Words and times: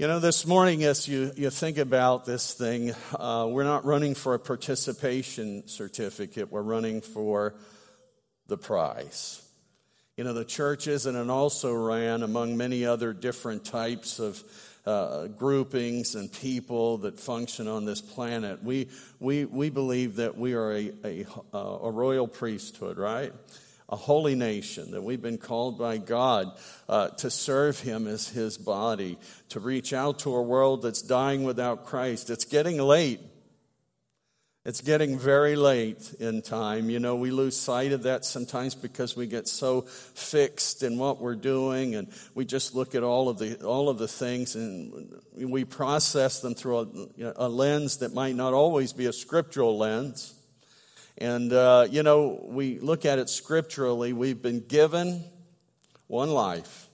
You 0.00 0.06
know, 0.06 0.18
this 0.18 0.46
morning, 0.46 0.82
as 0.84 1.06
you, 1.06 1.30
you 1.36 1.50
think 1.50 1.76
about 1.76 2.24
this 2.24 2.54
thing, 2.54 2.94
uh, 3.14 3.46
we're 3.50 3.64
not 3.64 3.84
running 3.84 4.14
for 4.14 4.32
a 4.32 4.38
participation 4.38 5.68
certificate, 5.68 6.50
we're 6.50 6.62
running 6.62 7.02
for 7.02 7.54
the 8.46 8.56
prize. 8.56 9.46
You 10.16 10.24
know, 10.24 10.32
the 10.32 10.46
church 10.46 10.86
isn't 10.86 11.28
also 11.28 11.74
ran 11.74 12.22
among 12.22 12.56
many 12.56 12.86
other 12.86 13.12
different 13.12 13.66
types 13.66 14.18
of 14.18 14.42
uh, 14.86 15.26
groupings 15.26 16.14
and 16.14 16.32
people 16.32 16.96
that 16.96 17.20
function 17.20 17.68
on 17.68 17.84
this 17.84 18.00
planet. 18.00 18.64
We, 18.64 18.88
we, 19.18 19.44
we 19.44 19.68
believe 19.68 20.16
that 20.16 20.34
we 20.34 20.54
are 20.54 20.72
a, 20.72 20.92
a, 21.04 21.26
a 21.58 21.90
royal 21.90 22.26
priesthood, 22.26 22.96
right? 22.96 23.34
A 23.90 23.96
holy 23.96 24.36
nation, 24.36 24.92
that 24.92 25.02
we've 25.02 25.20
been 25.20 25.38
called 25.38 25.78
by 25.78 25.98
God 25.98 26.56
uh, 26.88 27.08
to 27.08 27.30
serve 27.30 27.80
Him 27.80 28.06
as 28.06 28.28
His 28.28 28.56
body, 28.56 29.18
to 29.50 29.60
reach 29.60 29.92
out 29.92 30.20
to 30.20 30.34
a 30.34 30.42
world 30.42 30.82
that's 30.82 31.02
dying 31.02 31.42
without 31.42 31.84
Christ. 31.84 32.30
It's 32.30 32.44
getting 32.44 32.78
late. 32.78 33.20
It's 34.62 34.82
getting 34.82 35.18
very 35.18 35.56
late 35.56 36.14
in 36.20 36.42
time. 36.42 36.90
You 36.90 37.00
know, 37.00 37.16
we 37.16 37.30
lose 37.30 37.56
sight 37.56 37.92
of 37.92 38.02
that 38.02 38.26
sometimes 38.26 38.74
because 38.74 39.16
we 39.16 39.26
get 39.26 39.48
so 39.48 39.80
fixed 39.80 40.82
in 40.82 40.98
what 40.98 41.18
we're 41.18 41.34
doing 41.34 41.94
and 41.94 42.08
we 42.34 42.44
just 42.44 42.74
look 42.74 42.94
at 42.94 43.02
all 43.02 43.30
of 43.30 43.38
the, 43.38 43.64
all 43.64 43.88
of 43.88 43.96
the 43.96 44.06
things 44.06 44.54
and 44.56 45.18
we 45.34 45.64
process 45.64 46.40
them 46.40 46.54
through 46.54 46.78
a, 46.78 46.86
you 46.86 47.24
know, 47.24 47.32
a 47.36 47.48
lens 47.48 47.98
that 47.98 48.12
might 48.12 48.36
not 48.36 48.52
always 48.52 48.92
be 48.92 49.06
a 49.06 49.14
scriptural 49.14 49.78
lens. 49.78 50.34
And, 51.18 51.52
uh, 51.52 51.86
you 51.90 52.02
know, 52.02 52.44
we 52.44 52.78
look 52.78 53.04
at 53.04 53.18
it 53.18 53.28
scripturally. 53.28 54.12
We've 54.12 54.40
been 54.40 54.60
given 54.60 55.24
one 56.06 56.30
life, 56.30 56.88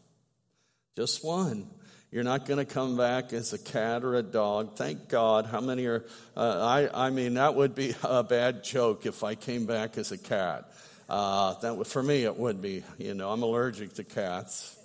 just 0.96 1.24
one. 1.24 1.68
You're 2.10 2.24
not 2.24 2.46
going 2.46 2.58
to 2.58 2.64
come 2.64 2.96
back 2.96 3.32
as 3.32 3.52
a 3.52 3.58
cat 3.58 4.04
or 4.04 4.14
a 4.14 4.22
dog. 4.22 4.76
Thank 4.76 5.08
God. 5.08 5.46
How 5.46 5.60
many 5.60 5.86
are? 5.86 6.04
Uh, 6.36 6.88
I, 6.94 7.06
I 7.06 7.10
mean, 7.10 7.34
that 7.34 7.54
would 7.54 7.74
be 7.74 7.94
a 8.02 8.22
bad 8.22 8.64
joke 8.64 9.06
if 9.06 9.22
I 9.22 9.34
came 9.34 9.66
back 9.66 9.98
as 9.98 10.12
a 10.12 10.18
cat. 10.18 10.70
Uh, 11.08 11.54
that 11.60 11.76
would, 11.76 11.86
for 11.86 12.02
me, 12.02 12.24
it 12.24 12.36
would 12.36 12.60
be. 12.62 12.82
You 12.98 13.14
know, 13.14 13.30
I'm 13.30 13.42
allergic 13.42 13.94
to 13.94 14.04
cats, 14.04 14.76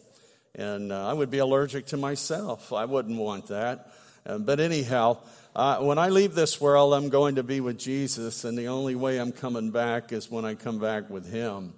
and 0.56 0.92
uh, 0.92 1.08
I 1.08 1.14
would 1.14 1.32
be 1.32 1.40
allergic 1.40 1.88
to 1.88 1.98
myself. 1.98 2.74
I 2.74 2.86
wouldn't 2.86 3.18
want 3.18 3.48
that. 3.48 3.92
But 4.24 4.60
anyhow, 4.60 5.18
uh, 5.54 5.80
when 5.80 5.98
I 5.98 6.08
leave 6.08 6.34
this 6.34 6.62
world, 6.62 6.94
I'm 6.94 7.10
going 7.10 7.36
to 7.36 7.44
be 7.44 7.60
with 7.60 7.78
Jesus, 7.78 8.46
and 8.46 8.58
the 8.58 8.70
only 8.70 8.96
way 8.96 9.20
I'm 9.20 9.34
coming 9.34 9.70
back 9.70 10.14
is 10.14 10.32
when 10.32 10.46
I 10.46 10.56
come 10.56 10.80
back 10.80 11.10
with 11.10 11.30
Him. 11.30 11.74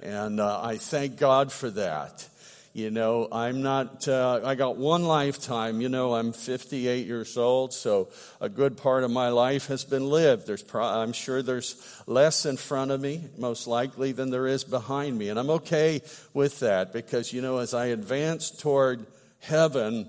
And 0.00 0.38
uh, 0.38 0.60
I 0.62 0.76
thank 0.76 1.18
God 1.18 1.50
for 1.50 1.68
that. 1.70 2.28
You 2.72 2.90
know, 2.90 3.26
I'm 3.32 3.62
not, 3.62 4.06
uh, 4.06 4.42
I 4.44 4.54
got 4.54 4.76
one 4.76 5.06
lifetime. 5.06 5.80
You 5.80 5.88
know, 5.88 6.14
I'm 6.14 6.32
58 6.32 7.04
years 7.04 7.36
old, 7.36 7.72
so 7.72 8.10
a 8.40 8.48
good 8.48 8.76
part 8.76 9.02
of 9.02 9.10
my 9.10 9.30
life 9.30 9.66
has 9.68 9.84
been 9.84 10.06
lived. 10.06 10.46
There's 10.46 10.62
pro- 10.62 10.84
I'm 10.84 11.12
sure 11.12 11.42
there's 11.42 11.82
less 12.06 12.46
in 12.46 12.56
front 12.56 12.92
of 12.92 13.00
me, 13.00 13.24
most 13.38 13.66
likely, 13.66 14.12
than 14.12 14.30
there 14.30 14.46
is 14.46 14.62
behind 14.62 15.18
me. 15.18 15.30
And 15.30 15.38
I'm 15.38 15.50
okay 15.50 16.00
with 16.32 16.60
that 16.60 16.92
because, 16.92 17.32
you 17.32 17.42
know, 17.42 17.58
as 17.58 17.74
I 17.74 17.86
advance 17.86 18.50
toward 18.52 19.04
heaven, 19.40 20.08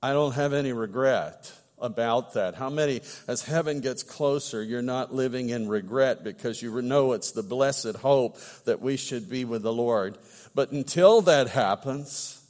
I 0.00 0.12
don't 0.12 0.34
have 0.34 0.52
any 0.52 0.72
regret 0.72 1.52
about 1.80 2.34
that? 2.34 2.54
How 2.54 2.70
many, 2.70 3.00
as 3.26 3.42
heaven 3.42 3.80
gets 3.80 4.02
closer, 4.02 4.62
you're 4.62 4.82
not 4.82 5.14
living 5.14 5.50
in 5.50 5.68
regret 5.68 6.24
because 6.24 6.62
you 6.62 6.80
know 6.82 7.12
it's 7.12 7.32
the 7.32 7.42
blessed 7.42 7.96
hope 7.96 8.38
that 8.64 8.80
we 8.80 8.96
should 8.96 9.28
be 9.28 9.44
with 9.44 9.62
the 9.62 9.72
Lord. 9.72 10.18
But 10.54 10.72
until 10.72 11.22
that 11.22 11.48
happens, 11.48 12.42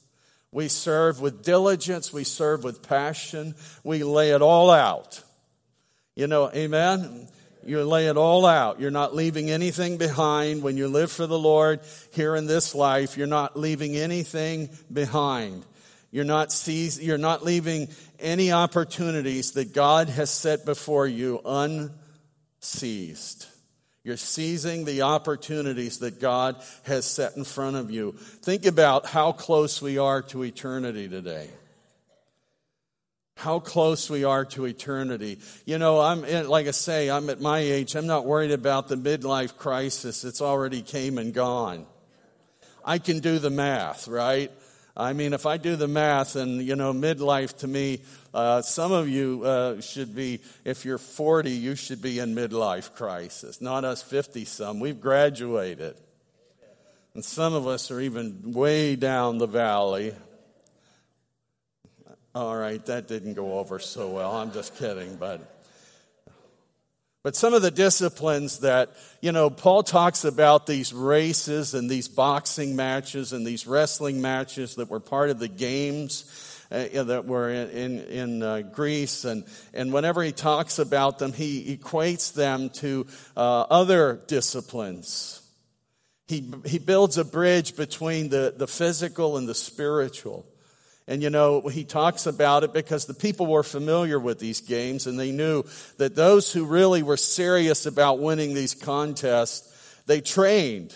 we 0.50 0.68
serve 0.68 1.20
with 1.20 1.42
diligence, 1.42 2.12
we 2.12 2.24
serve 2.24 2.64
with 2.64 2.82
passion, 2.82 3.54
we 3.84 4.02
lay 4.02 4.30
it 4.30 4.42
all 4.42 4.70
out. 4.70 5.22
You 6.14 6.26
know, 6.26 6.50
amen? 6.50 7.28
You 7.64 7.84
lay 7.84 8.06
it 8.06 8.16
all 8.16 8.46
out. 8.46 8.80
You're 8.80 8.90
not 8.90 9.14
leaving 9.14 9.50
anything 9.50 9.98
behind. 9.98 10.62
When 10.62 10.76
you 10.76 10.88
live 10.88 11.12
for 11.12 11.26
the 11.26 11.38
Lord 11.38 11.80
here 12.12 12.34
in 12.34 12.46
this 12.46 12.74
life, 12.74 13.16
you're 13.18 13.26
not 13.26 13.58
leaving 13.58 13.94
anything 13.94 14.70
behind. 14.90 15.66
You're 16.10 16.24
not, 16.24 16.52
seize, 16.52 17.00
you're 17.00 17.18
not 17.18 17.44
leaving 17.44 17.88
any 18.18 18.52
opportunities 18.52 19.52
that 19.52 19.74
God 19.74 20.08
has 20.08 20.30
set 20.30 20.64
before 20.64 21.06
you 21.06 21.40
unseized. 21.44 23.46
You're 24.04 24.16
seizing 24.16 24.86
the 24.86 25.02
opportunities 25.02 25.98
that 25.98 26.18
God 26.18 26.56
has 26.84 27.04
set 27.04 27.36
in 27.36 27.44
front 27.44 27.76
of 27.76 27.90
you. 27.90 28.12
Think 28.12 28.64
about 28.64 29.04
how 29.04 29.32
close 29.32 29.82
we 29.82 29.98
are 29.98 30.22
to 30.22 30.44
eternity 30.44 31.08
today. 31.08 31.50
How 33.36 33.60
close 33.60 34.08
we 34.08 34.24
are 34.24 34.46
to 34.46 34.64
eternity. 34.64 35.38
You 35.66 35.78
know, 35.78 36.00
I'm, 36.00 36.24
eh, 36.24 36.42
like 36.42 36.66
I 36.66 36.72
say, 36.72 37.10
I'm 37.10 37.28
at 37.28 37.40
my 37.40 37.58
age, 37.58 37.94
I'm 37.94 38.06
not 38.06 38.24
worried 38.24 38.50
about 38.50 38.88
the 38.88 38.96
midlife 38.96 39.58
crisis. 39.58 40.24
It's 40.24 40.40
already 40.40 40.80
came 40.80 41.18
and 41.18 41.34
gone. 41.34 41.86
I 42.84 42.98
can 42.98 43.20
do 43.20 43.38
the 43.38 43.50
math, 43.50 44.08
right? 44.08 44.50
I 44.98 45.12
mean, 45.12 45.32
if 45.32 45.46
I 45.46 45.58
do 45.58 45.76
the 45.76 45.86
math 45.86 46.34
and, 46.34 46.60
you 46.60 46.74
know, 46.74 46.92
midlife 46.92 47.56
to 47.58 47.68
me, 47.68 48.00
uh, 48.34 48.62
some 48.62 48.90
of 48.90 49.08
you 49.08 49.42
uh, 49.44 49.80
should 49.80 50.12
be, 50.12 50.40
if 50.64 50.84
you're 50.84 50.98
40, 50.98 51.52
you 51.52 51.76
should 51.76 52.02
be 52.02 52.18
in 52.18 52.34
midlife 52.34 52.92
crisis. 52.94 53.60
Not 53.60 53.84
us 53.84 54.02
50 54.02 54.44
some. 54.44 54.80
We've 54.80 55.00
graduated. 55.00 55.94
And 57.14 57.24
some 57.24 57.54
of 57.54 57.68
us 57.68 57.92
are 57.92 58.00
even 58.00 58.52
way 58.52 58.96
down 58.96 59.38
the 59.38 59.46
valley. 59.46 60.14
All 62.34 62.56
right, 62.56 62.84
that 62.86 63.06
didn't 63.06 63.34
go 63.34 63.60
over 63.60 63.78
so 63.78 64.08
well. 64.08 64.32
I'm 64.32 64.52
just 64.52 64.76
kidding, 64.76 65.14
but. 65.14 65.57
But 67.28 67.36
some 67.36 67.52
of 67.52 67.60
the 67.60 67.70
disciplines 67.70 68.60
that, 68.60 68.96
you 69.20 69.32
know, 69.32 69.50
Paul 69.50 69.82
talks 69.82 70.24
about 70.24 70.66
these 70.66 70.94
races 70.94 71.74
and 71.74 71.90
these 71.90 72.08
boxing 72.08 72.74
matches 72.74 73.34
and 73.34 73.46
these 73.46 73.66
wrestling 73.66 74.22
matches 74.22 74.76
that 74.76 74.88
were 74.88 74.98
part 74.98 75.28
of 75.28 75.38
the 75.38 75.46
games 75.46 76.24
uh, 76.70 77.02
that 77.02 77.26
were 77.26 77.50
in, 77.50 77.68
in, 77.68 78.00
in 78.00 78.42
uh, 78.42 78.62
Greece. 78.62 79.26
And, 79.26 79.44
and 79.74 79.92
whenever 79.92 80.22
he 80.22 80.32
talks 80.32 80.78
about 80.78 81.18
them, 81.18 81.34
he 81.34 81.76
equates 81.76 82.32
them 82.32 82.70
to 82.70 83.06
uh, 83.36 83.60
other 83.60 84.22
disciplines. 84.26 85.42
He, 86.28 86.50
he 86.64 86.78
builds 86.78 87.18
a 87.18 87.26
bridge 87.26 87.76
between 87.76 88.30
the, 88.30 88.54
the 88.56 88.66
physical 88.66 89.36
and 89.36 89.46
the 89.46 89.54
spiritual. 89.54 90.46
And 91.08 91.22
you 91.22 91.30
know, 91.30 91.62
he 91.62 91.84
talks 91.84 92.26
about 92.26 92.64
it 92.64 92.74
because 92.74 93.06
the 93.06 93.14
people 93.14 93.46
were 93.46 93.62
familiar 93.62 94.20
with 94.20 94.38
these 94.38 94.60
games 94.60 95.06
and 95.06 95.18
they 95.18 95.32
knew 95.32 95.64
that 95.96 96.14
those 96.14 96.52
who 96.52 96.66
really 96.66 97.02
were 97.02 97.16
serious 97.16 97.86
about 97.86 98.18
winning 98.18 98.52
these 98.52 98.74
contests, 98.74 100.02
they 100.04 100.20
trained. 100.20 100.94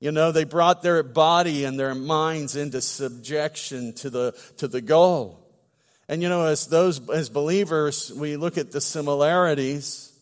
You 0.00 0.10
know, 0.10 0.32
they 0.32 0.42
brought 0.42 0.82
their 0.82 1.04
body 1.04 1.64
and 1.64 1.78
their 1.78 1.94
minds 1.94 2.56
into 2.56 2.80
subjection 2.80 3.92
to 3.94 4.10
the, 4.10 4.32
to 4.56 4.66
the 4.66 4.80
goal. 4.80 5.38
And 6.08 6.22
you 6.22 6.28
know, 6.28 6.46
as 6.46 6.66
those, 6.66 7.08
as 7.10 7.28
believers, 7.28 8.12
we 8.12 8.36
look 8.36 8.58
at 8.58 8.72
the 8.72 8.80
similarities 8.80 10.12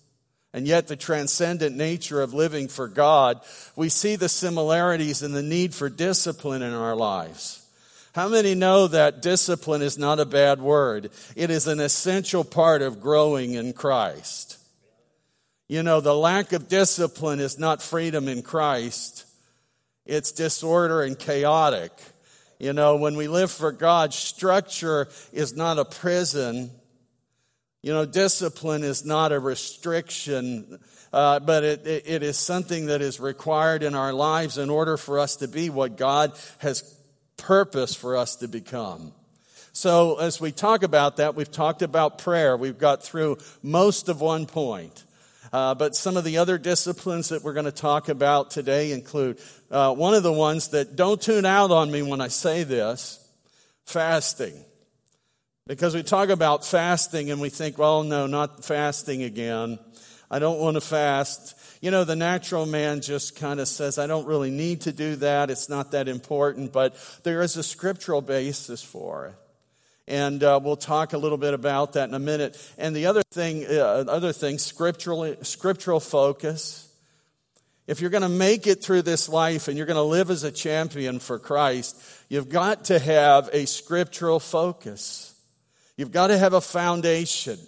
and 0.52 0.66
yet 0.66 0.86
the 0.86 0.96
transcendent 0.96 1.74
nature 1.74 2.20
of 2.20 2.34
living 2.34 2.68
for 2.68 2.88
God. 2.88 3.40
We 3.74 3.88
see 3.88 4.16
the 4.16 4.28
similarities 4.28 5.22
and 5.22 5.34
the 5.34 5.42
need 5.42 5.74
for 5.74 5.88
discipline 5.88 6.60
in 6.60 6.74
our 6.74 6.94
lives. 6.94 7.64
How 8.18 8.26
many 8.26 8.56
know 8.56 8.88
that 8.88 9.22
discipline 9.22 9.80
is 9.80 9.96
not 9.96 10.18
a 10.18 10.26
bad 10.26 10.60
word? 10.60 11.10
It 11.36 11.50
is 11.50 11.68
an 11.68 11.78
essential 11.78 12.42
part 12.42 12.82
of 12.82 13.00
growing 13.00 13.54
in 13.54 13.72
Christ. 13.72 14.58
You 15.68 15.84
know, 15.84 16.00
the 16.00 16.16
lack 16.16 16.52
of 16.52 16.66
discipline 16.66 17.38
is 17.38 17.60
not 17.60 17.80
freedom 17.80 18.26
in 18.26 18.42
Christ. 18.42 19.24
It's 20.04 20.32
disorder 20.32 21.02
and 21.02 21.16
chaotic. 21.16 21.92
You 22.58 22.72
know, 22.72 22.96
when 22.96 23.14
we 23.14 23.28
live 23.28 23.52
for 23.52 23.70
God, 23.70 24.12
structure 24.12 25.06
is 25.32 25.54
not 25.54 25.78
a 25.78 25.84
prison. 25.84 26.72
You 27.84 27.92
know, 27.92 28.04
discipline 28.04 28.82
is 28.82 29.04
not 29.04 29.30
a 29.30 29.38
restriction, 29.38 30.80
uh, 31.12 31.38
but 31.38 31.62
it, 31.62 31.86
it, 31.86 32.24
is 32.24 32.36
something 32.36 32.86
that 32.86 33.00
is 33.00 33.20
required 33.20 33.84
in 33.84 33.94
our 33.94 34.12
lives 34.12 34.58
in 34.58 34.70
order 34.70 34.96
for 34.96 35.20
us 35.20 35.36
to 35.36 35.46
be 35.46 35.70
what 35.70 35.96
God 35.96 36.32
has 36.58 36.97
purpose 37.38 37.94
for 37.94 38.16
us 38.16 38.36
to 38.36 38.48
become. 38.48 39.12
So, 39.72 40.18
as 40.18 40.40
we 40.40 40.52
talk 40.52 40.82
about 40.82 41.16
that, 41.16 41.34
we've 41.34 41.50
talked 41.50 41.82
about 41.82 42.18
prayer. 42.18 42.56
We've 42.56 42.78
got 42.78 43.02
through 43.02 43.38
most 43.62 44.08
of 44.08 44.20
one 44.20 44.44
point. 44.46 45.04
Uh, 45.52 45.74
but 45.74 45.96
some 45.96 46.16
of 46.16 46.24
the 46.24 46.38
other 46.38 46.58
disciplines 46.58 47.30
that 47.30 47.42
we're 47.42 47.54
going 47.54 47.64
to 47.64 47.72
talk 47.72 48.08
about 48.08 48.50
today 48.50 48.92
include 48.92 49.38
uh, 49.70 49.94
one 49.94 50.14
of 50.14 50.22
the 50.22 50.32
ones 50.32 50.68
that 50.68 50.96
don't 50.96 51.22
tune 51.22 51.46
out 51.46 51.70
on 51.70 51.90
me 51.90 52.02
when 52.02 52.20
I 52.20 52.28
say 52.28 52.64
this 52.64 53.24
fasting. 53.86 54.54
Because 55.66 55.94
we 55.94 56.02
talk 56.02 56.28
about 56.28 56.64
fasting 56.64 57.30
and 57.30 57.40
we 57.40 57.48
think, 57.48 57.78
well, 57.78 58.02
no, 58.02 58.26
not 58.26 58.64
fasting 58.64 59.22
again. 59.22 59.78
I 60.30 60.38
don't 60.38 60.58
want 60.58 60.74
to 60.74 60.80
fast. 60.80 61.54
You 61.80 61.92
know, 61.92 62.02
the 62.02 62.16
natural 62.16 62.66
man 62.66 63.00
just 63.00 63.36
kind 63.36 63.60
of 63.60 63.68
says, 63.68 63.98
I 63.98 64.08
don't 64.08 64.26
really 64.26 64.50
need 64.50 64.82
to 64.82 64.92
do 64.92 65.16
that. 65.16 65.50
It's 65.50 65.68
not 65.68 65.92
that 65.92 66.08
important, 66.08 66.72
but 66.72 66.96
there 67.22 67.40
is 67.40 67.56
a 67.56 67.62
scriptural 67.62 68.20
basis 68.20 68.82
for 68.82 69.26
it. 69.26 69.34
And 70.08 70.42
uh, 70.42 70.58
we'll 70.62 70.76
talk 70.76 71.12
a 71.12 71.18
little 71.18 71.38
bit 71.38 71.54
about 71.54 71.92
that 71.92 72.08
in 72.08 72.14
a 72.14 72.18
minute. 72.18 72.56
And 72.78 72.96
the 72.96 73.06
other 73.06 73.22
thing, 73.30 73.66
uh, 73.66 74.04
other 74.08 74.32
thing, 74.32 74.58
scriptural, 74.58 75.36
scriptural 75.42 76.00
focus. 76.00 76.86
If 77.86 78.00
you're 78.00 78.10
going 78.10 78.22
to 78.22 78.28
make 78.28 78.66
it 78.66 78.82
through 78.82 79.02
this 79.02 79.28
life 79.28 79.68
and 79.68 79.76
you're 79.76 79.86
going 79.86 79.96
to 79.96 80.02
live 80.02 80.30
as 80.30 80.44
a 80.44 80.50
champion 80.50 81.20
for 81.20 81.38
Christ, 81.38 81.96
you've 82.28 82.48
got 82.48 82.86
to 82.86 82.98
have 82.98 83.50
a 83.52 83.66
scriptural 83.66 84.40
focus. 84.40 85.34
You've 85.96 86.12
got 86.12 86.28
to 86.28 86.38
have 86.38 86.54
a 86.54 86.60
foundation. 86.60 87.58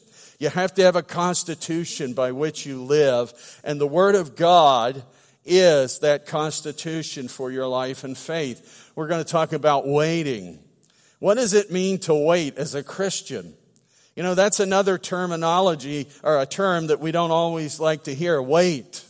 You 0.40 0.48
have 0.48 0.72
to 0.74 0.82
have 0.82 0.96
a 0.96 1.02
constitution 1.02 2.14
by 2.14 2.32
which 2.32 2.64
you 2.64 2.82
live. 2.82 3.60
And 3.62 3.78
the 3.78 3.86
Word 3.86 4.14
of 4.14 4.36
God 4.36 5.04
is 5.44 5.98
that 5.98 6.24
constitution 6.24 7.28
for 7.28 7.50
your 7.50 7.66
life 7.66 8.04
and 8.04 8.16
faith. 8.16 8.90
We're 8.96 9.06
going 9.06 9.22
to 9.22 9.30
talk 9.30 9.52
about 9.52 9.86
waiting. 9.86 10.58
What 11.18 11.34
does 11.34 11.52
it 11.52 11.70
mean 11.70 11.98
to 12.00 12.14
wait 12.14 12.56
as 12.56 12.74
a 12.74 12.82
Christian? 12.82 13.52
You 14.16 14.22
know, 14.22 14.34
that's 14.34 14.60
another 14.60 14.96
terminology 14.96 16.08
or 16.22 16.40
a 16.40 16.46
term 16.46 16.86
that 16.86 17.00
we 17.00 17.12
don't 17.12 17.30
always 17.30 17.78
like 17.78 18.04
to 18.04 18.14
hear 18.14 18.40
wait. 18.40 19.04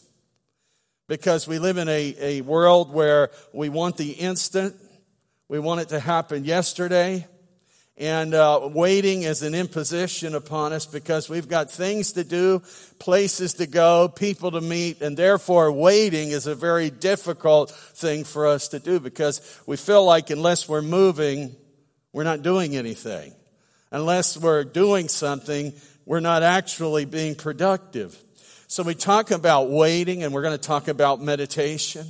Because 1.06 1.47
we 1.47 1.61
live 1.61 1.77
in 1.77 1.88
a, 1.88 2.17
a 2.19 2.41
world 2.41 2.93
where 2.93 3.31
we 3.53 3.69
want 3.69 3.97
the 3.97 4.11
instant, 4.11 4.75
we 5.47 5.61
want 5.61 5.81
it 5.81 5.91
to 5.91 6.00
happen 6.00 6.44
yesterday. 6.44 7.25
And 8.00 8.32
uh, 8.32 8.70
waiting 8.73 9.25
is 9.25 9.43
an 9.43 9.55
imposition 9.55 10.35
upon 10.35 10.73
us 10.73 10.87
because 10.87 11.29
we've 11.29 11.49
got 11.49 11.70
things 11.70 12.12
to 12.12 12.25
do, 12.25 12.62
places 12.99 13.52
to 13.55 13.67
go, 13.67 14.08
people 14.08 14.52
to 14.52 14.62
meet, 14.62 15.02
and 15.02 15.19
therefore 15.19 15.70
waiting 15.70 16.31
is 16.31 16.47
a 16.47 16.55
very 16.55 16.88
difficult 16.88 17.70
thing 17.70 18.25
for 18.25 18.47
us 18.47 18.69
to 18.69 18.79
do 18.79 19.00
because 19.00 19.61
we 19.67 19.76
feel 19.76 20.02
like 20.02 20.31
unless 20.31 20.67
we're 20.67 20.81
moving, 20.81 21.55
we're 22.14 22.25
not 22.25 22.41
doing 22.41 22.75
anything. 22.75 23.35
Unless 23.91 24.38
we're 24.38 24.64
doing 24.64 25.08
something, 25.08 25.75
we're 26.06 26.20
not 26.20 26.43
actually 26.43 27.05
being 27.05 27.35
productive. 27.35 28.19
So 28.67 28.82
we 28.82 28.94
talk 28.94 29.31
about 29.31 29.69
waiting 29.69 30.23
and 30.23 30.32
we're 30.32 30.43
going 30.43 30.56
to 30.56 30.67
talk 30.67 30.88
about 30.88 31.20
meditation. 31.20 32.06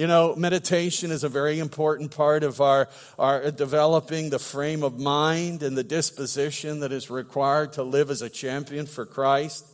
You 0.00 0.06
know, 0.06 0.34
meditation 0.34 1.10
is 1.10 1.24
a 1.24 1.28
very 1.28 1.58
important 1.58 2.10
part 2.10 2.42
of 2.42 2.62
our, 2.62 2.88
our 3.18 3.50
developing 3.50 4.30
the 4.30 4.38
frame 4.38 4.82
of 4.82 4.98
mind 4.98 5.62
and 5.62 5.76
the 5.76 5.84
disposition 5.84 6.80
that 6.80 6.90
is 6.90 7.10
required 7.10 7.74
to 7.74 7.82
live 7.82 8.08
as 8.08 8.22
a 8.22 8.30
champion 8.30 8.86
for 8.86 9.04
Christ. 9.04 9.66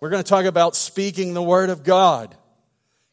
We're 0.00 0.10
going 0.10 0.24
to 0.24 0.28
talk 0.28 0.44
about 0.44 0.74
speaking 0.74 1.34
the 1.34 1.42
Word 1.42 1.70
of 1.70 1.84
God. 1.84 2.36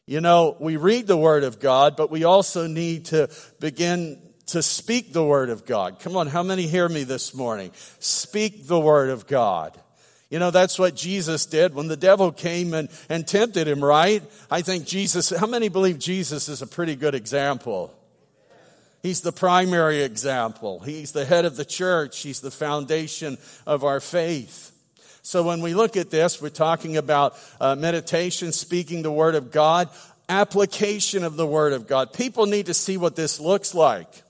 You 0.04 0.20
know, 0.20 0.56
we 0.58 0.76
read 0.76 1.06
the 1.06 1.16
Word 1.16 1.44
of 1.44 1.60
God, 1.60 1.96
but 1.96 2.10
we 2.10 2.24
also 2.24 2.66
need 2.66 3.04
to 3.04 3.30
begin 3.60 4.20
to 4.46 4.64
speak 4.64 5.12
the 5.12 5.24
Word 5.24 5.48
of 5.48 5.64
God. 5.64 6.00
Come 6.00 6.16
on, 6.16 6.26
how 6.26 6.42
many 6.42 6.66
hear 6.66 6.88
me 6.88 7.04
this 7.04 7.36
morning? 7.36 7.70
Speak 8.00 8.66
the 8.66 8.80
Word 8.80 9.10
of 9.10 9.28
God. 9.28 9.80
You 10.28 10.40
know, 10.40 10.50
that's 10.50 10.78
what 10.78 10.96
Jesus 10.96 11.46
did 11.46 11.74
when 11.74 11.86
the 11.86 11.96
devil 11.96 12.32
came 12.32 12.74
and, 12.74 12.88
and 13.08 13.26
tempted 13.26 13.68
him, 13.68 13.84
right? 13.84 14.22
I 14.50 14.60
think 14.62 14.84
Jesus, 14.84 15.30
how 15.30 15.46
many 15.46 15.68
believe 15.68 15.98
Jesus 15.98 16.48
is 16.48 16.62
a 16.62 16.66
pretty 16.66 16.96
good 16.96 17.14
example? 17.14 17.94
He's 19.02 19.20
the 19.20 19.30
primary 19.30 20.02
example. 20.02 20.80
He's 20.80 21.12
the 21.12 21.24
head 21.24 21.44
of 21.44 21.56
the 21.56 21.64
church. 21.64 22.18
He's 22.22 22.40
the 22.40 22.50
foundation 22.50 23.38
of 23.64 23.84
our 23.84 24.00
faith. 24.00 24.72
So 25.22 25.44
when 25.44 25.60
we 25.60 25.74
look 25.74 25.96
at 25.96 26.10
this, 26.10 26.42
we're 26.42 26.48
talking 26.48 26.96
about 26.96 27.36
uh, 27.60 27.76
meditation, 27.76 28.50
speaking 28.50 29.02
the 29.02 29.12
Word 29.12 29.36
of 29.36 29.52
God, 29.52 29.90
application 30.28 31.22
of 31.22 31.36
the 31.36 31.46
Word 31.46 31.72
of 31.72 31.86
God. 31.86 32.12
People 32.12 32.46
need 32.46 32.66
to 32.66 32.74
see 32.74 32.96
what 32.96 33.14
this 33.14 33.38
looks 33.38 33.74
like. 33.74 34.22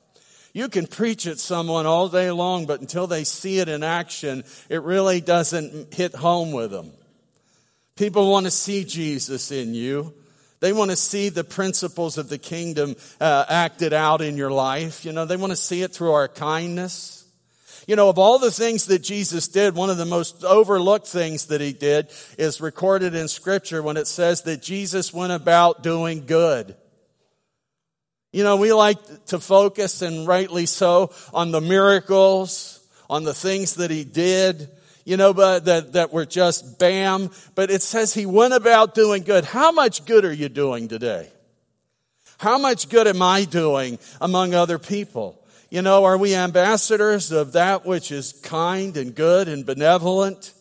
You 0.57 0.71
can 0.71 0.87
preach 0.87 1.27
at 1.27 1.39
someone 1.39 1.85
all 1.85 2.09
day 2.09 2.31
long, 2.31 2.65
but 2.65 2.81
until 2.81 3.07
they 3.07 3.25
see 3.25 3.59
it 3.59 3.69
in 3.69 3.83
action, 3.83 4.43
it 4.71 4.81
really 4.81 5.21
doesn't 5.21 5.93
hit 5.93 6.15
home 6.15 6.53
with 6.53 6.71
them. 6.71 6.93
People 7.95 8.31
want 8.31 8.47
to 8.47 8.51
see 8.51 8.83
Jesus 8.83 9.53
in 9.53 9.75
you. 9.75 10.15
They 10.61 10.73
want 10.73 10.93
to 10.93 10.97
see 10.97 11.29
the 11.29 11.45
principles 11.45 12.17
of 12.17 12.31
the 12.31 12.39
kingdom 12.39 12.97
uh, 13.21 13.45
acted 13.51 13.93
out 13.93 14.23
in 14.23 14.39
your 14.39 14.51
life. 14.51 15.05
You 15.05 15.13
know, 15.13 15.27
they 15.27 15.37
want 15.37 15.53
to 15.53 15.57
see 15.57 15.83
it 15.83 15.93
through 15.93 16.13
our 16.13 16.27
kindness. 16.27 17.27
You 17.87 17.95
know, 17.95 18.09
of 18.09 18.19
all 18.19 18.39
the 18.39 18.51
things 18.51 18.87
that 18.87 19.03
Jesus 19.03 19.49
did, 19.49 19.75
one 19.75 19.91
of 19.91 19.99
the 19.99 20.07
most 20.07 20.43
overlooked 20.43 21.07
things 21.07 21.49
that 21.49 21.61
he 21.61 21.75
did 21.75 22.09
is 22.39 22.63
recorded 22.63 23.15
in 23.15 23.29
scripture 23.29 23.83
when 23.83 23.99
it 23.99 24.07
says 24.07 24.41
that 24.45 24.63
Jesus 24.63 25.13
went 25.13 25.33
about 25.33 25.83
doing 25.83 26.25
good. 26.25 26.77
You 28.37 28.45
know, 28.45 28.57
we 28.57 28.71
like 28.75 28.99
to 29.29 29.41
focus, 29.41 30.03
and 30.03 30.27
rightly 30.27 30.67
so, 30.67 31.11
on 31.33 31.53
the 31.53 31.61
miracles, 31.63 32.87
on 33.09 33.25
the 33.25 33.33
things 33.33 33.77
that 33.77 33.91
he 33.91 34.05
did, 34.05 34.69
you 35.07 35.17
know, 35.17 35.33
but 35.33 35.65
that, 35.65 35.95
that 35.95 36.13
were 36.13 36.27
just 36.27 36.79
bam. 36.79 37.31
But 37.55 37.71
it 37.71 37.81
says 37.81 38.13
he 38.13 38.27
went 38.27 38.53
about 38.53 38.95
doing 38.95 39.23
good. 39.23 39.47
How 39.47 39.73
much 39.73 40.05
good 40.05 40.27
are 40.27 40.33
you 40.35 40.51
doing 40.51 40.87
today? 40.87 41.31
How 42.37 42.59
much 42.59 42.91
good 42.91 43.07
am 43.07 43.23
I 43.23 43.47
doing 43.47 43.99
among 44.21 44.53
other 44.53 44.79
people? 44.79 45.43
You 45.71 45.81
know, 45.81 46.05
are 46.05 46.19
we 46.19 46.35
ambassadors 46.35 47.33
of 47.33 47.53
that 47.53 47.87
which 47.87 48.13
is 48.13 48.35
kind 48.43 48.99
and 48.99 49.15
good 49.15 49.49
and 49.49 49.65
benevolent? 49.65 50.53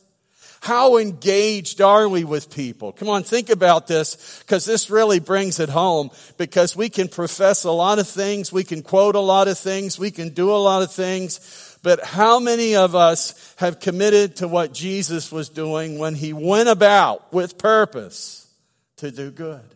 How 0.66 0.98
engaged 0.98 1.80
are 1.80 2.10
we 2.10 2.24
with 2.24 2.50
people? 2.50 2.92
Come 2.92 3.08
on, 3.08 3.22
think 3.22 3.52
about 3.52 3.86
this 3.86 4.40
because 4.40 4.66
this 4.66 4.90
really 4.90 5.20
brings 5.20 5.60
it 5.60 5.70
home 5.70 6.10
because 6.38 6.76
we 6.76 6.90
can 6.90 7.08
profess 7.08 7.66
a 7.66 7.72
lot 7.72 8.00
of 8.00 8.08
things. 8.08 8.52
We 8.52 8.64
can 8.64 8.82
quote 8.82 9.14
a 9.14 9.20
lot 9.20 9.48
of 9.48 9.60
things. 9.60 10.00
We 10.00 10.10
can 10.10 10.30
do 10.30 10.50
a 10.50 10.58
lot 10.58 10.82
of 10.82 10.92
things. 10.92 11.78
But 11.84 12.04
how 12.04 12.40
many 12.40 12.76
of 12.76 12.96
us 12.96 13.54
have 13.58 13.80
committed 13.80 14.38
to 14.38 14.48
what 14.48 14.74
Jesus 14.74 15.32
was 15.32 15.50
doing 15.50 16.00
when 16.00 16.16
he 16.16 16.34
went 16.34 16.68
about 16.68 17.32
with 17.32 17.60
purpose 17.60 18.52
to 18.98 19.12
do 19.12 19.30
good? 19.30 19.76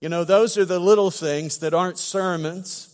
You 0.00 0.08
know, 0.08 0.24
those 0.24 0.56
are 0.56 0.64
the 0.64 0.80
little 0.80 1.10
things 1.10 1.58
that 1.58 1.74
aren't 1.74 1.98
sermons. 1.98 2.88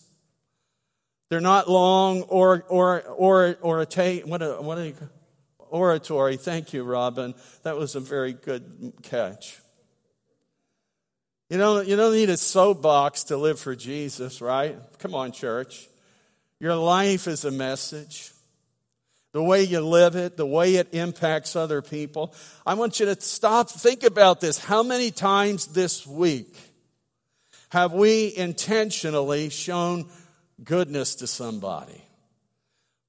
They're 1.28 1.40
not 1.40 1.70
long 1.70 2.22
or, 2.22 2.64
or, 2.68 3.02
or, 3.02 3.56
or 3.62 3.80
a 3.80 3.86
tape. 3.86 4.26
What, 4.26 4.42
a, 4.42 4.60
what 4.60 4.76
are 4.76 4.86
you, 4.86 4.96
oratory. 5.72 6.36
Thank 6.36 6.72
you, 6.72 6.84
Robin. 6.84 7.34
That 7.64 7.76
was 7.76 7.96
a 7.96 8.00
very 8.00 8.34
good 8.34 8.92
catch. 9.02 9.58
You 11.50 11.58
don't, 11.58 11.88
you 11.88 11.96
don't 11.96 12.14
need 12.14 12.30
a 12.30 12.36
soapbox 12.36 13.24
to 13.24 13.36
live 13.36 13.58
for 13.58 13.74
Jesus, 13.74 14.40
right? 14.40 14.76
Come 14.98 15.14
on, 15.14 15.32
church. 15.32 15.88
Your 16.60 16.76
life 16.76 17.26
is 17.26 17.44
a 17.44 17.50
message. 17.50 18.30
The 19.32 19.42
way 19.42 19.62
you 19.62 19.80
live 19.80 20.14
it, 20.14 20.36
the 20.36 20.46
way 20.46 20.76
it 20.76 20.88
impacts 20.92 21.56
other 21.56 21.80
people. 21.80 22.34
I 22.66 22.74
want 22.74 23.00
you 23.00 23.06
to 23.06 23.20
stop, 23.20 23.70
think 23.70 24.02
about 24.02 24.40
this. 24.40 24.58
How 24.58 24.82
many 24.82 25.10
times 25.10 25.68
this 25.68 26.06
week 26.06 26.54
have 27.70 27.94
we 27.94 28.34
intentionally 28.36 29.48
shown 29.48 30.06
goodness 30.62 31.16
to 31.16 31.26
somebody? 31.26 32.02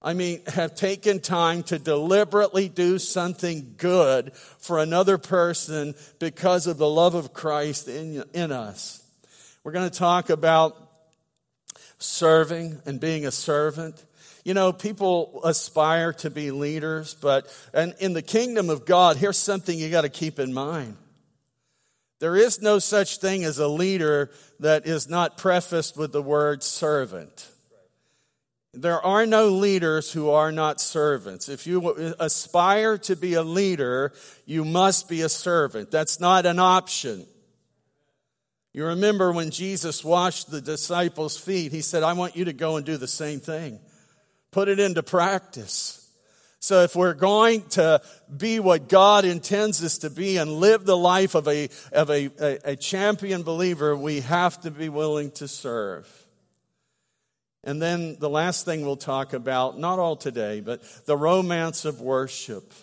I 0.04 0.14
mean, 0.14 0.42
have 0.48 0.76
taken 0.76 1.22
time 1.22 1.64
to 1.64 1.80
deliberately 1.80 2.68
do 2.68 3.00
something 3.00 3.76
good 3.78 4.34
for 4.34 4.80
another 4.80 5.18
person 5.18 5.96
because 6.20 6.68
of 6.68 6.78
the 6.78 6.90
love 6.90 7.16
of 7.16 7.34
Christ 7.34 7.88
in, 7.88 8.24
in 8.34 8.52
us. 8.52 9.02
We're 9.64 9.72
going 9.72 9.90
to 9.90 9.98
talk 9.98 10.30
about 10.30 10.76
serving 12.00 12.82
and 12.86 13.00
being 13.00 13.26
a 13.26 13.32
servant. 13.32 14.04
You 14.44 14.54
know, 14.54 14.74
people 14.74 15.40
aspire 15.46 16.12
to 16.14 16.30
be 16.30 16.52
leaders, 16.52 17.14
but 17.14 17.48
and 17.74 17.96
in 18.00 18.12
the 18.12 18.22
kingdom 18.22 18.70
of 18.70 18.86
God, 18.86 19.16
here's 19.16 19.38
something 19.38 19.80
you 19.80 19.90
got 19.90 20.02
to 20.02 20.10
keep 20.10 20.38
in 20.38 20.54
mind. 20.54 20.98
There 22.20 22.36
is 22.36 22.62
no 22.62 22.80
such 22.80 23.20
thing 23.20 23.46
as 23.46 23.58
a 23.58 23.70
leader 23.70 24.32
that 24.60 24.86
is 24.86 25.08
not 25.10 25.38
prefaced 25.38 25.96
with 25.96 26.12
the 26.12 26.22
word 26.22 26.62
servant. 26.62 27.50
There 28.74 29.00
are 29.06 29.28
no 29.28 29.50
leaders 29.50 30.12
who 30.12 30.32
are 30.32 30.52
not 30.52 30.82
servants. 30.82 31.48
If 31.48 31.68
you 31.68 32.16
aspire 32.20 32.98
to 33.00 33.16
be 33.16 33.36
a 33.36 33.44
leader, 33.44 34.14
you 34.46 34.66
must 34.66 35.08
be 35.08 35.22
a 35.22 35.30
servant. 35.30 35.92
That's 35.92 36.20
not 36.20 36.48
an 36.48 36.58
option. 36.58 37.28
You 38.74 38.88
remember 38.88 39.32
when 39.32 39.52
Jesus 39.52 40.04
washed 40.04 40.50
the 40.50 40.60
disciples' 40.60 41.38
feet, 41.38 41.72
he 41.72 41.82
said, 41.82 42.02
I 42.02 42.14
want 42.14 42.36
you 42.36 42.46
to 42.46 42.54
go 42.54 42.76
and 42.76 42.84
do 42.86 42.98
the 42.98 43.08
same 43.08 43.40
thing. 43.40 43.80
Put 44.50 44.68
it 44.68 44.80
into 44.80 45.04
practice. 45.04 46.00
So 46.60 46.82
if 46.82 46.96
we're 46.96 47.14
going 47.14 47.62
to 47.72 48.02
be 48.36 48.60
what 48.60 48.90
God 48.90 49.26
intends 49.26 49.84
us 49.84 50.00
to 50.00 50.10
be 50.10 50.38
and 50.38 50.50
live 50.50 50.86
the 50.86 50.98
life 50.98 51.36
of 51.36 51.48
a, 51.48 51.70
of 51.92 52.10
a, 52.10 52.32
a, 52.40 52.72
a 52.72 52.76
champion 52.76 53.44
believer, 53.44 53.96
we 53.96 54.22
have 54.22 54.60
to 54.62 54.72
be 54.72 54.90
willing 54.90 55.30
to 55.32 55.48
serve. 55.48 56.23
And 57.64 57.82
then 57.82 58.18
the 58.20 58.30
last 58.30 58.66
thing 58.66 58.86
we'll 58.86 58.98
talk 58.98 59.34
about, 59.34 59.80
not 59.80 60.00
all 60.00 60.16
today, 60.16 60.60
but 60.60 60.84
the 61.06 61.16
romance 61.16 61.86
of 61.86 62.02
worship. 62.02 62.74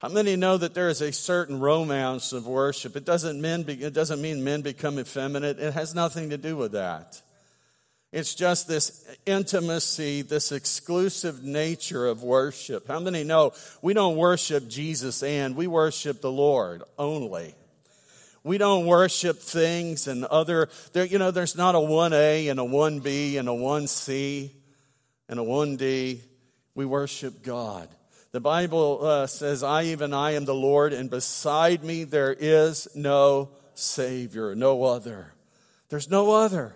How 0.00 0.08
many 0.08 0.34
know 0.34 0.56
that 0.56 0.74
there 0.74 0.88
is 0.88 1.00
a 1.00 1.12
certain 1.12 1.60
romance 1.60 2.32
of 2.32 2.46
worship? 2.46 2.96
It 2.96 3.04
doesn't, 3.04 3.40
men 3.40 3.62
be, 3.62 3.74
it 3.74 3.92
doesn't 3.92 4.20
mean 4.20 4.42
men 4.42 4.62
become 4.62 4.98
effeminate. 4.98 5.58
It 5.60 5.74
has 5.74 5.94
nothing 5.94 6.30
to 6.30 6.38
do 6.38 6.56
with 6.56 6.72
that. 6.72 7.20
It's 8.12 8.34
just 8.34 8.66
this 8.66 9.06
intimacy, 9.24 10.22
this 10.22 10.50
exclusive 10.50 11.44
nature 11.44 12.06
of 12.06 12.24
worship. 12.24 12.88
How 12.88 12.98
many 12.98 13.22
know 13.22 13.52
we 13.82 13.94
don't 13.94 14.16
worship 14.16 14.68
Jesus 14.68 15.22
and 15.22 15.54
we 15.54 15.68
worship 15.68 16.20
the 16.20 16.32
Lord 16.32 16.82
only? 16.98 17.54
We 18.42 18.56
don't 18.56 18.86
worship 18.86 19.38
things 19.38 20.08
and 20.08 20.24
other, 20.24 20.70
there, 20.92 21.04
you 21.04 21.18
know, 21.18 21.30
there's 21.30 21.56
not 21.56 21.74
a 21.74 21.78
1A 21.78 22.50
and 22.50 22.58
a 22.58 22.62
1B 22.62 23.38
and 23.38 23.48
a 23.48 23.52
1C 23.52 24.50
and 25.28 25.38
a 25.38 25.42
1D. 25.42 26.20
We 26.74 26.86
worship 26.86 27.42
God. 27.42 27.88
The 28.32 28.40
Bible 28.40 29.04
uh, 29.04 29.26
says, 29.26 29.62
I, 29.62 29.84
even 29.84 30.14
I, 30.14 30.32
am 30.32 30.46
the 30.46 30.54
Lord, 30.54 30.92
and 30.92 31.10
beside 31.10 31.84
me 31.84 32.04
there 32.04 32.32
is 32.32 32.88
no 32.94 33.50
Savior, 33.74 34.54
no 34.54 34.84
other. 34.84 35.34
There's 35.90 36.08
no 36.08 36.30
other. 36.30 36.74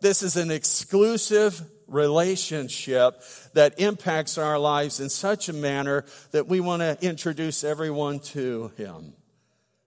This 0.00 0.22
is 0.22 0.36
an 0.36 0.50
exclusive 0.50 1.60
relationship 1.88 3.20
that 3.52 3.80
impacts 3.80 4.38
our 4.38 4.58
lives 4.58 5.00
in 5.00 5.08
such 5.08 5.48
a 5.48 5.52
manner 5.52 6.04
that 6.30 6.46
we 6.46 6.60
want 6.60 6.80
to 6.80 6.96
introduce 7.06 7.64
everyone 7.64 8.20
to 8.20 8.70
Him 8.76 9.12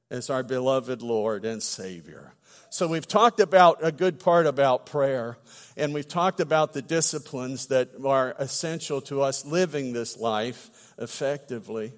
as 0.10 0.30
our 0.30 0.44
beloved 0.44 1.02
Lord 1.02 1.46
and 1.46 1.62
Savior. 1.62 2.34
So 2.72 2.88
we've 2.88 3.08
talked 3.08 3.40
about 3.40 3.80
a 3.82 3.92
good 3.92 4.20
part 4.20 4.46
about 4.46 4.86
prayer, 4.86 5.38
and 5.76 5.94
we've 5.94 6.08
talked 6.08 6.40
about 6.40 6.74
the 6.74 6.82
disciplines 6.82 7.68
that 7.68 7.90
are 8.06 8.36
essential 8.38 9.02
to 9.02 9.22
us 9.24 9.44
living 9.46 9.92
this 9.92 10.18
life 10.18 10.70
effectively. 11.00 11.94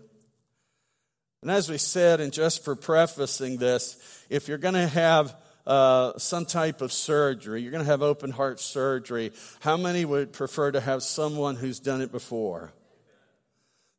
And 1.42 1.52
as 1.52 1.70
we 1.70 1.78
said, 1.78 2.22
and 2.22 2.32
just 2.32 2.64
for 2.64 2.76
prefacing 2.76 3.58
this, 3.58 3.98
if 4.30 4.48
you're 4.48 4.58
going 4.58 4.76
to 4.76 4.88
have 4.88 5.36
uh, 5.66 6.18
some 6.18 6.46
type 6.46 6.82
of 6.82 6.94
surgery, 6.94 7.62
you're 7.62 7.72
going 7.72 7.84
to 7.84 7.90
have 7.90 8.02
open 8.02 8.32
heart 8.32 8.60
surgery, 8.60 9.32
how 9.60 9.76
many 9.76 10.06
would 10.06 10.34
prefer 10.34 10.72
to 10.72 10.80
have 10.80 11.04
someone 11.04 11.56
who's 11.56 11.80
done 11.80 12.02
it 12.02 12.12
before? 12.12 12.72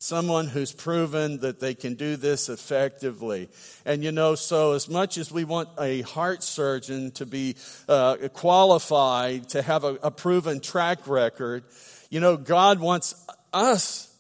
Someone 0.02 0.48
who's 0.48 0.72
proven 0.72 1.38
that 1.38 1.60
they 1.60 1.76
can 1.76 1.94
do 1.94 2.16
this 2.16 2.48
effectively. 2.48 3.48
And 3.84 4.02
you 4.02 4.10
know, 4.10 4.34
so 4.34 4.72
as 4.72 4.88
much 4.88 5.16
as 5.16 5.30
we 5.30 5.44
want 5.44 5.68
a 5.78 6.00
heart 6.00 6.42
surgeon 6.42 7.12
to 7.12 7.24
be 7.24 7.54
uh, 7.88 8.16
qualified, 8.32 9.50
to 9.50 9.62
have 9.62 9.84
a, 9.84 9.94
a 10.02 10.10
proven 10.10 10.58
track 10.58 11.06
record, 11.06 11.62
you 12.10 12.18
know, 12.18 12.36
God 12.36 12.80
wants 12.80 13.14
us 13.52 14.12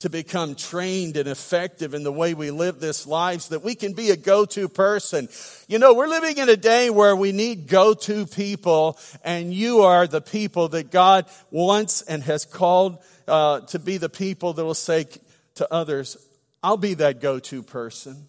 to 0.00 0.08
become 0.08 0.54
trained 0.54 1.16
and 1.16 1.28
effective 1.28 1.92
in 1.92 2.04
the 2.04 2.12
way 2.12 2.34
we 2.34 2.52
live 2.52 2.78
this 2.78 3.08
life 3.08 3.40
so 3.40 3.56
that 3.56 3.64
we 3.64 3.74
can 3.74 3.92
be 3.92 4.10
a 4.10 4.16
go-to 4.16 4.68
person. 4.68 5.28
You 5.66 5.80
know, 5.80 5.94
we're 5.94 6.06
living 6.06 6.38
in 6.38 6.48
a 6.48 6.56
day 6.56 6.90
where 6.90 7.16
we 7.16 7.32
need 7.32 7.66
go-to 7.66 8.24
people 8.24 9.00
and 9.24 9.52
you 9.52 9.80
are 9.80 10.06
the 10.06 10.20
people 10.20 10.68
that 10.68 10.92
God 10.92 11.26
wants 11.50 12.02
and 12.02 12.22
has 12.22 12.44
called 12.44 12.98
uh, 13.28 13.60
to 13.60 13.78
be 13.78 13.98
the 13.98 14.08
people 14.08 14.52
that 14.52 14.64
will 14.64 14.74
say 14.74 15.06
to 15.56 15.72
others, 15.72 16.16
I'll 16.62 16.76
be 16.76 16.94
that 16.94 17.20
go-to 17.20 17.62
person. 17.62 18.28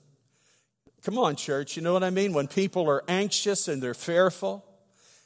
Come 1.03 1.17
on, 1.17 1.35
church. 1.35 1.77
You 1.77 1.83
know 1.83 1.93
what 1.93 2.03
I 2.03 2.09
mean? 2.09 2.33
When 2.33 2.47
people 2.47 2.89
are 2.89 3.03
anxious 3.07 3.67
and 3.67 3.81
they're 3.81 3.93
fearful, 3.93 4.65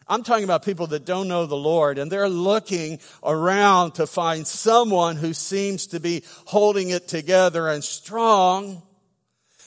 I'm 0.08 0.24
talking 0.24 0.44
about 0.44 0.66
people 0.66 0.88
that 0.88 1.06
don't 1.06 1.28
know 1.28 1.46
the 1.46 1.56
Lord 1.56 1.98
and 1.98 2.12
they're 2.12 2.30
looking 2.30 3.00
around 3.24 3.94
to 3.94 4.06
find 4.06 4.46
someone 4.46 5.16
who 5.16 5.34
seems 5.34 5.88
to 5.88 6.00
be 6.00 6.24
holding 6.46 6.90
it 6.90 7.08
together 7.08 7.68
and 7.68 7.84
strong, 7.84 8.82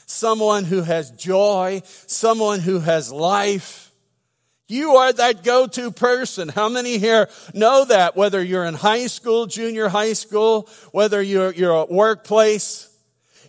someone 0.06 0.64
who 0.64 0.82
has 0.82 1.10
joy, 1.12 1.82
someone 1.84 2.60
who 2.60 2.80
has 2.80 3.10
life. 3.10 3.90
You 4.74 4.96
are 4.96 5.12
that 5.12 5.44
go-to 5.44 5.92
person. 5.92 6.48
How 6.48 6.68
many 6.68 6.98
here 6.98 7.28
know 7.54 7.84
that? 7.84 8.16
Whether 8.16 8.42
you're 8.42 8.64
in 8.64 8.74
high 8.74 9.06
school, 9.06 9.46
junior 9.46 9.88
high 9.88 10.14
school, 10.14 10.68
whether 10.90 11.22
you're, 11.22 11.52
you're 11.54 11.80
at 11.80 11.92
workplace, 11.92 12.90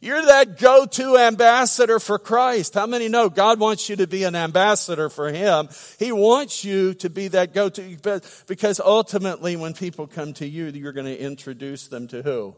you're 0.01 0.23
that 0.23 0.59
go-to 0.59 1.17
ambassador 1.17 1.99
for 1.99 2.19
Christ. 2.19 2.75
How 2.75 2.85
many 2.85 3.07
know 3.07 3.29
God 3.29 3.59
wants 3.59 3.89
you 3.89 3.95
to 3.95 4.05
be 4.05 4.23
an 4.23 4.35
ambassador 4.35 5.09
for 5.09 5.31
Him? 5.31 5.67
He 5.97 6.11
wants 6.11 6.63
you 6.63 6.93
to 6.93 7.09
be 7.09 7.29
that 7.29 7.55
go-to 7.55 8.21
because 8.45 8.79
ultimately 8.79 9.55
when 9.55 9.73
people 9.73 10.05
come 10.05 10.33
to 10.33 10.45
you, 10.45 10.67
you're 10.67 10.93
going 10.93 11.07
to 11.07 11.19
introduce 11.19 11.87
them 11.87 12.07
to 12.09 12.21
who? 12.21 12.55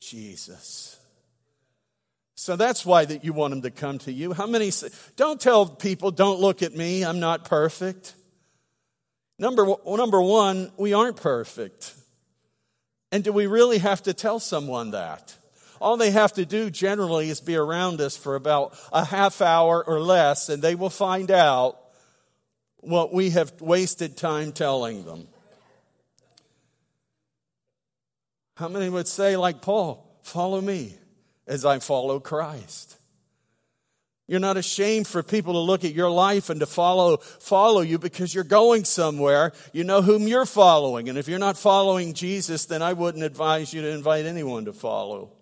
Jesus. 0.00 0.91
So 2.42 2.56
that's 2.56 2.84
why 2.84 3.04
that 3.04 3.24
you 3.24 3.32
want 3.32 3.52
them 3.52 3.62
to 3.62 3.70
come 3.70 3.98
to 3.98 4.10
you. 4.10 4.32
How 4.32 4.48
many 4.48 4.72
say, 4.72 4.88
don't 5.14 5.40
tell 5.40 5.64
people, 5.64 6.10
don't 6.10 6.40
look 6.40 6.60
at 6.60 6.74
me, 6.74 7.04
I'm 7.04 7.20
not 7.20 7.44
perfect. 7.44 8.14
Number, 9.38 9.76
number 9.86 10.20
one, 10.20 10.72
we 10.76 10.92
aren't 10.92 11.18
perfect. 11.18 11.94
And 13.12 13.22
do 13.22 13.32
we 13.32 13.46
really 13.46 13.78
have 13.78 14.02
to 14.02 14.12
tell 14.12 14.40
someone 14.40 14.90
that? 14.90 15.36
All 15.80 15.96
they 15.96 16.10
have 16.10 16.32
to 16.32 16.44
do 16.44 16.68
generally 16.68 17.30
is 17.30 17.40
be 17.40 17.54
around 17.54 18.00
us 18.00 18.16
for 18.16 18.34
about 18.34 18.76
a 18.92 19.04
half 19.04 19.40
hour 19.40 19.80
or 19.86 20.00
less, 20.00 20.48
and 20.48 20.60
they 20.60 20.74
will 20.74 20.90
find 20.90 21.30
out 21.30 21.78
what 22.78 23.14
we 23.14 23.30
have 23.30 23.52
wasted 23.60 24.16
time 24.16 24.50
telling 24.50 25.04
them. 25.04 25.28
How 28.56 28.66
many 28.66 28.88
would 28.88 29.06
say, 29.06 29.36
like 29.36 29.62
Paul, 29.62 30.18
follow 30.24 30.60
me 30.60 30.96
as 31.52 31.66
I 31.66 31.78
follow 31.78 32.18
Christ? 32.18 32.96
You're 34.26 34.40
not 34.40 34.56
ashamed 34.56 35.06
for 35.06 35.22
people 35.22 35.52
to 35.52 35.58
look 35.58 35.84
at 35.84 35.92
your 35.92 36.10
life 36.10 36.48
and 36.48 36.60
to 36.60 36.66
follow, 36.66 37.18
follow 37.18 37.82
you 37.82 37.98
because 37.98 38.34
you're 38.34 38.44
going 38.44 38.86
somewhere. 38.86 39.52
You 39.74 39.84
know 39.84 40.00
whom 40.00 40.26
you're 40.26 40.46
following. 40.46 41.10
And 41.10 41.18
if 41.18 41.28
you're 41.28 41.38
not 41.38 41.58
following 41.58 42.14
Jesus, 42.14 42.64
then 42.64 42.80
I 42.80 42.94
wouldn't 42.94 43.24
advise 43.24 43.74
you 43.74 43.82
to 43.82 43.90
invite 43.90 44.24
anyone 44.24 44.64
to 44.64 44.72
follow. 44.72 45.32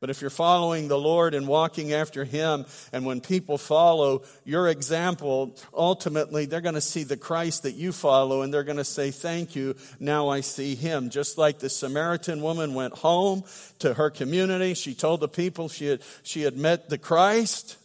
But 0.00 0.08
if 0.08 0.22
you're 0.22 0.30
following 0.30 0.88
the 0.88 0.98
Lord 0.98 1.34
and 1.34 1.46
walking 1.46 1.92
after 1.92 2.24
Him, 2.24 2.64
and 2.90 3.04
when 3.04 3.20
people 3.20 3.58
follow 3.58 4.22
your 4.46 4.66
example, 4.66 5.54
ultimately 5.74 6.46
they're 6.46 6.62
going 6.62 6.74
to 6.74 6.80
see 6.80 7.04
the 7.04 7.18
Christ 7.18 7.64
that 7.64 7.74
you 7.74 7.92
follow 7.92 8.40
and 8.40 8.52
they're 8.52 8.64
going 8.64 8.78
to 8.78 8.84
say, 8.84 9.10
Thank 9.10 9.54
you, 9.54 9.76
now 9.98 10.30
I 10.30 10.40
see 10.40 10.74
Him. 10.74 11.10
Just 11.10 11.36
like 11.36 11.58
the 11.58 11.68
Samaritan 11.68 12.40
woman 12.40 12.72
went 12.72 12.94
home 12.94 13.44
to 13.80 13.92
her 13.92 14.08
community, 14.08 14.72
she 14.72 14.94
told 14.94 15.20
the 15.20 15.28
people 15.28 15.68
she 15.68 15.86
had, 15.86 16.00
she 16.22 16.42
had 16.42 16.56
met 16.56 16.88
the 16.88 16.98
Christ. 16.98 17.76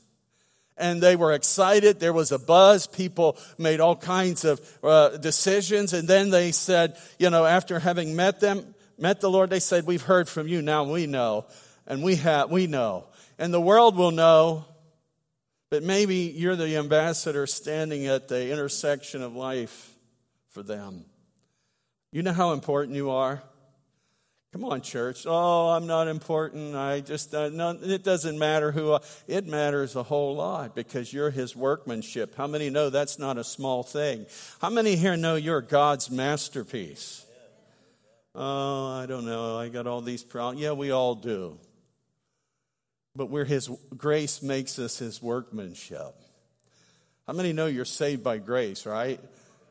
And 0.78 1.02
they 1.02 1.16
were 1.16 1.32
excited. 1.32 2.02
There 2.02 2.12
was 2.12 2.34
a 2.34 2.40
buzz. 2.40 2.86
People 2.86 3.38
made 3.58 3.80
all 3.80 3.96
kinds 3.96 4.44
of 4.44 4.60
uh, 4.84 5.18
decisions. 5.18 5.94
And 5.94 6.06
then 6.06 6.32
they 6.32 6.52
said, 6.52 6.98
you 7.18 7.30
know, 7.30 7.46
after 7.46 7.80
having 7.80 8.14
met 8.14 8.42
them, 8.42 8.76
met 8.98 9.22
the 9.22 9.32
Lord, 9.32 9.50
they 9.50 9.62
said, 9.62 9.86
We've 9.86 10.02
heard 10.02 10.30
from 10.30 10.48
you. 10.50 10.62
Now 10.62 10.84
we 10.84 11.08
know 11.08 11.46
and 11.88 12.04
we 12.04 12.16
have 12.16 12.52
we 12.52 12.68
know. 12.68 13.06
And 13.38 13.54
the 13.54 13.62
world 13.62 13.98
will 13.98 14.12
know 14.12 14.66
but 15.70 15.84
maybe 15.84 16.34
you're 16.34 16.56
the 16.56 16.78
ambassador 16.78 17.48
standing 17.48 18.08
at 18.08 18.28
the 18.28 18.52
intersection 18.52 19.22
of 19.22 19.36
life 19.36 19.94
for 20.50 20.64
them. 20.64 21.06
You 22.12 22.24
know 22.24 22.34
how 22.34 22.54
important 22.54 22.96
you 22.96 23.10
are? 23.10 23.44
Come 24.54 24.64
on 24.64 24.80
church. 24.80 25.26
Oh 25.28 25.72
i'm 25.72 25.86
not 25.86 26.08
important. 26.08 26.76
I 26.76 27.02
just 27.02 27.36
uh, 27.36 27.50
no, 27.50 27.72
it 27.72 28.06
doesn't 28.06 28.40
matter 28.40 28.72
who 28.72 28.94
I, 28.94 29.00
it 29.28 29.48
matters 29.48 29.98
a 29.98 30.04
whole 30.04 30.38
lot 30.38 30.76
because 30.76 31.12
you're 31.12 31.30
his 31.30 31.58
workmanship. 31.58 32.36
How 32.36 32.48
many 32.48 32.70
know 32.70 32.90
that's 32.90 33.20
not 33.20 33.38
a 33.38 33.44
small 33.44 33.84
thing? 33.84 34.28
How 34.62 34.70
many 34.70 34.96
here 34.96 35.18
know 35.18 35.36
you're 35.36 35.60
god's 35.60 36.10
masterpiece? 36.10 37.26
Oh, 38.34 38.92
I 38.92 39.08
don't 39.08 39.26
know. 39.26 39.58
I 39.58 39.68
got 39.68 39.88
all 39.88 40.00
these 40.00 40.24
problems. 40.24 40.62
Yeah, 40.62 40.72
we 40.72 40.92
all 40.92 41.16
do 41.16 41.58
but 43.16 43.30
where 43.30 43.46
His 43.46 43.70
grace 43.96 44.42
makes 44.42 44.78
us 44.80 44.98
His 44.98 45.22
workmanship. 45.22 46.16
How 47.28 47.34
many 47.34 47.54
know 47.54 47.68
you're 47.68 47.86
saved 47.86 48.24
by 48.24 48.38
grace, 48.38 48.86
right? 48.86 49.20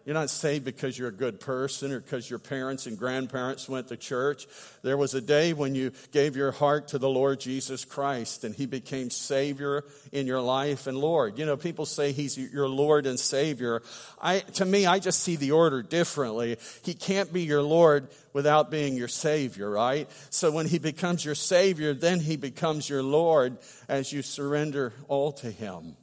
You're 0.05 0.15
not 0.15 0.29
saved 0.29 0.67
because 0.67 0.99
you're 0.99 1.09
a 1.09 1.13
good 1.13 1.41
person 1.41 1.91
or 1.91 2.01
because 2.01 2.29
your 2.29 2.39
parents 2.39 2.87
and 2.87 2.99
grandparents 2.99 3.71
went 3.71 3.89
to 3.89 3.97
church. 3.97 4.47
There 4.83 4.99
was 4.99 5.15
a 5.15 5.21
day 5.21 5.55
when 5.55 5.75
you 5.75 5.93
gave 6.13 6.37
your 6.37 6.53
heart 6.53 6.89
to 6.89 6.99
the 6.99 7.09
Lord 7.09 7.41
Jesus 7.41 7.87
Christ 7.87 8.45
and 8.45 8.55
He 8.55 8.67
became 8.67 9.09
Savior 9.09 9.85
in 10.13 10.27
your 10.27 10.43
life 10.43 10.87
and 10.87 10.99
Lord. 10.99 11.39
You 11.39 11.47
know, 11.47 11.57
people 11.57 11.87
say 11.87 12.13
He's 12.13 12.37
your 12.37 12.69
Lord 12.69 13.07
and 13.07 13.19
Savior. 13.19 13.83
I, 14.21 14.41
to 14.41 14.67
me, 14.67 14.85
I 14.85 14.99
just 14.99 15.21
see 15.21 15.37
the 15.37 15.53
order 15.53 15.83
differently. 15.83 16.59
He 16.83 16.93
can't 16.93 17.33
be 17.33 17.43
your 17.43 17.63
Lord 17.63 18.09
without 18.35 18.71
being 18.71 18.97
your 18.97 19.09
Savior, 19.09 19.71
right? 19.71 20.11
So 20.29 20.51
when 20.51 20.67
He 20.67 20.79
becomes 20.79 21.25
your 21.25 21.35
Savior, 21.35 21.95
then 21.95 22.21
He 22.21 22.37
becomes 22.37 22.91
your 22.91 23.03
Lord 23.03 23.57
as 23.89 24.13
you 24.13 24.21
surrender 24.21 24.93
all 25.09 25.33
to 25.33 25.51
Him. 25.51 25.97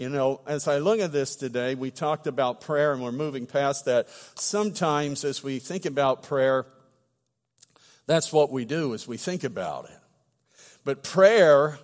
You 0.00 0.08
know, 0.08 0.40
as 0.46 0.66
I 0.66 0.78
look 0.78 0.98
at 0.98 1.12
this 1.12 1.36
today, 1.36 1.74
we 1.74 1.90
talked 1.90 2.26
about 2.26 2.62
prayer 2.62 2.94
and 2.94 3.02
we're 3.02 3.12
moving 3.12 3.44
past 3.46 3.84
that. 3.84 4.08
Sometimes 4.34 5.26
as 5.26 5.44
we 5.44 5.58
think 5.58 5.84
about 5.84 6.22
prayer, 6.22 6.64
that's 8.06 8.32
what 8.32 8.50
we 8.50 8.64
do 8.64 8.94
is 8.94 9.06
we 9.06 9.18
think 9.18 9.44
about 9.44 9.84
it. 9.84 9.98
But 10.86 11.02
prayer 11.02 11.78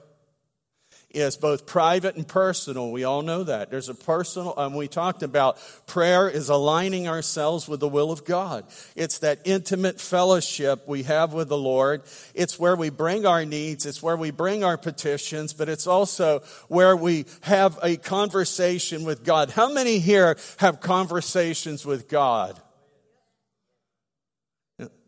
is 1.17 1.37
both 1.37 1.67
private 1.67 2.15
and 2.15 2.29
personal. 2.29 2.93
We 2.93 3.05
all 3.05 3.23
know 3.23 3.43
that. 3.45 3.71
There's 3.71 3.89
a 3.89 3.95
personal, 3.95 4.55
and 4.57 4.77
we 4.77 4.87
talked 4.87 5.23
about 5.23 5.59
prayer 5.87 6.29
is 6.29 6.51
aligning 6.51 7.09
ourselves 7.09 7.67
with 7.67 7.81
the 7.81 7.89
will 7.89 8.13
of 8.13 8.25
God. 8.25 8.67
It's 8.95 9.19
that 9.21 9.41
intimate 9.45 9.99
fellowship 9.99 10.87
we 10.87 11.05
have 11.05 11.33
with 11.33 11.49
the 11.49 11.57
Lord. 11.57 12.03
It's 12.35 12.59
where 12.59 12.77
we 12.77 12.91
bring 12.91 13.25
our 13.25 13.47
needs. 13.47 13.87
It's 13.87 14.03
where 14.03 14.17
we 14.17 14.31
bring 14.31 14.63
our 14.63 14.77
petitions, 14.77 15.55
but 15.55 15.71
it's 15.71 15.87
also 15.87 16.41
where 16.69 16.95
we 16.95 17.25
have 17.41 17.79
a 17.83 17.97
conversation 17.97 19.05
with 19.05 19.25
God. 19.25 19.51
How 19.51 19.73
many 19.73 19.99
here 19.99 20.37
have 20.59 20.81
conversations 20.81 21.87
with 21.87 22.09
God? 22.09 22.61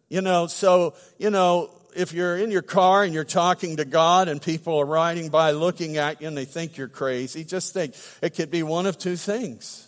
You 0.08 0.22
know, 0.22 0.46
so, 0.46 0.94
you 1.18 1.28
know, 1.28 1.70
if 1.98 2.12
you're 2.12 2.38
in 2.38 2.52
your 2.52 2.62
car 2.62 3.02
and 3.02 3.12
you're 3.12 3.24
talking 3.24 3.78
to 3.78 3.84
God 3.84 4.28
and 4.28 4.40
people 4.40 4.78
are 4.78 4.86
riding 4.86 5.30
by 5.30 5.50
looking 5.50 5.96
at 5.96 6.20
you 6.20 6.28
and 6.28 6.36
they 6.36 6.44
think 6.44 6.76
you're 6.76 6.86
crazy, 6.86 7.44
just 7.44 7.74
think 7.74 7.94
it 8.22 8.34
could 8.34 8.50
be 8.50 8.62
one 8.62 8.86
of 8.86 8.96
two 8.96 9.16
things. 9.16 9.84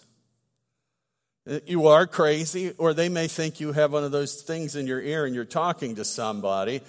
You 1.67 1.87
are 1.87 2.07
crazy, 2.07 2.75
or 2.79 2.95
they 2.95 3.09
may 3.09 3.29
think 3.29 3.61
you 3.61 3.73
have 3.73 3.93
one 3.93 4.05
of 4.05 4.11
those 4.11 4.43
things 4.43 4.77
in 4.77 4.87
your 4.87 5.01
ear 5.01 5.25
and 5.25 5.35
you're 5.35 5.45
talking 5.45 5.95
to 5.95 6.05
somebody. 6.05 6.83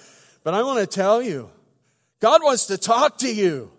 But 0.43 0.55
I 0.55 0.63
want 0.63 0.79
to 0.79 0.87
tell 0.87 1.21
you, 1.21 1.49
God 2.19 2.43
wants 2.43 2.65
to 2.67 2.77
talk 2.77 3.19
to 3.19 3.33
you. 3.33 3.71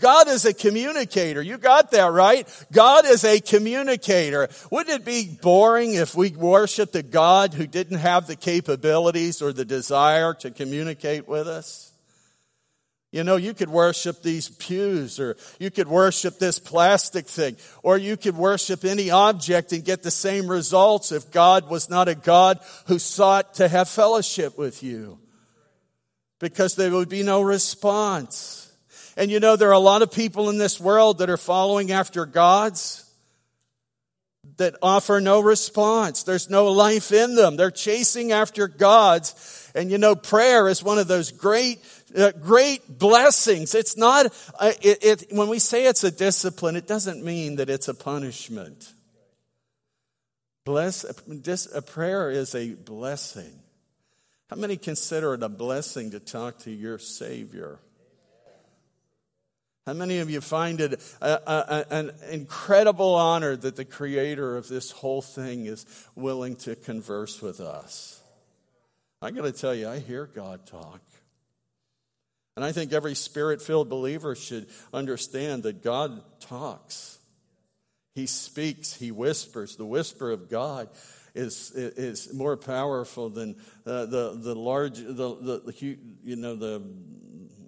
God 0.00 0.28
is 0.28 0.44
a 0.44 0.54
communicator. 0.54 1.42
You 1.42 1.58
got 1.58 1.90
that 1.90 2.12
right? 2.12 2.46
God 2.72 3.04
is 3.06 3.24
a 3.24 3.40
communicator. 3.40 4.48
Wouldn't 4.70 5.00
it 5.00 5.04
be 5.04 5.38
boring 5.42 5.94
if 5.94 6.14
we 6.14 6.30
worshiped 6.30 6.94
a 6.94 7.02
God 7.02 7.54
who 7.54 7.66
didn't 7.66 7.98
have 7.98 8.26
the 8.26 8.36
capabilities 8.36 9.42
or 9.42 9.52
the 9.52 9.64
desire 9.64 10.34
to 10.34 10.50
communicate 10.50 11.26
with 11.26 11.48
us? 11.48 11.92
You 13.10 13.24
know, 13.24 13.36
you 13.36 13.54
could 13.54 13.70
worship 13.70 14.22
these 14.22 14.50
pews, 14.50 15.18
or 15.18 15.36
you 15.58 15.70
could 15.70 15.88
worship 15.88 16.38
this 16.38 16.58
plastic 16.58 17.26
thing, 17.26 17.56
or 17.82 17.96
you 17.96 18.18
could 18.18 18.36
worship 18.36 18.84
any 18.84 19.10
object 19.10 19.72
and 19.72 19.82
get 19.82 20.02
the 20.02 20.10
same 20.10 20.46
results 20.46 21.10
if 21.10 21.30
God 21.30 21.70
was 21.70 21.88
not 21.88 22.08
a 22.08 22.14
God 22.14 22.60
who 22.86 22.98
sought 22.98 23.54
to 23.54 23.68
have 23.68 23.88
fellowship 23.88 24.58
with 24.58 24.82
you. 24.82 25.18
Because 26.38 26.76
there 26.76 26.90
would 26.90 27.08
be 27.08 27.22
no 27.22 27.40
response. 27.40 28.67
And 29.18 29.32
you 29.32 29.40
know, 29.40 29.56
there 29.56 29.70
are 29.70 29.72
a 29.72 29.80
lot 29.80 30.02
of 30.02 30.12
people 30.12 30.48
in 30.48 30.58
this 30.58 30.78
world 30.78 31.18
that 31.18 31.28
are 31.28 31.36
following 31.36 31.90
after 31.90 32.24
gods 32.24 33.04
that 34.58 34.76
offer 34.80 35.20
no 35.20 35.40
response. 35.40 36.22
There's 36.22 36.48
no 36.48 36.68
life 36.68 37.10
in 37.10 37.34
them. 37.34 37.56
They're 37.56 37.72
chasing 37.72 38.30
after 38.30 38.68
gods. 38.68 39.72
And 39.74 39.90
you 39.90 39.98
know, 39.98 40.14
prayer 40.14 40.68
is 40.68 40.84
one 40.84 40.98
of 40.98 41.08
those 41.08 41.32
great, 41.32 41.80
uh, 42.16 42.30
great 42.30 42.96
blessings. 42.96 43.74
It's 43.74 43.96
not, 43.96 44.26
uh, 44.56 44.72
it, 44.80 45.04
it, 45.04 45.24
when 45.32 45.48
we 45.48 45.58
say 45.58 45.86
it's 45.86 46.04
a 46.04 46.12
discipline, 46.12 46.76
it 46.76 46.86
doesn't 46.86 47.24
mean 47.24 47.56
that 47.56 47.68
it's 47.68 47.88
a 47.88 47.94
punishment. 47.94 48.92
Bless, 50.64 51.04
a 51.74 51.82
prayer 51.82 52.30
is 52.30 52.54
a 52.54 52.74
blessing. 52.74 53.58
How 54.48 54.56
many 54.56 54.76
consider 54.76 55.34
it 55.34 55.42
a 55.42 55.48
blessing 55.48 56.12
to 56.12 56.20
talk 56.20 56.60
to 56.60 56.70
your 56.70 57.00
Savior? 57.00 57.80
How 59.88 59.94
many 59.94 60.18
of 60.18 60.28
you 60.28 60.42
find 60.42 60.82
it 60.82 61.00
a, 61.22 61.40
a, 61.46 61.86
an 61.88 62.10
incredible 62.30 63.14
honor 63.14 63.56
that 63.56 63.74
the 63.74 63.86
creator 63.86 64.58
of 64.58 64.68
this 64.68 64.90
whole 64.90 65.22
thing 65.22 65.64
is 65.64 65.86
willing 66.14 66.56
to 66.56 66.76
converse 66.76 67.40
with 67.40 67.58
us? 67.58 68.20
I 69.22 69.30
got 69.30 69.44
to 69.44 69.52
tell 69.52 69.74
you, 69.74 69.88
I 69.88 70.00
hear 70.00 70.26
God 70.26 70.66
talk. 70.66 71.00
And 72.54 72.66
I 72.66 72.72
think 72.72 72.92
every 72.92 73.14
spirit 73.14 73.62
filled 73.62 73.88
believer 73.88 74.34
should 74.34 74.66
understand 74.92 75.62
that 75.62 75.82
God 75.82 76.20
talks. 76.38 77.18
He 78.14 78.26
speaks, 78.26 78.92
He 78.92 79.10
whispers. 79.10 79.76
The 79.76 79.86
whisper 79.86 80.30
of 80.30 80.50
God 80.50 80.90
is, 81.34 81.72
is 81.74 82.34
more 82.34 82.58
powerful 82.58 83.30
than 83.30 83.56
uh, 83.86 84.04
the, 84.04 84.38
the 84.38 84.54
large, 84.54 84.98
the, 84.98 85.14
the, 85.14 85.62
the, 85.64 85.98
you 86.22 86.36
know, 86.36 86.56
the, 86.56 86.82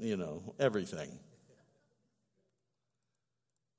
you 0.00 0.18
know, 0.18 0.42
everything. 0.59 1.09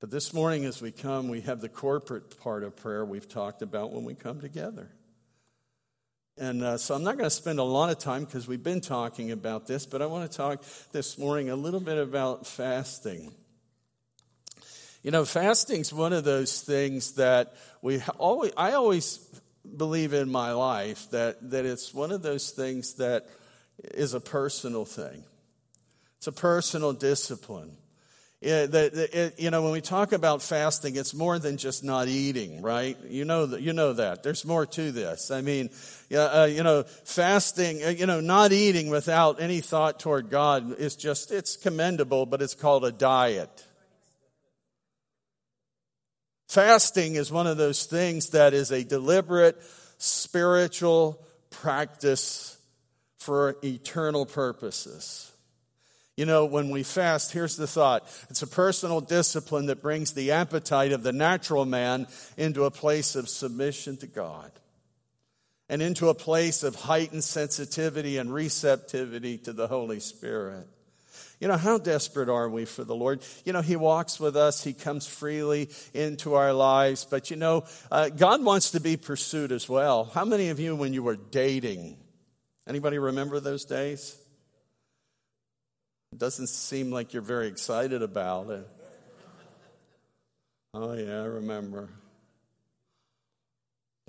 But 0.02 0.10
this 0.10 0.34
morning, 0.34 0.64
as 0.64 0.82
we 0.82 0.90
come, 0.90 1.28
we 1.28 1.42
have 1.42 1.60
the 1.60 1.68
corporate 1.68 2.40
part 2.40 2.64
of 2.64 2.74
prayer 2.74 3.04
we've 3.04 3.28
talked 3.28 3.62
about 3.62 3.92
when 3.92 4.02
we 4.02 4.14
come 4.14 4.40
together. 4.40 4.90
And 6.36 6.60
uh, 6.64 6.76
so 6.76 6.96
I'm 6.96 7.04
not 7.04 7.16
going 7.16 7.30
to 7.30 7.30
spend 7.30 7.60
a 7.60 7.62
lot 7.62 7.88
of 7.88 8.00
time 8.00 8.24
because 8.24 8.48
we've 8.48 8.64
been 8.64 8.80
talking 8.80 9.30
about 9.30 9.68
this, 9.68 9.86
but 9.86 10.02
I 10.02 10.06
want 10.06 10.28
to 10.28 10.36
talk 10.36 10.64
this 10.90 11.18
morning 11.18 11.50
a 11.50 11.54
little 11.54 11.78
bit 11.78 11.98
about 11.98 12.48
fasting. 12.48 13.32
You 15.04 15.12
know, 15.12 15.24
fasting's 15.24 15.92
one 15.92 16.12
of 16.12 16.24
those 16.24 16.62
things 16.62 17.12
that 17.12 17.54
we 17.80 18.02
always, 18.18 18.50
I 18.56 18.72
always 18.72 19.20
believe 19.76 20.14
in 20.14 20.32
my 20.32 20.50
life 20.50 21.08
that, 21.12 21.48
that 21.52 21.64
it's 21.64 21.94
one 21.94 22.10
of 22.10 22.22
those 22.22 22.50
things 22.50 22.94
that 22.94 23.28
is 23.94 24.14
a 24.14 24.20
personal 24.20 24.84
thing. 24.84 25.22
It's 26.16 26.26
a 26.26 26.32
personal 26.32 26.92
discipline. 26.92 27.76
The, 28.42 29.08
it, 29.12 29.40
you 29.40 29.50
know, 29.50 29.62
when 29.62 29.70
we 29.70 29.80
talk 29.80 30.12
about 30.12 30.42
fasting, 30.42 30.96
it's 30.96 31.14
more 31.14 31.38
than 31.38 31.56
just 31.56 31.84
not 31.84 32.08
eating, 32.08 32.60
right? 32.60 32.98
You 33.08 33.24
know 33.24 33.46
that. 33.46 33.60
You 33.60 33.72
know 33.72 33.92
that. 33.92 34.24
There's 34.24 34.44
more 34.44 34.66
to 34.66 34.90
this. 34.90 35.30
I 35.30 35.42
mean, 35.42 35.70
uh, 36.12 36.48
you 36.50 36.64
know, 36.64 36.82
fasting, 37.04 37.84
uh, 37.84 37.88
you 37.88 38.06
know, 38.06 38.20
not 38.20 38.52
eating 38.52 38.90
without 38.90 39.40
any 39.40 39.60
thought 39.60 40.00
toward 40.00 40.28
God 40.28 40.78
is 40.78 40.96
just 40.96 41.30
it's 41.30 41.56
commendable, 41.56 42.26
but 42.26 42.42
it's 42.42 42.54
called 42.54 42.84
a 42.84 42.92
diet. 42.92 43.64
Fasting 46.48 47.14
is 47.14 47.32
one 47.32 47.46
of 47.46 47.56
those 47.56 47.86
things 47.86 48.30
that 48.30 48.52
is 48.54 48.72
a 48.72 48.84
deliberate 48.84 49.56
spiritual 49.98 51.24
practice 51.50 52.58
for 53.18 53.56
eternal 53.64 54.26
purposes. 54.26 55.31
You 56.16 56.26
know, 56.26 56.44
when 56.44 56.68
we 56.68 56.82
fast, 56.82 57.32
here's 57.32 57.56
the 57.56 57.66
thought 57.66 58.04
it's 58.28 58.42
a 58.42 58.46
personal 58.46 59.00
discipline 59.00 59.66
that 59.66 59.80
brings 59.80 60.12
the 60.12 60.32
appetite 60.32 60.92
of 60.92 61.02
the 61.02 61.12
natural 61.12 61.64
man 61.64 62.06
into 62.36 62.64
a 62.64 62.70
place 62.70 63.16
of 63.16 63.28
submission 63.28 63.96
to 63.98 64.06
God 64.06 64.52
and 65.70 65.80
into 65.80 66.10
a 66.10 66.14
place 66.14 66.62
of 66.62 66.74
heightened 66.74 67.24
sensitivity 67.24 68.18
and 68.18 68.32
receptivity 68.32 69.38
to 69.38 69.54
the 69.54 69.68
Holy 69.68 70.00
Spirit. 70.00 70.66
You 71.40 71.48
know, 71.48 71.56
how 71.56 71.78
desperate 71.78 72.28
are 72.28 72.48
we 72.48 72.66
for 72.66 72.84
the 72.84 72.94
Lord? 72.94 73.22
You 73.46 73.54
know, 73.54 73.62
He 73.62 73.76
walks 73.76 74.20
with 74.20 74.36
us, 74.36 74.62
He 74.62 74.74
comes 74.74 75.06
freely 75.06 75.70
into 75.94 76.34
our 76.34 76.52
lives, 76.52 77.06
but 77.08 77.30
you 77.30 77.36
know, 77.36 77.64
uh, 77.90 78.10
God 78.10 78.44
wants 78.44 78.72
to 78.72 78.80
be 78.80 78.98
pursued 78.98 79.50
as 79.50 79.66
well. 79.66 80.04
How 80.04 80.26
many 80.26 80.50
of 80.50 80.60
you, 80.60 80.76
when 80.76 80.92
you 80.92 81.02
were 81.02 81.16
dating, 81.16 81.96
anybody 82.68 82.98
remember 82.98 83.40
those 83.40 83.64
days? 83.64 84.21
It 86.12 86.18
doesn't 86.18 86.48
seem 86.48 86.90
like 86.90 87.14
you're 87.14 87.22
very 87.22 87.48
excited 87.48 88.02
about 88.02 88.50
it. 88.50 88.68
Oh, 90.74 90.92
yeah, 90.92 91.22
I 91.22 91.24
remember. 91.24 91.88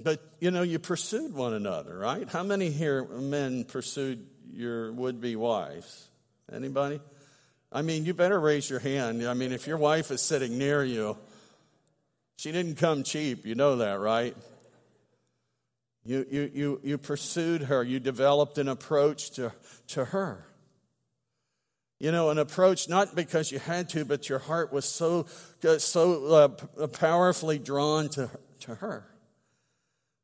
But, 0.02 0.22
you 0.39 0.52
know, 0.52 0.63
you 0.63 0.80
pursued 0.80 1.34
one 1.34 1.54
another, 1.54 1.98
right? 1.98 2.28
How 2.28 2.44
many 2.44 2.70
here 2.70 3.06
men 3.06 3.63
pursued 3.63 4.26
your 4.52 4.92
would 4.92 5.22
be 5.22 5.38
wives? 5.38 6.08
Anybody? 6.52 7.00
I 7.72 7.82
mean, 7.84 8.06
you 8.06 8.13
better 8.13 8.39
raise 8.39 8.70
your 8.70 8.80
hand. 8.80 9.26
I 9.26 9.34
mean, 9.34 9.54
if 9.54 9.66
your 9.66 9.78
wife 9.78 10.12
is 10.12 10.22
sitting 10.22 10.58
near 10.58 10.84
you, 10.84 11.18
she 12.38 12.52
didn't 12.52 12.76
come 12.76 13.04
cheap. 13.04 13.46
You 13.46 13.56
know 13.56 13.78
that, 13.78 14.00
right? 14.00 14.36
You, 16.06 16.26
you, 16.30 16.52
you, 16.54 16.82
you 16.84 16.98
pursued 16.98 17.63
her, 17.63 17.82
you 17.82 18.02
developed 18.02 18.58
an 18.58 18.68
approach 18.68 19.32
to, 19.32 19.54
to 19.88 20.06
her 20.06 20.46
you 22.04 22.12
know, 22.12 22.32
an 22.32 22.38
approach 22.38 22.89
not 22.89 23.16
because 23.16 23.50
you 23.50 23.60
had 23.60 23.88
to, 23.88 24.04
but 24.04 24.28
your 24.28 24.39
heart 24.39 24.74
was 24.74 24.84
so, 24.84 25.26
so 25.78 26.58
uh, 26.78 26.88
powerfully 26.88 27.58
drawn 27.58 28.10
to, 28.10 28.30
to 28.60 28.76
her 28.76 29.08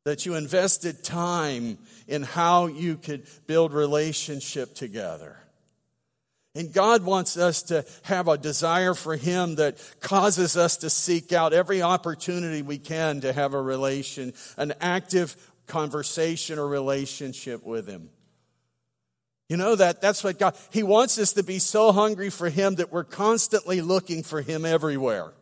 that 0.04 0.26
you 0.26 0.36
invested 0.36 1.06
time 1.06 1.78
in 2.06 2.24
how 2.24 2.68
you 2.68 2.98
could 2.98 3.26
build 3.48 3.72
relationship 3.72 4.76
together. 4.76 5.38
And 6.54 6.74
God 6.74 7.06
wants 7.06 7.38
us 7.38 7.64
to 7.64 7.86
have 8.02 8.28
a 8.28 8.38
desire 8.38 8.94
for 8.94 9.16
Him 9.16 9.56
that 9.56 9.78
causes 10.02 10.58
us 10.58 10.76
to 10.78 10.90
seek 10.90 11.32
out 11.32 11.54
every 11.54 11.82
opportunity 11.82 12.62
we 12.62 12.78
can 12.78 13.22
to 13.22 13.32
have 13.32 13.54
a 13.54 13.62
relation, 13.62 14.34
an 14.58 14.74
active 14.82 15.34
conversation 15.66 16.60
or 16.60 16.68
relationship 16.68 17.66
with 17.66 17.88
Him. 17.88 18.10
You 19.50 19.58
know 19.58 19.76
that 19.76 20.00
that's 20.00 20.24
what 20.24 20.38
God 20.38 20.56
He 20.70 20.84
wants 20.84 21.18
us 21.18 21.34
to 21.34 21.44
be 21.44 21.60
so 21.60 21.92
hungry 21.92 22.30
for 22.30 22.50
him 22.50 22.76
that 22.76 22.92
we're 22.92 23.04
constantly 23.04 23.82
looking 23.82 24.24
for 24.24 24.42
him 24.42 24.64
everywhere. 24.64 25.34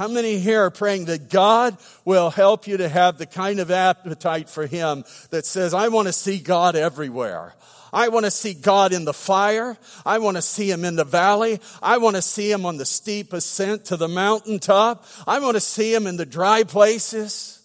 How 0.00 0.08
many 0.08 0.38
here 0.38 0.62
are 0.62 0.70
praying 0.70 1.06
that 1.06 1.28
God 1.28 1.76
will 2.06 2.30
help 2.30 2.66
you 2.66 2.78
to 2.78 2.88
have 2.88 3.18
the 3.18 3.26
kind 3.26 3.60
of 3.60 3.70
appetite 3.70 4.48
for 4.48 4.64
Him 4.64 5.04
that 5.28 5.44
says, 5.44 5.74
I 5.74 5.88
want 5.88 6.08
to 6.08 6.12
see 6.14 6.38
God 6.38 6.74
everywhere. 6.74 7.54
I 7.92 8.08
want 8.08 8.24
to 8.24 8.30
see 8.30 8.54
God 8.54 8.94
in 8.94 9.04
the 9.04 9.12
fire. 9.12 9.76
I 10.06 10.16
want 10.16 10.38
to 10.38 10.42
see 10.42 10.70
Him 10.70 10.86
in 10.86 10.96
the 10.96 11.04
valley. 11.04 11.60
I 11.82 11.98
want 11.98 12.16
to 12.16 12.22
see 12.22 12.50
Him 12.50 12.64
on 12.64 12.78
the 12.78 12.86
steep 12.86 13.34
ascent 13.34 13.84
to 13.86 13.98
the 13.98 14.08
mountaintop. 14.08 15.04
I 15.26 15.38
want 15.40 15.56
to 15.56 15.60
see 15.60 15.92
Him 15.92 16.06
in 16.06 16.16
the 16.16 16.24
dry 16.24 16.62
places. 16.62 17.59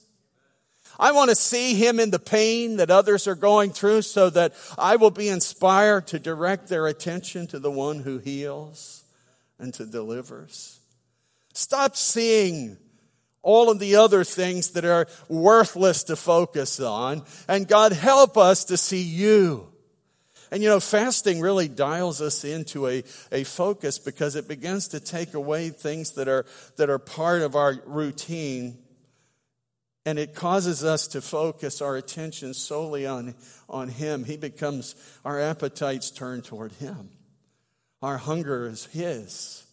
I 0.99 1.11
want 1.11 1.29
to 1.29 1.35
see 1.35 1.75
Him 1.75 1.99
in 1.99 2.11
the 2.11 2.19
pain 2.19 2.77
that 2.77 2.91
others 2.91 3.27
are 3.27 3.35
going 3.35 3.71
through 3.71 4.03
so 4.03 4.29
that 4.29 4.53
I 4.77 4.95
will 4.95 5.11
be 5.11 5.29
inspired 5.29 6.07
to 6.07 6.19
direct 6.19 6.67
their 6.67 6.87
attention 6.87 7.47
to 7.47 7.59
the 7.59 7.71
one 7.71 7.99
who 7.99 8.19
heals 8.19 9.03
and 9.59 9.73
to 9.75 9.85
delivers. 9.85 10.79
Stop 11.53 11.95
seeing 11.95 12.77
all 13.41 13.69
of 13.69 13.79
the 13.79 13.95
other 13.95 14.23
things 14.23 14.71
that 14.71 14.83
are 14.83 15.07
worthless 15.29 16.03
to 16.03 16.15
focus 16.15 16.79
on. 16.79 17.23
And 17.47 17.67
God, 17.67 17.93
help 17.93 18.37
us 18.37 18.65
to 18.65 18.77
see 18.77 19.03
you. 19.03 19.67
And 20.51 20.63
you 20.63 20.69
know, 20.69 20.79
fasting 20.79 21.41
really 21.41 21.67
dials 21.67 22.21
us 22.21 22.43
into 22.43 22.87
a, 22.87 23.03
a 23.31 23.43
focus 23.43 23.99
because 23.99 24.35
it 24.35 24.47
begins 24.47 24.87
to 24.89 24.99
take 24.99 25.33
away 25.33 25.69
things 25.69 26.11
that 26.13 26.27
are, 26.27 26.45
that 26.77 26.89
are 26.89 26.99
part 26.99 27.41
of 27.41 27.55
our 27.55 27.79
routine. 27.85 28.77
And 30.05 30.19
it 30.19 30.35
causes 30.35 30.83
us 30.83 31.07
to 31.09 31.21
focus 31.21 31.81
our 31.81 31.95
attention 31.95 32.53
solely 32.53 33.07
on, 33.07 33.33
on 33.67 33.89
Him. 33.89 34.23
He 34.23 34.37
becomes, 34.37 34.95
our 35.25 35.41
appetites 35.41 36.11
turn 36.11 36.41
toward 36.41 36.73
Him. 36.73 37.09
Our 38.01 38.17
hunger 38.17 38.67
is 38.67 38.85
His. 38.85 39.65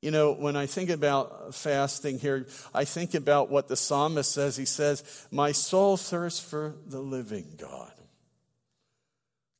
You 0.00 0.12
know, 0.12 0.32
when 0.32 0.54
I 0.54 0.66
think 0.66 0.90
about 0.90 1.56
fasting 1.56 2.20
here, 2.20 2.46
I 2.72 2.84
think 2.84 3.14
about 3.14 3.50
what 3.50 3.66
the 3.66 3.76
psalmist 3.76 4.30
says. 4.30 4.56
He 4.56 4.64
says, 4.64 5.26
My 5.32 5.50
soul 5.50 5.96
thirsts 5.96 6.38
for 6.38 6.76
the 6.86 7.00
living 7.00 7.56
God. 7.58 7.92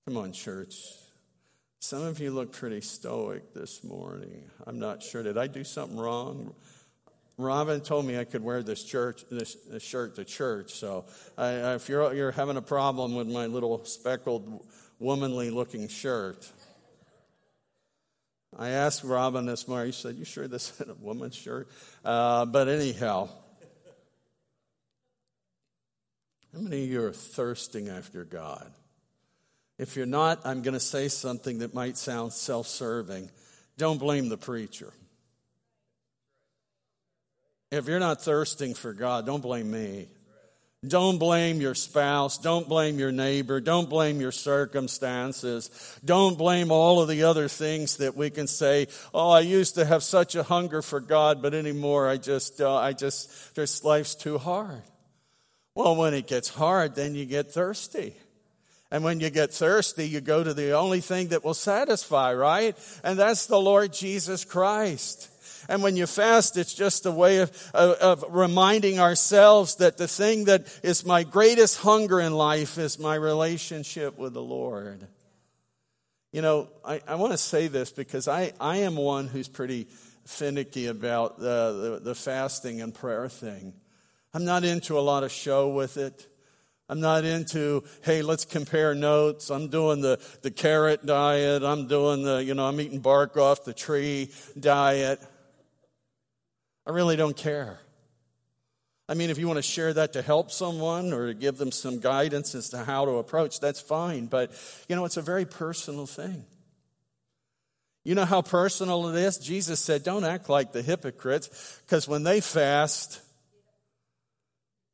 Come 0.06 0.16
on, 0.16 0.32
church. 0.32 0.76
Some 1.80 2.04
of 2.04 2.20
you 2.20 2.30
look 2.30 2.52
pretty 2.52 2.82
stoic 2.82 3.52
this 3.52 3.82
morning. 3.82 4.44
I'm 4.64 4.78
not 4.78 5.02
sure. 5.02 5.24
Did 5.24 5.38
I 5.38 5.48
do 5.48 5.64
something 5.64 5.98
wrong? 5.98 6.54
Robin 7.38 7.80
told 7.80 8.04
me 8.04 8.18
I 8.18 8.24
could 8.24 8.42
wear 8.42 8.64
this 8.64 8.82
church 8.82 9.24
this, 9.30 9.54
this 9.70 9.82
shirt 9.82 10.16
to 10.16 10.24
church. 10.24 10.72
So 10.72 11.06
I, 11.38 11.74
if 11.74 11.88
you're 11.88 12.12
you're 12.12 12.32
having 12.32 12.56
a 12.56 12.62
problem 12.62 13.14
with 13.14 13.28
my 13.28 13.46
little 13.46 13.84
speckled, 13.84 14.66
womanly 14.98 15.50
looking 15.50 15.86
shirt, 15.86 16.50
I 18.56 18.70
asked 18.70 19.04
Robin 19.04 19.46
this 19.46 19.68
morning, 19.68 19.86
he 19.86 19.92
said, 19.92 20.16
You 20.16 20.24
sure 20.24 20.48
this 20.48 20.80
is 20.80 20.88
a 20.88 20.94
woman's 20.94 21.36
shirt? 21.36 21.68
Uh, 22.04 22.44
but 22.44 22.68
anyhow, 22.68 23.28
how 26.52 26.60
many 26.60 26.84
of 26.84 26.90
you 26.90 27.04
are 27.04 27.12
thirsting 27.12 27.88
after 27.88 28.24
God? 28.24 28.72
If 29.78 29.94
you're 29.94 30.06
not, 30.06 30.44
I'm 30.44 30.62
going 30.62 30.74
to 30.74 30.80
say 30.80 31.06
something 31.06 31.58
that 31.60 31.72
might 31.72 31.96
sound 31.96 32.32
self 32.32 32.66
serving. 32.66 33.30
Don't 33.76 33.98
blame 33.98 34.28
the 34.28 34.36
preacher. 34.36 34.92
If 37.70 37.86
you're 37.86 38.00
not 38.00 38.22
thirsting 38.22 38.74
for 38.74 38.92
God, 38.92 39.26
don't 39.26 39.42
blame 39.42 39.70
me. 39.70 40.08
Don't 40.86 41.18
blame 41.18 41.60
your 41.60 41.74
spouse. 41.74 42.38
Don't 42.38 42.68
blame 42.68 43.00
your 43.00 43.10
neighbor. 43.10 43.60
Don't 43.60 43.90
blame 43.90 44.20
your 44.20 44.30
circumstances. 44.30 45.98
Don't 46.04 46.38
blame 46.38 46.70
all 46.70 47.00
of 47.00 47.08
the 47.08 47.24
other 47.24 47.48
things 47.48 47.96
that 47.96 48.16
we 48.16 48.30
can 48.30 48.46
say, 48.46 48.86
oh, 49.12 49.30
I 49.30 49.40
used 49.40 49.74
to 49.74 49.84
have 49.84 50.04
such 50.04 50.36
a 50.36 50.44
hunger 50.44 50.80
for 50.80 51.00
God, 51.00 51.42
but 51.42 51.52
anymore 51.52 52.08
I 52.08 52.16
just, 52.16 52.60
uh, 52.60 52.76
I 52.76 52.92
just, 52.92 53.56
this 53.56 53.82
life's 53.82 54.14
too 54.14 54.38
hard. 54.38 54.82
Well, 55.74 55.96
when 55.96 56.14
it 56.14 56.28
gets 56.28 56.48
hard, 56.48 56.94
then 56.94 57.16
you 57.16 57.26
get 57.26 57.50
thirsty. 57.50 58.14
And 58.90 59.04
when 59.04 59.20
you 59.20 59.30
get 59.30 59.52
thirsty, 59.52 60.08
you 60.08 60.20
go 60.20 60.42
to 60.42 60.54
the 60.54 60.72
only 60.72 61.00
thing 61.00 61.28
that 61.28 61.44
will 61.44 61.54
satisfy, 61.54 62.32
right? 62.32 62.76
And 63.04 63.18
that's 63.18 63.46
the 63.46 63.60
Lord 63.60 63.92
Jesus 63.92 64.44
Christ. 64.44 65.28
And 65.68 65.82
when 65.82 65.96
you 65.96 66.06
fast, 66.06 66.56
it's 66.56 66.74
just 66.74 67.06
a 67.06 67.12
way 67.12 67.38
of, 67.38 67.70
of, 67.74 67.92
of, 67.98 68.24
reminding 68.28 69.00
ourselves 69.00 69.76
that 69.76 69.98
the 69.98 70.08
thing 70.08 70.44
that 70.44 70.66
is 70.82 71.04
my 71.04 71.24
greatest 71.24 71.78
hunger 71.78 72.20
in 72.20 72.34
life 72.34 72.78
is 72.78 72.98
my 72.98 73.14
relationship 73.14 74.18
with 74.18 74.34
the 74.34 74.42
Lord. 74.42 75.06
You 76.32 76.42
know, 76.42 76.68
I, 76.84 77.00
I 77.08 77.14
want 77.14 77.32
to 77.32 77.38
say 77.38 77.68
this 77.68 77.90
because 77.90 78.28
I, 78.28 78.52
I 78.60 78.78
am 78.78 78.96
one 78.96 79.28
who's 79.28 79.48
pretty 79.48 79.88
finicky 80.26 80.86
about 80.86 81.38
the, 81.38 81.98
the, 82.00 82.00
the 82.10 82.14
fasting 82.14 82.82
and 82.82 82.94
prayer 82.94 83.28
thing. 83.28 83.72
I'm 84.34 84.44
not 84.44 84.62
into 84.62 84.98
a 84.98 85.00
lot 85.00 85.24
of 85.24 85.32
show 85.32 85.68
with 85.68 85.96
it. 85.96 86.28
I'm 86.90 87.00
not 87.00 87.24
into, 87.24 87.84
hey, 88.02 88.22
let's 88.22 88.46
compare 88.46 88.94
notes. 88.94 89.50
I'm 89.50 89.68
doing 89.68 90.00
the, 90.00 90.18
the 90.42 90.50
carrot 90.50 91.04
diet. 91.04 91.62
I'm 91.62 91.86
doing 91.86 92.22
the, 92.22 92.42
you 92.42 92.54
know, 92.54 92.66
I'm 92.66 92.80
eating 92.80 93.00
bark 93.00 93.36
off 93.36 93.64
the 93.64 93.74
tree 93.74 94.30
diet. 94.58 95.20
I 96.88 96.92
really 96.92 97.16
don't 97.16 97.36
care. 97.36 97.78
I 99.10 99.14
mean, 99.14 99.28
if 99.28 99.38
you 99.38 99.46
want 99.46 99.58
to 99.58 99.62
share 99.62 99.92
that 99.92 100.14
to 100.14 100.22
help 100.22 100.50
someone 100.50 101.12
or 101.12 101.26
to 101.26 101.34
give 101.34 101.58
them 101.58 101.70
some 101.70 102.00
guidance 102.00 102.54
as 102.54 102.70
to 102.70 102.82
how 102.82 103.04
to 103.04 103.18
approach, 103.18 103.60
that's 103.60 103.80
fine. 103.80 104.24
But, 104.24 104.52
you 104.88 104.96
know, 104.96 105.04
it's 105.04 105.18
a 105.18 105.22
very 105.22 105.44
personal 105.44 106.06
thing. 106.06 106.44
You 108.04 108.14
know 108.14 108.24
how 108.24 108.40
personal 108.40 109.06
it 109.08 109.16
is? 109.16 109.36
Jesus 109.36 109.80
said, 109.80 110.02
don't 110.02 110.24
act 110.24 110.48
like 110.48 110.72
the 110.72 110.80
hypocrites, 110.80 111.80
because 111.84 112.08
when 112.08 112.22
they 112.22 112.40
fast, 112.40 113.20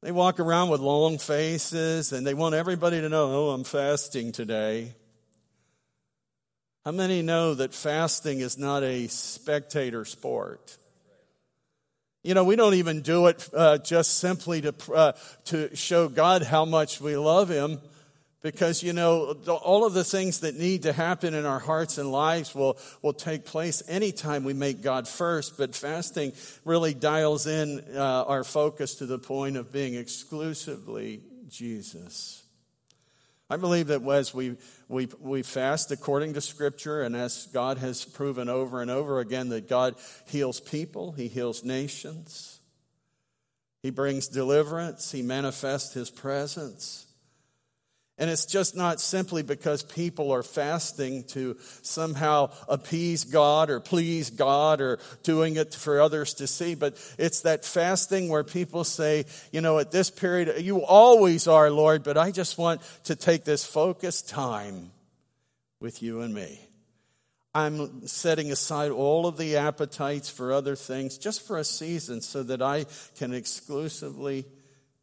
they 0.03 0.11
walk 0.11 0.41
around 0.41 0.71
with 0.71 0.81
long 0.81 1.19
faces 1.19 2.13
and 2.13 2.27
they 2.27 2.35
want 2.35 2.57
everybody 2.57 3.01
to 3.01 3.09
know, 3.09 3.31
oh, 3.31 3.51
I'm 3.51 3.63
fasting 3.63 4.33
today. 4.33 4.95
How 6.85 6.91
many 6.91 7.23
know 7.23 7.55
that 7.55 7.73
fasting 7.73 8.41
is 8.41 8.59
not 8.59 8.83
a 8.83 9.07
spectator 9.07 10.05
sport? 10.05 10.77
You 12.25 12.33
know, 12.33 12.45
we 12.45 12.57
don't 12.57 12.73
even 12.75 13.03
do 13.03 13.27
it 13.27 13.47
uh, 13.53 13.77
just 13.77 14.19
simply 14.19 14.63
to, 14.63 14.75
uh, 14.95 15.13
to 15.47 15.77
show 15.77 16.09
God 16.09 16.43
how 16.43 16.65
much 16.65 16.99
we 16.99 17.19
love 17.19 17.51
Him 17.51 17.79
because, 18.41 18.83
you 18.83 18.95
know, 18.95 19.33
all 19.47 19.85
of 19.85 19.93
the 19.93 20.05
things 20.05 20.41
that 20.41 20.55
need 20.55 20.85
to 20.85 20.95
happen 20.95 21.35
in 21.35 21.45
our 21.45 21.59
hearts 21.59 21.99
and 21.99 22.11
lives 22.11 22.55
will, 22.55 22.79
will 23.03 23.13
take 23.13 23.45
place 23.45 23.83
anytime 23.89 24.43
we 24.43 24.55
make 24.55 24.83
God 24.83 25.07
first. 25.07 25.59
But 25.59 25.75
fasting 25.75 26.33
really 26.65 26.95
dials 26.95 27.47
in 27.47 27.85
uh, 27.95 28.25
our 28.27 28.43
focus 28.43 28.97
to 28.97 29.07
the 29.07 29.19
point 29.19 29.59
of 29.59 29.71
being 29.71 29.95
exclusively 29.95 31.21
Jesus. 31.49 32.44
I 33.55 33.57
believe 33.57 33.87
that 33.87 34.03
as 34.03 34.35
we, 34.35 34.57
we, 34.89 35.07
we 35.21 35.45
fast 35.45 35.93
according 35.93 36.35
to 36.35 36.41
Scripture, 36.41 37.03
and 37.03 37.15
as 37.15 37.47
God 37.53 37.79
has 37.79 38.05
proven 38.05 38.49
over 38.49 38.83
and 38.83 38.91
over 38.91 39.21
again 39.21 39.51
that 39.51 39.69
God 39.69 39.95
heals 40.27 40.59
people, 40.59 41.13
He 41.13 41.29
heals 41.29 41.63
nations, 41.63 42.59
He 43.81 43.91
brings 43.91 44.27
deliverance, 44.27 45.13
He 45.13 45.23
manifests 45.23 45.95
His 45.95 46.11
presence. 46.11 47.07
And 48.17 48.31
it's 48.31 48.47
just 48.47 48.77
not 48.77 49.01
simply 49.01 49.43
because 49.43 49.83
people 49.83 50.31
are 50.31 50.45
fasting 50.45 51.25
to 51.29 51.57
somehow 51.83 52.51
appease 52.69 53.25
God 53.25 53.71
or 53.71 53.81
please 53.81 54.31
God 54.31 54.81
or 54.81 55.01
doing 55.25 55.57
it 55.57 55.75
for 55.75 56.01
others 56.01 56.35
to 56.35 56.47
see, 56.47 56.77
but 56.77 56.97
it's 57.19 57.41
that 57.41 57.65
fasting 57.65 58.29
where 58.29 58.45
people 58.45 58.85
say, 58.85 59.25
you 59.51 59.61
know, 59.61 59.81
at 59.81 59.91
this 59.91 60.11
period, 60.11 60.63
you 60.65 60.85
always 60.85 61.49
are, 61.49 61.71
Lord, 61.73 62.05
but 62.05 62.17
I 62.17 62.31
just 62.31 62.57
want 62.57 62.83
to 63.05 63.17
take 63.17 63.43
this 63.43 63.65
focused 63.65 64.29
time 64.29 64.93
with 65.81 66.01
you 66.01 66.21
and 66.21 66.33
me. 66.33 66.61
I'm 67.53 68.07
setting 68.07 68.53
aside 68.53 68.93
all 68.93 69.27
of 69.27 69.39
the 69.39 69.57
appetites 69.57 70.29
for 70.29 70.53
other 70.53 70.77
things 70.77 71.19
just 71.19 71.45
for 71.47 71.59
a 71.59 71.65
season 71.65 72.21
so 72.21 72.45
that 72.45 72.63
I 72.63 72.87
can 73.17 73.35
exclusively 73.35 74.45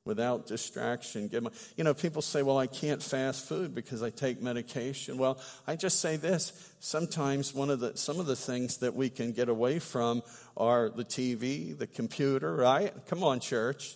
without 0.05 0.47
distraction. 0.47 1.27
Give 1.27 1.43
my, 1.43 1.51
you 1.77 1.83
know, 1.83 1.93
people 1.93 2.21
say, 2.21 2.41
well, 2.41 2.57
I 2.57 2.67
can't 2.67 3.01
fast 3.01 3.47
food 3.47 3.75
because 3.75 4.01
I 4.01 4.09
take 4.09 4.41
medication. 4.41 5.17
Well, 5.17 5.39
I 5.67 5.75
just 5.75 5.99
say 5.99 6.17
this. 6.17 6.73
Sometimes 6.79 7.53
one 7.53 7.69
of 7.69 7.79
the, 7.79 7.95
some 7.95 8.19
of 8.19 8.25
the 8.25 8.35
things 8.35 8.77
that 8.77 8.95
we 8.95 9.09
can 9.09 9.31
get 9.31 9.49
away 9.49 9.79
from 9.79 10.23
are 10.57 10.89
the 10.89 11.05
TV, 11.05 11.77
the 11.77 11.87
computer, 11.87 12.55
right? 12.55 12.93
Come 13.07 13.23
on, 13.23 13.39
church. 13.39 13.95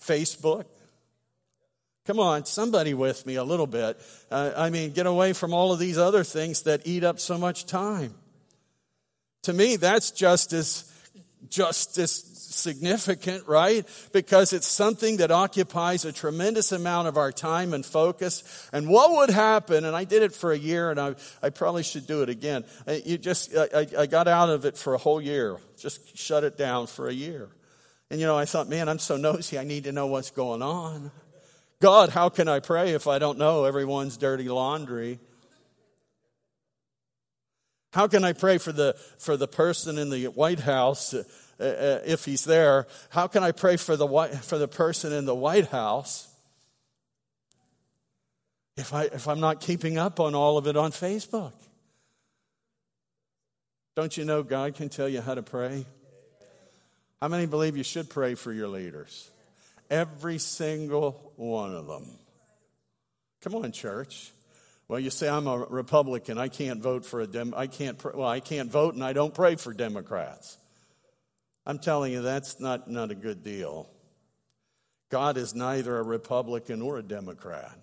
Facebook. 0.00 0.64
Come 2.06 2.18
on, 2.18 2.44
somebody 2.44 2.92
with 2.92 3.24
me 3.24 3.36
a 3.36 3.44
little 3.44 3.66
bit. 3.66 3.98
Uh, 4.30 4.52
I 4.54 4.68
mean, 4.68 4.90
get 4.90 5.06
away 5.06 5.32
from 5.32 5.54
all 5.54 5.72
of 5.72 5.78
these 5.78 5.96
other 5.96 6.22
things 6.22 6.62
that 6.62 6.82
eat 6.84 7.02
up 7.02 7.18
so 7.18 7.38
much 7.38 7.64
time. 7.64 8.14
To 9.44 9.54
me, 9.54 9.76
that's 9.76 10.10
just 10.10 10.52
as, 10.52 10.90
just 11.50 11.98
as 11.98 12.34
significant, 12.54 13.46
right? 13.46 13.86
Because 14.12 14.52
it's 14.52 14.66
something 14.66 15.18
that 15.18 15.30
occupies 15.30 16.04
a 16.04 16.12
tremendous 16.12 16.72
amount 16.72 17.08
of 17.08 17.16
our 17.16 17.32
time 17.32 17.74
and 17.74 17.84
focus. 17.84 18.68
And 18.72 18.88
what 18.88 19.10
would 19.12 19.30
happen, 19.30 19.84
and 19.84 19.94
I 19.94 20.04
did 20.04 20.22
it 20.22 20.32
for 20.32 20.52
a 20.52 20.58
year 20.58 20.90
and 20.90 21.00
I, 21.00 21.14
I 21.42 21.50
probably 21.50 21.82
should 21.82 22.06
do 22.06 22.22
it 22.22 22.28
again. 22.28 22.64
Uh, 22.86 22.96
you 23.04 23.18
just, 23.18 23.56
I, 23.56 23.86
I 23.98 24.06
got 24.06 24.28
out 24.28 24.50
of 24.50 24.64
it 24.64 24.78
for 24.78 24.94
a 24.94 24.98
whole 24.98 25.20
year. 25.20 25.58
Just 25.78 26.16
shut 26.16 26.44
it 26.44 26.56
down 26.56 26.86
for 26.86 27.08
a 27.08 27.12
year. 27.12 27.48
And 28.10 28.20
you 28.20 28.26
know, 28.26 28.38
I 28.38 28.44
thought, 28.44 28.68
man, 28.68 28.88
I'm 28.88 28.98
so 28.98 29.16
nosy, 29.16 29.58
I 29.58 29.64
need 29.64 29.84
to 29.84 29.92
know 29.92 30.06
what's 30.06 30.30
going 30.30 30.62
on. 30.62 31.10
God, 31.80 32.10
how 32.10 32.28
can 32.28 32.48
I 32.48 32.60
pray 32.60 32.92
if 32.92 33.06
I 33.06 33.18
don't 33.18 33.38
know 33.38 33.64
everyone's 33.64 34.16
dirty 34.16 34.48
laundry? 34.48 35.18
How 37.94 38.08
can 38.08 38.24
I 38.24 38.32
pray 38.32 38.58
for 38.58 38.72
the, 38.72 38.96
for 39.18 39.36
the 39.36 39.46
person 39.46 39.98
in 39.98 40.10
the 40.10 40.26
White 40.26 40.58
House 40.58 41.14
uh, 41.14 41.22
uh, 41.60 42.00
if 42.04 42.24
he's 42.24 42.44
there? 42.44 42.88
How 43.10 43.28
can 43.28 43.44
I 43.44 43.52
pray 43.52 43.76
for 43.76 43.96
the, 43.96 44.08
for 44.42 44.58
the 44.58 44.66
person 44.66 45.12
in 45.12 45.26
the 45.26 45.34
White 45.34 45.68
House 45.68 46.26
if, 48.76 48.92
I, 48.92 49.04
if 49.04 49.28
I'm 49.28 49.38
not 49.38 49.60
keeping 49.60 49.96
up 49.96 50.18
on 50.18 50.34
all 50.34 50.58
of 50.58 50.66
it 50.66 50.76
on 50.76 50.90
Facebook? 50.90 51.52
Don't 53.94 54.16
you 54.16 54.24
know 54.24 54.42
God 54.42 54.74
can 54.74 54.88
tell 54.88 55.08
you 55.08 55.20
how 55.20 55.36
to 55.36 55.44
pray? 55.44 55.86
How 57.22 57.28
many 57.28 57.46
believe 57.46 57.76
you 57.76 57.84
should 57.84 58.10
pray 58.10 58.34
for 58.34 58.52
your 58.52 58.66
leaders? 58.66 59.30
Every 59.88 60.38
single 60.38 61.32
one 61.36 61.76
of 61.76 61.86
them. 61.86 62.10
Come 63.40 63.54
on, 63.54 63.70
church. 63.70 64.32
Well, 64.94 65.02
you 65.02 65.10
say 65.10 65.28
I'm 65.28 65.48
a 65.48 65.58
Republican. 65.58 66.38
I 66.38 66.46
can't 66.46 66.80
vote 66.80 67.04
for 67.04 67.20
a 67.20 67.26
Dem. 67.26 67.52
I 67.56 67.66
can't. 67.66 68.00
Well, 68.14 68.28
I 68.28 68.38
can't 68.38 68.70
vote, 68.70 68.94
and 68.94 69.02
I 69.02 69.12
don't 69.12 69.34
pray 69.34 69.56
for 69.56 69.74
Democrats. 69.74 70.56
I'm 71.66 71.80
telling 71.80 72.12
you, 72.12 72.22
that's 72.22 72.60
not 72.60 72.88
not 72.88 73.10
a 73.10 73.16
good 73.16 73.42
deal. 73.42 73.88
God 75.10 75.36
is 75.36 75.52
neither 75.52 75.98
a 75.98 76.02
Republican 76.04 76.80
or 76.80 76.98
a 76.98 77.02
Democrat. 77.02 77.76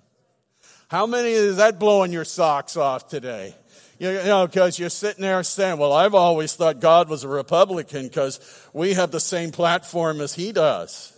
How 0.88 1.06
many 1.06 1.32
is 1.32 1.58
that 1.58 1.80
blowing 1.80 2.14
your 2.14 2.24
socks 2.24 2.78
off 2.78 3.10
today? 3.10 3.56
You 4.00 4.14
know, 4.14 4.48
because 4.48 4.80
you're 4.80 4.90
sitting 4.90 5.22
there 5.22 5.44
saying, 5.44 5.80
well, 5.80 5.92
I've 5.92 6.16
always 6.16 6.56
thought 6.56 6.80
God 6.80 7.10
was 7.10 7.26
a 7.26 7.28
Republican 7.28 8.04
because 8.04 8.40
we 8.72 8.94
have 8.94 9.12
the 9.12 9.20
same 9.20 9.52
platform 9.52 10.22
as 10.22 10.34
he 10.34 10.54
does. 10.54 11.12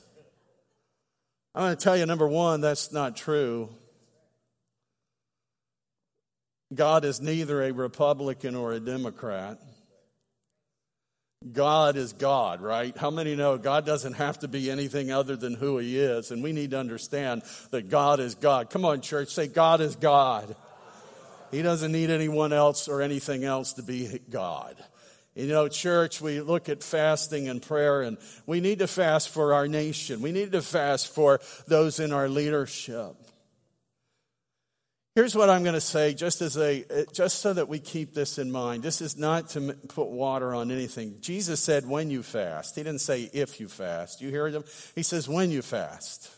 I'm 1.53 1.65
going 1.65 1.77
to 1.77 1.83
tell 1.83 1.95
you, 1.95 2.07
number 2.07 2.27
one, 2.27 2.61
that's 2.61 2.91
not 2.91 3.15
true. 3.15 3.69
God 6.75 7.05
is 7.05 7.21
neither 7.21 7.61
a 7.63 7.71
Republican 7.71 8.55
or 8.55 8.73
a 8.73 8.79
Democrat. 8.79 9.59
God 11.51 11.97
is 11.97 12.13
God, 12.13 12.61
right? 12.61 12.95
How 12.95 13.09
many 13.09 13.35
know 13.35 13.57
God 13.57 13.85
doesn't 13.85 14.13
have 14.13 14.39
to 14.39 14.47
be 14.47 14.71
anything 14.71 15.11
other 15.11 15.35
than 15.35 15.55
who 15.55 15.77
He 15.77 15.99
is? 15.99 16.31
And 16.31 16.41
we 16.41 16.53
need 16.53 16.71
to 16.71 16.79
understand 16.79 17.41
that 17.71 17.89
God 17.89 18.19
is 18.19 18.35
God. 18.35 18.69
Come 18.69 18.85
on, 18.85 19.01
church, 19.01 19.29
say, 19.29 19.47
God 19.47 19.81
is 19.81 19.95
God. 19.95 20.55
He 21.51 21.61
doesn't 21.61 21.91
need 21.91 22.09
anyone 22.09 22.53
else 22.53 22.87
or 22.87 23.01
anything 23.01 23.43
else 23.43 23.73
to 23.73 23.83
be 23.83 24.19
God. 24.29 24.75
You 25.35 25.47
know, 25.47 25.67
church, 25.67 26.21
we 26.21 26.41
look 26.41 26.69
at 26.69 26.83
fasting 26.83 27.49
and 27.49 27.61
prayer, 27.61 28.03
and 28.03 28.17
we 28.45 28.59
need 28.61 28.79
to 28.79 28.87
fast 28.87 29.29
for 29.29 29.53
our 29.53 29.67
nation. 29.67 30.21
We 30.21 30.31
need 30.31 30.51
to 30.53 30.61
fast 30.61 31.13
for 31.13 31.41
those 31.67 31.99
in 31.99 32.13
our 32.13 32.29
leadership. 32.29 33.15
Here's 35.15 35.35
what 35.35 35.47
I'm 35.47 35.61
going 35.61 35.75
to 35.75 35.81
say, 35.81 36.15
just 36.15 36.41
as 36.41 36.57
a, 36.57 36.83
uh, 36.89 37.03
just 37.13 37.39
so 37.39 37.53
that 37.53 37.67
we 37.67 37.77
keep 37.77 38.15
this 38.15 38.39
in 38.39 38.51
mind. 38.51 38.81
This 38.81 38.99
is 38.99 39.15
not 39.15 39.49
to 39.49 39.73
put 39.89 40.07
water 40.07 40.55
on 40.55 40.71
anything. 40.71 41.17
Jesus 41.21 41.59
said, 41.59 41.87
"When 41.87 42.09
you 42.09 42.23
fast." 42.23 42.75
He 42.75 42.81
didn't 42.81 43.01
say 43.01 43.29
if 43.31 43.59
you 43.59 43.67
fast. 43.67 44.21
You 44.21 44.29
hear 44.29 44.47
him? 44.47 44.63
He 44.95 45.03
says, 45.03 45.29
"When 45.29 45.51
you 45.51 45.61
fast." 45.61 46.31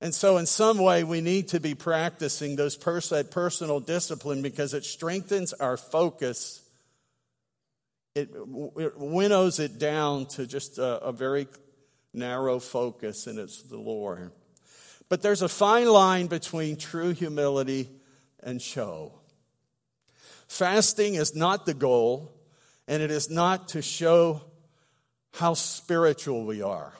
And 0.00 0.14
so, 0.14 0.38
in 0.38 0.46
some 0.46 0.78
way, 0.78 1.04
we 1.04 1.20
need 1.20 1.48
to 1.48 1.60
be 1.60 1.74
practicing 1.74 2.56
those 2.56 2.76
pers- 2.76 3.10
that 3.10 3.30
personal 3.30 3.80
discipline 3.80 4.40
because 4.40 4.72
it 4.72 4.84
strengthens 4.86 5.52
our 5.52 5.76
focus. 5.76 6.62
It, 8.14 8.30
it 8.76 8.98
winnows 8.98 9.58
it 9.58 9.78
down 9.78 10.26
to 10.26 10.46
just 10.46 10.78
a, 10.78 10.98
a 11.00 11.12
very 11.12 11.46
narrow 12.14 12.58
focus, 12.58 13.26
and 13.26 13.38
it's 13.38 13.62
the 13.64 13.76
Lord. 13.76 14.32
But 15.08 15.22
there's 15.22 15.42
a 15.42 15.48
fine 15.48 15.88
line 15.88 16.26
between 16.26 16.76
true 16.76 17.14
humility 17.14 17.88
and 18.42 18.60
show. 18.60 19.12
Fasting 20.46 21.14
is 21.14 21.34
not 21.34 21.66
the 21.66 21.74
goal, 21.74 22.32
and 22.86 23.02
it 23.02 23.10
is 23.10 23.30
not 23.30 23.68
to 23.68 23.82
show 23.82 24.42
how 25.32 25.54
spiritual 25.54 26.44
we 26.44 26.62
are, 26.62 26.92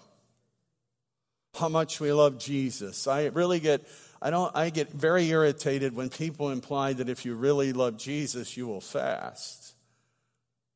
how 1.55 1.69
much 1.69 2.01
we 2.01 2.13
love 2.13 2.39
Jesus. 2.39 3.07
I 3.07 3.27
really 3.27 3.61
get. 3.61 3.87
I 4.21 4.31
don't 4.31 4.55
I 4.55 4.71
get 4.71 4.91
very 4.91 5.29
irritated 5.29 5.95
when 5.95 6.09
people 6.09 6.51
imply 6.51 6.93
that 6.93 7.09
if 7.09 7.25
you 7.25 7.37
really 7.37 7.73
love 7.73 7.97
Jesus 7.99 8.57
you 8.57 8.67
will 8.67 8.81
fast 8.81 9.75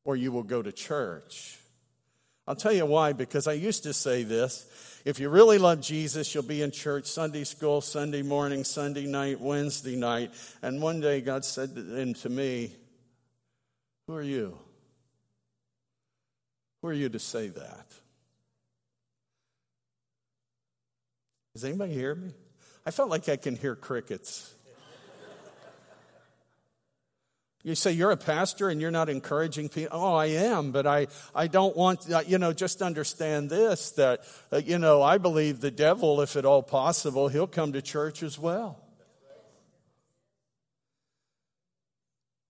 or 0.05 0.15
you 0.15 0.31
will 0.31 0.43
go 0.43 0.61
to 0.61 0.71
church. 0.71 1.59
I'll 2.47 2.55
tell 2.55 2.73
you 2.73 2.85
why 2.85 3.13
because 3.13 3.47
I 3.47 3.53
used 3.53 3.83
to 3.83 3.93
say 3.93 4.23
this 4.23 4.65
if 5.05 5.19
you 5.19 5.29
really 5.29 5.57
love 5.57 5.81
Jesus, 5.81 6.33
you'll 6.33 6.43
be 6.43 6.61
in 6.61 6.71
church 6.71 7.05
Sunday 7.05 7.43
school, 7.43 7.81
Sunday 7.81 8.21
morning, 8.21 8.63
Sunday 8.63 9.05
night, 9.05 9.41
Wednesday 9.41 9.97
night. 9.97 10.31
And 10.61 10.81
one 10.81 11.01
day 11.01 11.19
God 11.19 11.43
said 11.43 11.75
to 11.75 12.29
me, 12.29 12.73
Who 14.07 14.15
are 14.15 14.21
you? 14.21 14.57
Who 16.81 16.87
are 16.87 16.93
you 16.93 17.09
to 17.09 17.19
say 17.19 17.49
that? 17.49 17.85
Does 21.53 21.65
anybody 21.65 21.93
hear 21.93 22.15
me? 22.15 22.31
I 22.85 22.91
felt 22.91 23.09
like 23.09 23.29
I 23.29 23.35
can 23.35 23.55
hear 23.55 23.75
crickets. 23.75 24.53
You 27.63 27.75
say 27.75 27.93
you're 27.93 28.11
a 28.11 28.17
pastor 28.17 28.69
and 28.69 28.81
you're 28.81 28.91
not 28.91 29.07
encouraging 29.07 29.69
people. 29.69 29.97
Oh, 29.97 30.15
I 30.15 30.25
am, 30.25 30.71
but 30.71 30.85
I, 30.85 31.07
I 31.33 31.47
don't 31.47 31.75
want, 31.77 32.11
uh, 32.11 32.21
you 32.27 32.37
know, 32.37 32.51
just 32.51 32.81
understand 32.81 33.49
this 33.49 33.91
that, 33.91 34.25
uh, 34.51 34.57
you 34.57 34.77
know, 34.77 35.01
I 35.01 35.17
believe 35.17 35.61
the 35.61 35.71
devil, 35.71 36.19
if 36.19 36.35
at 36.35 36.43
all 36.43 36.61
possible, 36.61 37.29
he'll 37.29 37.47
come 37.47 37.71
to 37.71 37.81
church 37.81 38.21
as 38.21 38.37
well. 38.37 38.79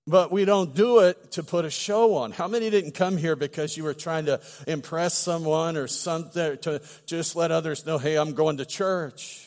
But 0.07 0.31
we 0.31 0.45
don't 0.45 0.75
do 0.75 0.99
it 0.99 1.31
to 1.33 1.43
put 1.43 1.63
a 1.63 1.69
show 1.69 2.15
on. 2.15 2.31
How 2.31 2.47
many 2.47 2.69
didn't 2.71 2.93
come 2.93 3.15
here 3.15 3.35
because 3.35 3.77
you 3.77 3.83
were 3.83 3.93
trying 3.93 4.25
to 4.25 4.41
impress 4.67 5.13
someone 5.13 5.77
or 5.77 5.87
something 5.87 6.57
to 6.57 6.81
just 7.05 7.35
let 7.35 7.51
others 7.51 7.85
know, 7.85 7.99
hey, 7.99 8.17
I'm 8.17 8.33
going 8.33 8.57
to 8.57 8.65
church? 8.65 9.42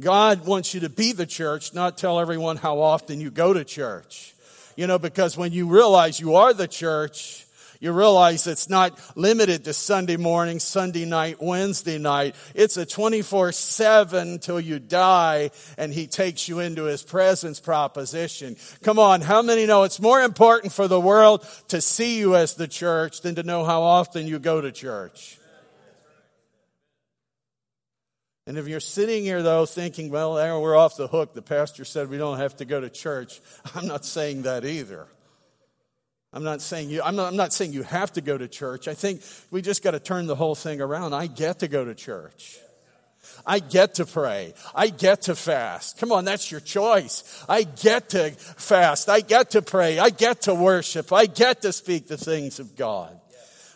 God 0.00 0.44
wants 0.46 0.74
you 0.74 0.80
to 0.80 0.90
be 0.90 1.12
the 1.12 1.24
church, 1.24 1.72
not 1.72 1.96
tell 1.96 2.20
everyone 2.20 2.58
how 2.58 2.80
often 2.80 3.18
you 3.18 3.30
go 3.30 3.54
to 3.54 3.64
church. 3.64 4.34
You 4.76 4.86
know, 4.86 4.98
because 4.98 5.38
when 5.38 5.52
you 5.52 5.68
realize 5.68 6.20
you 6.20 6.34
are 6.34 6.52
the 6.52 6.68
church, 6.68 7.46
you 7.80 7.92
realize 7.92 8.46
it's 8.46 8.68
not 8.68 9.00
limited 9.16 9.64
to 9.64 9.72
Sunday 9.72 10.18
morning, 10.18 10.60
Sunday 10.60 11.06
night, 11.06 11.40
Wednesday 11.40 11.96
night. 11.96 12.34
It's 12.54 12.76
a 12.76 12.84
24 12.84 13.52
7 13.52 14.38
till 14.38 14.60
you 14.60 14.78
die 14.78 15.50
and 15.78 15.94
he 15.94 16.06
takes 16.06 16.46
you 16.46 16.60
into 16.60 16.84
his 16.84 17.02
presence 17.02 17.58
proposition. 17.58 18.56
Come 18.82 18.98
on, 18.98 19.22
how 19.22 19.40
many 19.40 19.64
know 19.64 19.84
it's 19.84 20.00
more 20.00 20.20
important 20.20 20.74
for 20.74 20.88
the 20.88 21.00
world 21.00 21.46
to 21.68 21.80
see 21.80 22.18
you 22.18 22.36
as 22.36 22.54
the 22.54 22.68
church 22.68 23.22
than 23.22 23.34
to 23.36 23.42
know 23.42 23.64
how 23.64 23.82
often 23.82 24.26
you 24.26 24.38
go 24.38 24.60
to 24.60 24.72
church? 24.72 25.38
And 28.46 28.56
if 28.56 28.68
you're 28.68 28.80
sitting 28.80 29.24
here, 29.24 29.42
though, 29.42 29.66
thinking, 29.66 30.10
well, 30.10 30.34
we're 30.34 30.76
off 30.76 30.96
the 30.96 31.08
hook, 31.08 31.34
the 31.34 31.42
pastor 31.42 31.84
said 31.84 32.08
we 32.08 32.18
don't 32.18 32.38
have 32.38 32.56
to 32.56 32.64
go 32.64 32.80
to 32.80 32.88
church, 32.88 33.40
I'm 33.74 33.86
not 33.86 34.04
saying 34.04 34.42
that 34.42 34.64
either. 34.64 35.08
I'm 36.32 36.44
not 36.44 36.60
saying 36.60 36.90
you, 36.90 37.02
I'm 37.02 37.16
not, 37.16 37.28
I'm 37.28 37.36
not 37.36 37.52
saying 37.52 37.72
you 37.72 37.82
have 37.82 38.12
to 38.12 38.20
go 38.20 38.36
to 38.36 38.46
church. 38.46 38.88
I 38.88 38.94
think 38.94 39.22
we 39.50 39.62
just 39.62 39.82
got 39.82 39.92
to 39.92 40.00
turn 40.00 40.26
the 40.26 40.34
whole 40.34 40.54
thing 40.54 40.80
around. 40.80 41.14
I 41.14 41.28
get 41.28 41.60
to 41.60 41.68
go 41.68 41.84
to 41.84 41.94
church. 41.94 42.58
I 43.46 43.58
get 43.58 43.94
to 43.94 44.06
pray. 44.06 44.54
I 44.74 44.88
get 44.88 45.22
to 45.22 45.34
fast. 45.34 45.98
Come 45.98 46.12
on, 46.12 46.24
that's 46.24 46.50
your 46.50 46.60
choice. 46.60 47.44
I 47.48 47.62
get 47.62 48.10
to 48.10 48.30
fast. 48.30 49.08
I 49.08 49.20
get 49.20 49.52
to 49.52 49.62
pray. 49.62 49.98
I 49.98 50.10
get 50.10 50.42
to 50.42 50.54
worship. 50.54 51.12
I 51.12 51.26
get 51.26 51.62
to 51.62 51.72
speak 51.72 52.06
the 52.06 52.16
things 52.16 52.60
of 52.60 52.76
God. 52.76 53.18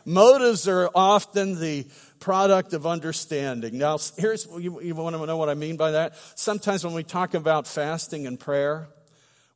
Motives 0.04 0.68
are 0.68 0.90
often 0.94 1.60
the 1.60 1.86
product 2.20 2.74
of 2.74 2.86
understanding. 2.86 3.78
Now, 3.78 3.98
here's, 4.16 4.46
you, 4.46 4.80
you 4.80 4.94
want 4.94 5.16
to 5.16 5.26
know 5.26 5.36
what 5.36 5.48
I 5.48 5.54
mean 5.54 5.76
by 5.76 5.92
that? 5.92 6.14
Sometimes 6.34 6.84
when 6.84 6.94
we 6.94 7.02
talk 7.02 7.34
about 7.34 7.66
fasting 7.66 8.26
and 8.26 8.38
prayer, 8.38 8.88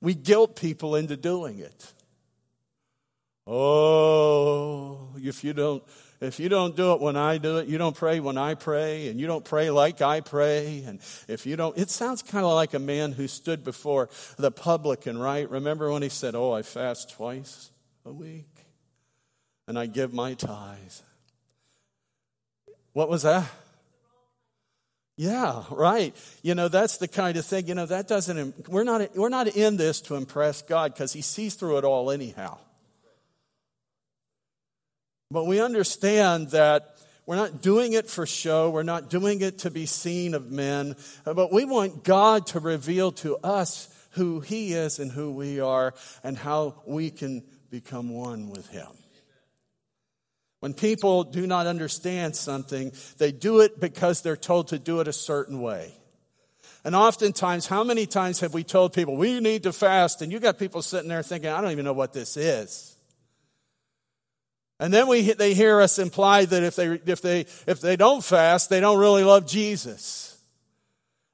we 0.00 0.14
guilt 0.14 0.56
people 0.56 0.96
into 0.96 1.16
doing 1.16 1.60
it. 1.60 1.92
Oh, 3.46 5.10
if 5.16 5.44
you 5.44 5.52
don't, 5.52 5.82
if 6.20 6.40
you 6.40 6.48
don't 6.48 6.74
do 6.74 6.94
it 6.94 7.00
when 7.00 7.16
I 7.16 7.36
do 7.36 7.58
it, 7.58 7.68
you 7.68 7.76
don't 7.76 7.94
pray 7.94 8.18
when 8.18 8.38
I 8.38 8.54
pray, 8.54 9.08
and 9.08 9.20
you 9.20 9.26
don't 9.26 9.44
pray 9.44 9.70
like 9.70 10.00
I 10.00 10.20
pray, 10.20 10.82
and 10.86 10.98
if 11.28 11.44
you 11.44 11.54
don't, 11.56 11.76
it 11.76 11.90
sounds 11.90 12.22
kind 12.22 12.46
of 12.46 12.52
like 12.54 12.72
a 12.72 12.78
man 12.78 13.12
who 13.12 13.28
stood 13.28 13.62
before 13.62 14.08
the 14.38 14.50
publican, 14.50 15.18
right? 15.18 15.48
Remember 15.50 15.92
when 15.92 16.00
he 16.00 16.08
said, 16.08 16.34
Oh, 16.34 16.52
I 16.52 16.62
fast 16.62 17.10
twice 17.10 17.70
a 18.06 18.12
week, 18.12 18.48
and 19.68 19.78
I 19.78 19.84
give 19.86 20.14
my 20.14 20.32
tithe. 20.32 20.78
What 22.94 23.10
was 23.10 23.22
that? 23.22 23.50
Yeah, 25.16 25.64
right. 25.70 26.14
You 26.42 26.54
know, 26.54 26.68
that's 26.68 26.96
the 26.96 27.06
kind 27.06 27.36
of 27.36 27.44
thing, 27.46 27.68
you 27.68 27.74
know, 27.74 27.86
that 27.86 28.08
doesn't, 28.08 28.68
we're 28.68 28.82
not, 28.84 29.14
we're 29.16 29.28
not 29.28 29.48
in 29.48 29.76
this 29.76 30.00
to 30.02 30.16
impress 30.16 30.62
God 30.62 30.94
because 30.94 31.12
He 31.12 31.20
sees 31.20 31.54
through 31.54 31.78
it 31.78 31.84
all 31.84 32.10
anyhow. 32.10 32.58
But 35.30 35.46
we 35.46 35.60
understand 35.60 36.50
that 36.50 36.96
we're 37.26 37.36
not 37.36 37.62
doing 37.62 37.94
it 37.94 38.08
for 38.08 38.26
show. 38.26 38.70
We're 38.70 38.82
not 38.82 39.08
doing 39.08 39.40
it 39.40 39.60
to 39.60 39.70
be 39.70 39.86
seen 39.86 40.34
of 40.34 40.50
men. 40.50 40.96
But 41.24 41.52
we 41.52 41.64
want 41.64 42.04
God 42.04 42.46
to 42.48 42.60
reveal 42.60 43.12
to 43.12 43.36
us 43.38 43.88
who 44.12 44.40
He 44.40 44.72
is 44.72 44.98
and 44.98 45.10
who 45.10 45.32
we 45.32 45.58
are 45.60 45.94
and 46.22 46.36
how 46.36 46.82
we 46.86 47.10
can 47.10 47.42
become 47.70 48.10
one 48.10 48.50
with 48.50 48.68
Him. 48.68 48.88
When 50.64 50.72
people 50.72 51.24
do 51.24 51.46
not 51.46 51.66
understand 51.66 52.34
something, 52.34 52.90
they 53.18 53.32
do 53.32 53.60
it 53.60 53.78
because 53.78 54.22
they're 54.22 54.34
told 54.34 54.68
to 54.68 54.78
do 54.78 55.00
it 55.00 55.08
a 55.08 55.12
certain 55.12 55.60
way. 55.60 55.92
And 56.86 56.96
oftentimes, 56.96 57.66
how 57.66 57.84
many 57.84 58.06
times 58.06 58.40
have 58.40 58.54
we 58.54 58.64
told 58.64 58.94
people, 58.94 59.14
we 59.14 59.40
need 59.40 59.64
to 59.64 59.74
fast? 59.74 60.22
And 60.22 60.32
you 60.32 60.40
got 60.40 60.58
people 60.58 60.80
sitting 60.80 61.10
there 61.10 61.22
thinking, 61.22 61.50
I 61.50 61.60
don't 61.60 61.70
even 61.70 61.84
know 61.84 61.92
what 61.92 62.14
this 62.14 62.38
is. 62.38 62.96
And 64.80 64.90
then 64.90 65.06
we, 65.06 65.34
they 65.34 65.52
hear 65.52 65.82
us 65.82 65.98
imply 65.98 66.46
that 66.46 66.62
if 66.62 66.76
they, 66.76 66.98
if, 67.12 67.20
they, 67.20 67.40
if 67.66 67.82
they 67.82 67.96
don't 67.96 68.24
fast, 68.24 68.70
they 68.70 68.80
don't 68.80 68.98
really 68.98 69.22
love 69.22 69.46
Jesus. 69.46 70.23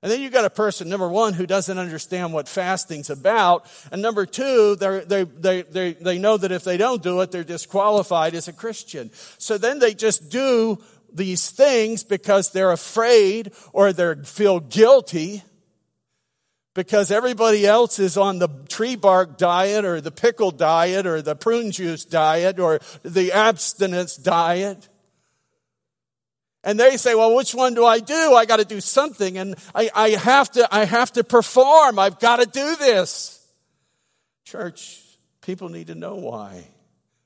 And 0.02 0.10
then 0.10 0.22
you've 0.22 0.32
got 0.32 0.46
a 0.46 0.50
person, 0.50 0.88
number 0.88 1.08
one, 1.08 1.34
who 1.34 1.46
doesn't 1.46 1.76
understand 1.76 2.32
what 2.32 2.48
fasting's 2.48 3.10
about. 3.10 3.66
And 3.92 4.00
number 4.00 4.24
two, 4.24 4.76
they 4.76 5.24
they, 5.24 5.62
they, 5.62 5.92
they 5.92 6.18
know 6.18 6.38
that 6.38 6.52
if 6.52 6.64
they 6.64 6.78
don't 6.78 7.02
do 7.02 7.20
it, 7.20 7.30
they're 7.30 7.44
disqualified 7.44 8.34
as 8.34 8.48
a 8.48 8.52
Christian. 8.52 9.10
So 9.36 9.58
then 9.58 9.78
they 9.78 9.92
just 9.92 10.30
do 10.30 10.78
these 11.12 11.50
things 11.50 12.02
because 12.02 12.50
they're 12.50 12.72
afraid 12.72 13.52
or 13.72 13.92
they 13.92 14.14
feel 14.24 14.60
guilty 14.60 15.42
because 16.74 17.10
everybody 17.10 17.66
else 17.66 17.98
is 17.98 18.16
on 18.16 18.38
the 18.38 18.48
tree 18.68 18.96
bark 18.96 19.36
diet 19.36 19.84
or 19.84 20.00
the 20.00 20.10
pickle 20.10 20.50
diet 20.50 21.06
or 21.06 21.20
the 21.20 21.34
prune 21.34 21.72
juice 21.72 22.04
diet 22.04 22.58
or 22.58 22.80
the 23.02 23.32
abstinence 23.32 24.16
diet. 24.16 24.88
And 26.62 26.78
they 26.78 26.96
say, 26.96 27.14
well, 27.14 27.34
which 27.34 27.54
one 27.54 27.74
do 27.74 27.84
I 27.84 28.00
do? 28.00 28.34
I 28.34 28.44
got 28.44 28.58
to 28.58 28.64
do 28.64 28.80
something 28.80 29.38
and 29.38 29.56
I, 29.74 29.90
I 29.94 30.08
have 30.10 30.50
to, 30.52 30.68
I 30.70 30.84
have 30.84 31.12
to 31.12 31.24
perform. 31.24 31.98
I've 31.98 32.18
got 32.18 32.36
to 32.36 32.46
do 32.46 32.76
this. 32.76 33.36
Church, 34.44 35.02
people 35.40 35.68
need 35.68 35.86
to 35.86 35.94
know 35.94 36.16
why 36.16 36.66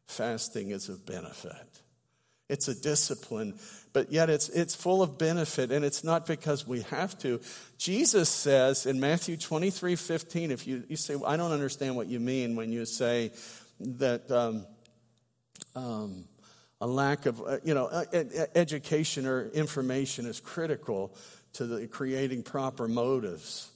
fasting 0.06 0.70
is 0.70 0.88
of 0.88 1.04
benefit. 1.04 1.52
It's 2.48 2.68
a 2.68 2.80
discipline, 2.80 3.54
but 3.92 4.12
yet 4.12 4.28
it's, 4.28 4.50
it's 4.50 4.74
full 4.74 5.02
of 5.02 5.16
benefit, 5.16 5.72
and 5.72 5.84
it's 5.84 6.04
not 6.04 6.26
because 6.26 6.66
we 6.66 6.82
have 6.82 7.18
to. 7.20 7.40
Jesus 7.78 8.28
says 8.28 8.84
in 8.84 9.00
Matthew 9.00 9.38
23 9.38 9.96
15, 9.96 10.50
if 10.50 10.66
you, 10.66 10.84
you 10.88 10.96
say, 10.96 11.16
well, 11.16 11.30
I 11.30 11.38
don't 11.38 11.52
understand 11.52 11.96
what 11.96 12.06
you 12.06 12.20
mean 12.20 12.54
when 12.54 12.70
you 12.70 12.84
say 12.84 13.32
that 13.80 14.30
um, 14.30 14.66
um, 15.74 16.26
a 16.80 16.86
lack 16.86 17.26
of, 17.26 17.40
uh, 17.40 17.58
you 17.64 17.74
know, 17.74 17.86
uh, 17.86 18.04
education 18.54 19.26
or 19.26 19.48
information 19.50 20.26
is 20.26 20.40
critical 20.40 21.14
to 21.54 21.66
the 21.66 21.86
creating 21.86 22.42
proper 22.42 22.88
motives. 22.88 23.70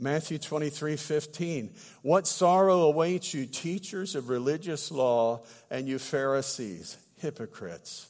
Matthew 0.00 0.38
23 0.38 0.96
15. 0.96 1.74
What 2.02 2.26
sorrow 2.26 2.82
awaits 2.82 3.32
you, 3.32 3.46
teachers 3.46 4.14
of 4.16 4.28
religious 4.28 4.90
law, 4.90 5.44
and 5.70 5.86
you 5.86 5.98
Pharisees, 5.98 6.96
hypocrites! 7.18 8.08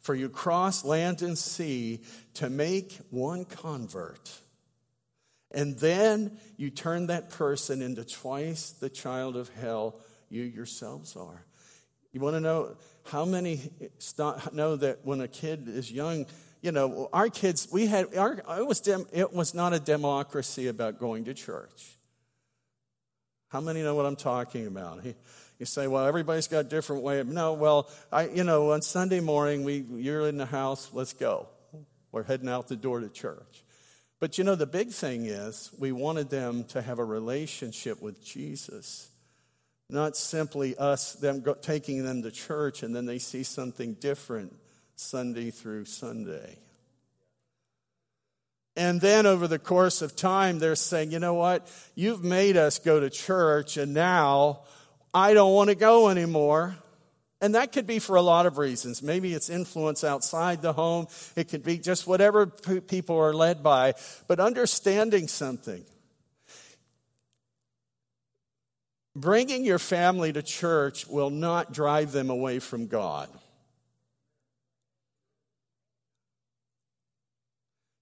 For 0.00 0.14
you 0.14 0.28
cross 0.28 0.84
land 0.84 1.22
and 1.22 1.36
sea 1.36 2.02
to 2.34 2.50
make 2.50 2.98
one 3.10 3.44
convert. 3.44 4.30
And 5.50 5.78
then 5.78 6.38
you 6.56 6.70
turn 6.70 7.06
that 7.06 7.30
person 7.30 7.80
into 7.80 8.04
twice 8.04 8.70
the 8.70 8.90
child 8.90 9.36
of 9.36 9.48
hell 9.54 10.00
you 10.28 10.42
yourselves 10.42 11.16
are. 11.16 11.44
You 12.12 12.20
want 12.20 12.36
to 12.36 12.40
know 12.40 12.76
how 13.04 13.24
many 13.24 13.70
know 14.52 14.76
that 14.76 15.04
when 15.04 15.20
a 15.20 15.28
kid 15.28 15.68
is 15.68 15.90
young, 15.90 16.26
you 16.62 16.72
know, 16.72 17.08
our 17.12 17.28
kids, 17.28 17.68
we 17.70 17.86
had, 17.86 18.14
our, 18.16 18.42
it, 18.58 18.66
was 18.66 18.80
dem, 18.80 19.06
it 19.12 19.32
was 19.32 19.54
not 19.54 19.72
a 19.74 19.78
democracy 19.78 20.68
about 20.68 20.98
going 20.98 21.24
to 21.26 21.34
church. 21.34 21.98
How 23.48 23.60
many 23.60 23.82
know 23.82 23.94
what 23.94 24.06
I'm 24.06 24.16
talking 24.16 24.66
about? 24.66 25.02
He, 25.02 25.14
you 25.58 25.66
say, 25.66 25.86
well, 25.86 26.06
everybody's 26.06 26.48
got 26.48 26.60
a 26.60 26.68
different 26.68 27.02
way. 27.02 27.20
Of, 27.20 27.28
no, 27.28 27.52
well, 27.52 27.88
I, 28.10 28.28
you 28.28 28.44
know, 28.44 28.72
on 28.72 28.82
Sunday 28.82 29.20
morning, 29.20 29.62
we, 29.62 29.84
you're 29.92 30.28
in 30.28 30.38
the 30.38 30.46
house, 30.46 30.90
let's 30.92 31.12
go. 31.12 31.48
We're 32.10 32.24
heading 32.24 32.48
out 32.48 32.68
the 32.68 32.76
door 32.76 33.00
to 33.00 33.08
church. 33.08 33.62
But 34.18 34.38
you 34.38 34.44
know, 34.44 34.54
the 34.54 34.66
big 34.66 34.90
thing 34.90 35.26
is 35.26 35.70
we 35.78 35.92
wanted 35.92 36.30
them 36.30 36.64
to 36.68 36.80
have 36.80 36.98
a 36.98 37.04
relationship 37.04 38.00
with 38.00 38.24
Jesus. 38.24 39.10
Not 39.90 40.16
simply 40.16 40.76
us, 40.76 41.12
them 41.14 41.40
go, 41.40 41.54
taking 41.54 42.04
them 42.04 42.22
to 42.22 42.30
church 42.30 42.82
and 42.82 42.94
then 42.94 43.06
they 43.06 43.18
see 43.18 43.42
something 43.42 43.94
different 43.94 44.54
Sunday 44.96 45.50
through 45.50 45.84
Sunday. 45.84 46.56
And 48.76 49.00
then 49.00 49.24
over 49.26 49.46
the 49.46 49.58
course 49.58 50.02
of 50.02 50.16
time, 50.16 50.58
they're 50.58 50.74
saying, 50.74 51.12
you 51.12 51.18
know 51.18 51.34
what? 51.34 51.70
You've 51.94 52.24
made 52.24 52.56
us 52.56 52.78
go 52.78 52.98
to 52.98 53.10
church 53.10 53.76
and 53.76 53.94
now 53.94 54.60
I 55.12 55.34
don't 55.34 55.52
want 55.52 55.70
to 55.70 55.76
go 55.76 56.08
anymore. 56.08 56.76
And 57.40 57.54
that 57.54 57.72
could 57.72 57.86
be 57.86 57.98
for 57.98 58.16
a 58.16 58.22
lot 58.22 58.46
of 58.46 58.56
reasons. 58.56 59.02
Maybe 59.02 59.34
it's 59.34 59.50
influence 59.50 60.02
outside 60.02 60.62
the 60.62 60.72
home. 60.72 61.08
It 61.36 61.48
could 61.50 61.62
be 61.62 61.78
just 61.78 62.06
whatever 62.06 62.46
people 62.46 63.18
are 63.18 63.34
led 63.34 63.62
by. 63.62 63.94
But 64.26 64.40
understanding 64.40 65.28
something 65.28 65.84
Bringing 69.16 69.64
your 69.64 69.78
family 69.78 70.32
to 70.32 70.42
church 70.42 71.06
will 71.06 71.30
not 71.30 71.72
drive 71.72 72.12
them 72.12 72.30
away 72.30 72.58
from 72.58 72.88
God. 72.88 73.28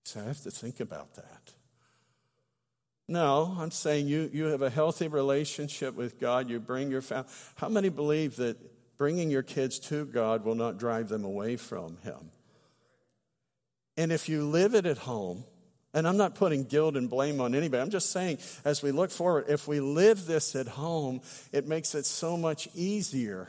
So 0.05 0.20
I 0.20 0.25
have 0.25 0.42
to 0.42 0.51
think 0.51 0.81
about 0.81 1.14
that. 1.14 1.53
No, 3.09 3.57
I'm 3.59 3.70
saying 3.70 4.09
you, 4.09 4.31
you 4.33 4.44
have 4.46 4.62
a 4.62 4.70
healthy 4.70 5.09
relationship 5.09 5.94
with 5.94 6.18
God. 6.18 6.48
You 6.48 6.61
bring 6.61 6.90
your 6.90 7.03
family. 7.03 7.29
How 7.57 7.68
many 7.68 7.88
believe 7.88 8.37
that 8.37 8.57
bringing 8.96 9.31
your 9.31 9.42
kids 9.42 9.79
to 9.81 10.07
God 10.07 10.44
will 10.44 10.55
not 10.55 10.79
drive 10.79 11.09
them 11.09 11.25
away 11.25 11.57
from 11.57 11.98
Him? 12.03 12.31
And 13.96 14.12
if 14.12 14.29
you 14.29 14.44
live 14.44 14.75
it 14.75 14.87
at 14.87 14.98
home, 14.98 15.44
and 15.95 16.09
I'm 16.09 16.17
not 16.17 16.35
putting 16.35 16.65
guilt 16.65 16.97
and 16.97 17.09
blame 17.09 17.41
on 17.41 17.55
anybody. 17.55 17.83
I'm 17.83 17.91
just 17.91 18.11
saying, 18.11 18.39
as 18.65 18.83
we 18.83 18.93
look 18.93 19.11
forward, 19.11 19.47
if 19.49 19.69
we 19.69 19.81
live 19.81 20.27
this 20.27 20.57
at 20.57 20.67
home, 20.67 21.21
it 21.53 21.67
makes 21.67 21.95
it 21.95 22.07
so 22.07 22.37
much 22.37 22.69
easier. 22.75 23.49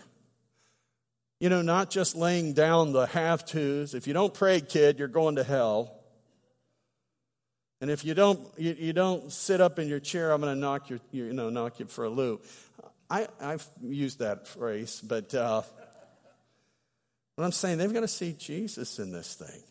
You 1.40 1.50
know, 1.50 1.62
not 1.62 1.90
just 1.90 2.16
laying 2.16 2.54
down 2.54 2.94
the 2.94 3.06
have 3.08 3.46
tos. 3.46 3.94
If 3.94 4.08
you 4.08 4.14
don't 4.14 4.34
pray, 4.34 4.62
kid, 4.62 5.00
you're 5.00 5.08
going 5.08 5.36
to 5.36 5.44
hell. 5.44 6.00
And 7.82 7.92
if 7.92 8.06
you 8.06 8.14
don't, 8.14 8.40
you, 8.58 8.76
you 8.78 8.94
don't 8.94 9.30
sit 9.32 9.60
up 9.60 9.78
in 9.78 9.90
your 9.90 10.00
chair, 10.00 10.32
I'm 10.32 10.40
going 10.40 10.54
to 10.54 10.60
knock 10.60 10.90
you, 10.90 11.00
you 11.12 11.34
know, 11.34 11.50
knock 11.50 11.80
you 11.80 11.86
for 11.86 12.06
a 12.06 12.10
loop. 12.10 12.46
I, 13.10 13.28
I've 13.42 13.68
used 13.82 14.20
that 14.20 14.48
phrase, 14.48 15.02
but 15.02 15.36
uh, 15.36 15.64
what 17.36 17.44
I'm 17.44 17.52
saying, 17.52 17.78
they've 17.78 17.94
got 17.94 18.02
to 18.02 18.08
see 18.08 18.34
Jesus 18.34 19.00
in 19.00 19.12
this 19.12 19.34
thing. 19.36 19.62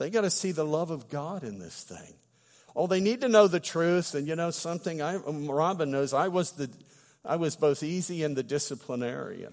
They 0.00 0.08
got 0.08 0.22
to 0.22 0.30
see 0.30 0.52
the 0.52 0.64
love 0.64 0.90
of 0.90 1.10
God 1.10 1.44
in 1.44 1.58
this 1.58 1.82
thing. 1.82 2.14
Oh, 2.74 2.86
they 2.86 3.00
need 3.00 3.20
to 3.20 3.28
know 3.28 3.48
the 3.48 3.60
truth. 3.60 4.14
And 4.14 4.26
you 4.26 4.34
know 4.34 4.50
something? 4.50 5.02
I, 5.02 5.16
um, 5.16 5.46
Robin 5.48 5.90
knows 5.90 6.14
I 6.14 6.28
was 6.28 6.52
the, 6.52 6.70
I 7.22 7.36
was 7.36 7.54
both 7.54 7.82
easy 7.82 8.24
and 8.24 8.34
the 8.34 8.42
disciplinarian. 8.42 9.52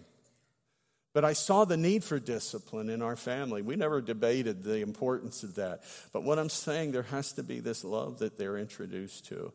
But 1.14 1.26
I 1.26 1.34
saw 1.34 1.66
the 1.66 1.76
need 1.76 2.06
for 2.06 2.18
discipline 2.18 2.90
in 2.90 3.02
our 3.02 3.18
family. 3.18 3.62
We 3.62 3.76
never 3.76 4.00
debated 4.00 4.64
the 4.64 4.78
importance 4.80 5.44
of 5.44 5.56
that. 5.56 5.82
But 6.14 6.24
what 6.24 6.40
I'm 6.40 6.48
saying, 6.50 6.94
there 6.94 7.04
has 7.04 7.34
to 7.34 7.44
be 7.44 7.60
this 7.60 7.84
love 7.84 8.20
that 8.20 8.38
they're 8.38 8.58
introduced 8.58 9.26
to. 9.26 9.52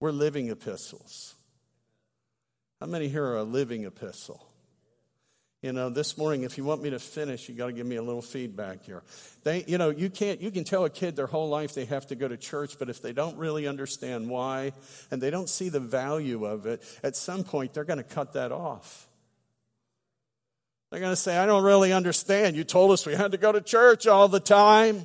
We're 0.00 0.10
living 0.10 0.50
epistles. 0.50 1.36
How 2.80 2.86
many 2.86 3.06
here 3.06 3.24
are 3.24 3.36
a 3.36 3.44
living 3.44 3.84
epistle? 3.84 4.48
You 5.66 5.72
know, 5.72 5.90
this 5.90 6.16
morning, 6.16 6.44
if 6.44 6.56
you 6.56 6.62
want 6.62 6.80
me 6.80 6.90
to 6.90 7.00
finish, 7.00 7.48
you 7.48 7.54
got 7.56 7.66
to 7.66 7.72
give 7.72 7.88
me 7.88 7.96
a 7.96 8.02
little 8.02 8.22
feedback 8.22 8.84
here. 8.84 9.02
They, 9.42 9.64
you 9.66 9.78
know, 9.78 9.90
you 9.90 10.08
can't, 10.10 10.40
you 10.40 10.52
can 10.52 10.62
tell 10.62 10.84
a 10.84 10.90
kid 10.90 11.16
their 11.16 11.26
whole 11.26 11.48
life 11.48 11.74
they 11.74 11.86
have 11.86 12.06
to 12.06 12.14
go 12.14 12.28
to 12.28 12.36
church, 12.36 12.78
but 12.78 12.88
if 12.88 13.02
they 13.02 13.12
don't 13.12 13.36
really 13.36 13.66
understand 13.66 14.30
why 14.30 14.74
and 15.10 15.20
they 15.20 15.28
don't 15.28 15.48
see 15.48 15.68
the 15.68 15.80
value 15.80 16.44
of 16.44 16.66
it, 16.66 16.84
at 17.02 17.16
some 17.16 17.42
point 17.42 17.74
they're 17.74 17.82
going 17.82 17.96
to 17.96 18.04
cut 18.04 18.34
that 18.34 18.52
off. 18.52 19.08
They're 20.92 21.00
going 21.00 21.10
to 21.10 21.16
say, 21.16 21.36
I 21.36 21.46
don't 21.46 21.64
really 21.64 21.92
understand. 21.92 22.54
You 22.54 22.62
told 22.62 22.92
us 22.92 23.04
we 23.04 23.16
had 23.16 23.32
to 23.32 23.36
go 23.36 23.50
to 23.50 23.60
church 23.60 24.06
all 24.06 24.28
the 24.28 24.38
time. 24.38 25.04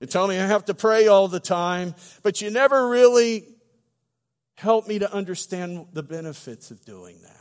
You 0.00 0.06
told 0.06 0.30
me 0.30 0.38
I 0.38 0.46
have 0.46 0.64
to 0.64 0.74
pray 0.74 1.06
all 1.06 1.28
the 1.28 1.38
time, 1.38 1.94
but 2.22 2.40
you 2.40 2.48
never 2.48 2.88
really 2.88 3.46
helped 4.56 4.88
me 4.88 5.00
to 5.00 5.12
understand 5.12 5.88
the 5.92 6.02
benefits 6.02 6.70
of 6.70 6.82
doing 6.86 7.20
that. 7.24 7.39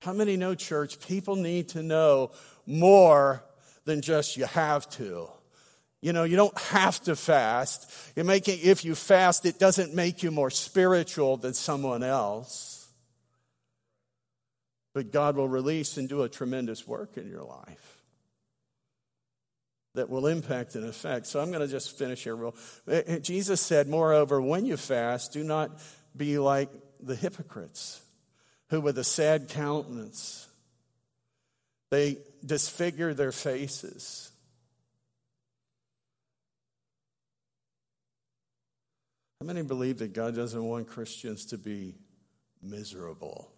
How 0.00 0.14
many 0.14 0.36
know, 0.36 0.54
church, 0.54 0.98
people 1.06 1.36
need 1.36 1.68
to 1.70 1.82
know 1.82 2.30
more 2.66 3.44
than 3.84 4.00
just 4.00 4.36
you 4.36 4.46
have 4.46 4.88
to. 4.90 5.28
You 6.00 6.14
know, 6.14 6.24
you 6.24 6.36
don't 6.36 6.58
have 6.58 7.00
to 7.02 7.14
fast. 7.14 7.92
You 8.16 8.24
make 8.24 8.48
it, 8.48 8.64
if 8.64 8.84
you 8.84 8.94
fast, 8.94 9.44
it 9.44 9.58
doesn't 9.58 9.94
make 9.94 10.22
you 10.22 10.30
more 10.30 10.50
spiritual 10.50 11.36
than 11.36 11.52
someone 11.52 12.02
else. 12.02 12.88
But 14.94 15.12
God 15.12 15.36
will 15.36 15.48
release 15.48 15.98
and 15.98 16.08
do 16.08 16.22
a 16.22 16.28
tremendous 16.28 16.86
work 16.86 17.16
in 17.18 17.28
your 17.28 17.42
life 17.42 17.98
that 19.94 20.08
will 20.08 20.26
impact 20.26 20.74
and 20.76 20.86
affect. 20.86 21.26
So 21.26 21.40
I'm 21.40 21.50
going 21.50 21.60
to 21.60 21.68
just 21.68 21.98
finish 21.98 22.24
here. 22.24 22.34
Real. 22.34 22.54
Eh, 22.88 23.02
eh, 23.06 23.18
Jesus 23.18 23.60
said, 23.60 23.86
Moreover, 23.86 24.40
when 24.40 24.64
you 24.64 24.76
fast, 24.76 25.32
do 25.32 25.44
not 25.44 25.78
be 26.16 26.38
like 26.38 26.70
the 27.00 27.14
hypocrites 27.14 28.00
who, 28.70 28.80
with 28.80 28.96
a 28.98 29.04
sad 29.04 29.48
countenance, 29.48 30.48
they 31.90 32.18
disfigure 32.44 33.12
their 33.12 33.32
faces. 33.32 34.30
How 39.40 39.46
many 39.46 39.62
believe 39.62 39.98
that 39.98 40.12
God 40.12 40.36
doesn't 40.36 40.62
want 40.62 40.86
Christians 40.86 41.46
to 41.46 41.58
be 41.58 41.94
miserable? 42.62 43.50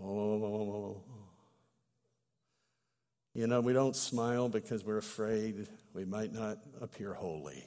Oh, 0.00 1.02
you 3.34 3.46
know, 3.46 3.60
we 3.60 3.72
don't 3.72 3.96
smile 3.96 4.48
because 4.48 4.84
we're 4.84 4.98
afraid 4.98 5.66
we 5.92 6.04
might 6.04 6.32
not 6.32 6.58
appear 6.80 7.12
holy. 7.12 7.66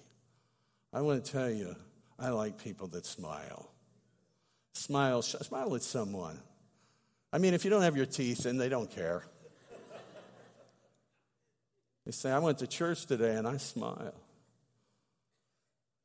I 0.93 1.01
want 1.01 1.23
to 1.23 1.31
tell 1.31 1.49
you, 1.49 1.75
I 2.17 2.29
like 2.29 2.57
people 2.57 2.87
that 2.87 3.05
smile. 3.05 3.70
Smile, 4.73 5.21
smile 5.21 5.75
at 5.75 5.81
someone. 5.81 6.39
I 7.33 7.37
mean, 7.37 7.53
if 7.53 7.63
you 7.63 7.69
don't 7.69 7.83
have 7.83 7.95
your 7.97 8.05
teeth 8.05 8.45
in, 8.45 8.57
they 8.57 8.69
don't 8.69 8.89
care. 8.89 9.23
They 12.05 12.11
say, 12.11 12.31
I 12.31 12.39
went 12.39 12.59
to 12.59 12.67
church 12.67 13.05
today 13.05 13.35
and 13.35 13.47
I 13.47 13.57
smile. 13.57 14.15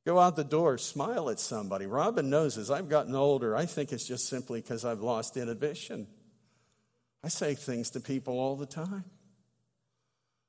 Go 0.05 0.21
out 0.21 0.37
the 0.37 0.45
door, 0.45 0.79
smile 0.79 1.31
at 1.31 1.41
somebody. 1.41 1.87
Robin 1.87 2.31
knows 2.31 2.59
as 2.59 2.71
I've 2.71 2.89
gotten 2.89 3.15
older, 3.15 3.57
I 3.57 3.67
think 3.67 3.93
it's 3.93 4.07
just 4.07 4.29
simply 4.29 4.61
because 4.61 4.85
I've 4.85 5.01
lost 5.01 5.37
inhibition. 5.37 6.07
I 7.25 7.29
say 7.29 7.55
things 7.55 7.91
to 7.91 8.01
people 8.01 8.39
all 8.39 8.55
the 8.55 8.67
time. 8.67 9.05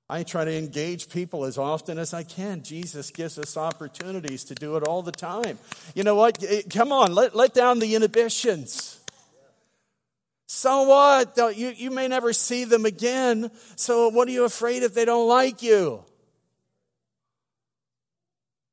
I 0.09 0.23
try 0.23 0.45
to 0.45 0.57
engage 0.57 1.09
people 1.09 1.43
as 1.43 1.57
often 1.57 1.97
as 1.97 2.13
I 2.13 2.23
can. 2.23 2.63
Jesus 2.63 3.11
gives 3.11 3.37
us 3.37 3.57
opportunities 3.57 4.45
to 4.45 4.55
do 4.55 4.77
it 4.77 4.83
all 4.83 5.01
the 5.01 5.11
time. 5.11 5.59
You 5.95 6.03
know 6.03 6.15
what? 6.15 6.41
Eh, 6.43 6.61
come 6.69 6.93
on, 6.93 7.13
let, 7.13 7.35
let 7.35 7.53
down 7.53 7.79
the 7.79 7.93
inhibitions. 7.93 9.01
So 10.47 10.83
what? 10.83 11.57
You, 11.57 11.73
you 11.75 11.91
may 11.91 12.07
never 12.07 12.31
see 12.31 12.63
them 12.63 12.85
again. 12.85 13.51
So 13.75 14.07
what 14.07 14.29
are 14.29 14.31
you 14.31 14.45
afraid 14.45 14.83
if 14.83 14.93
they 14.93 15.03
don't 15.03 15.27
like 15.27 15.61
you? 15.61 16.05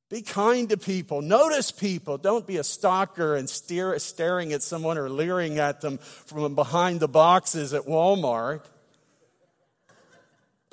Be 0.08 0.22
kind 0.22 0.68
to 0.68 0.76
people. 0.76 1.20
Notice 1.20 1.72
people. 1.72 2.16
Don't 2.16 2.46
be 2.46 2.58
a 2.58 2.64
stalker 2.64 3.34
and 3.34 3.50
steer, 3.50 3.98
staring 3.98 4.52
at 4.52 4.62
someone 4.62 4.98
or 4.98 5.08
leering 5.10 5.58
at 5.58 5.80
them 5.80 5.98
from 5.98 6.54
behind 6.54 7.00
the 7.00 7.08
boxes 7.08 7.74
at 7.74 7.82
Walmart. 7.86 8.60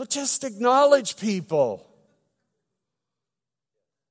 But 0.01 0.09
just 0.09 0.43
acknowledge 0.43 1.15
people. 1.15 1.87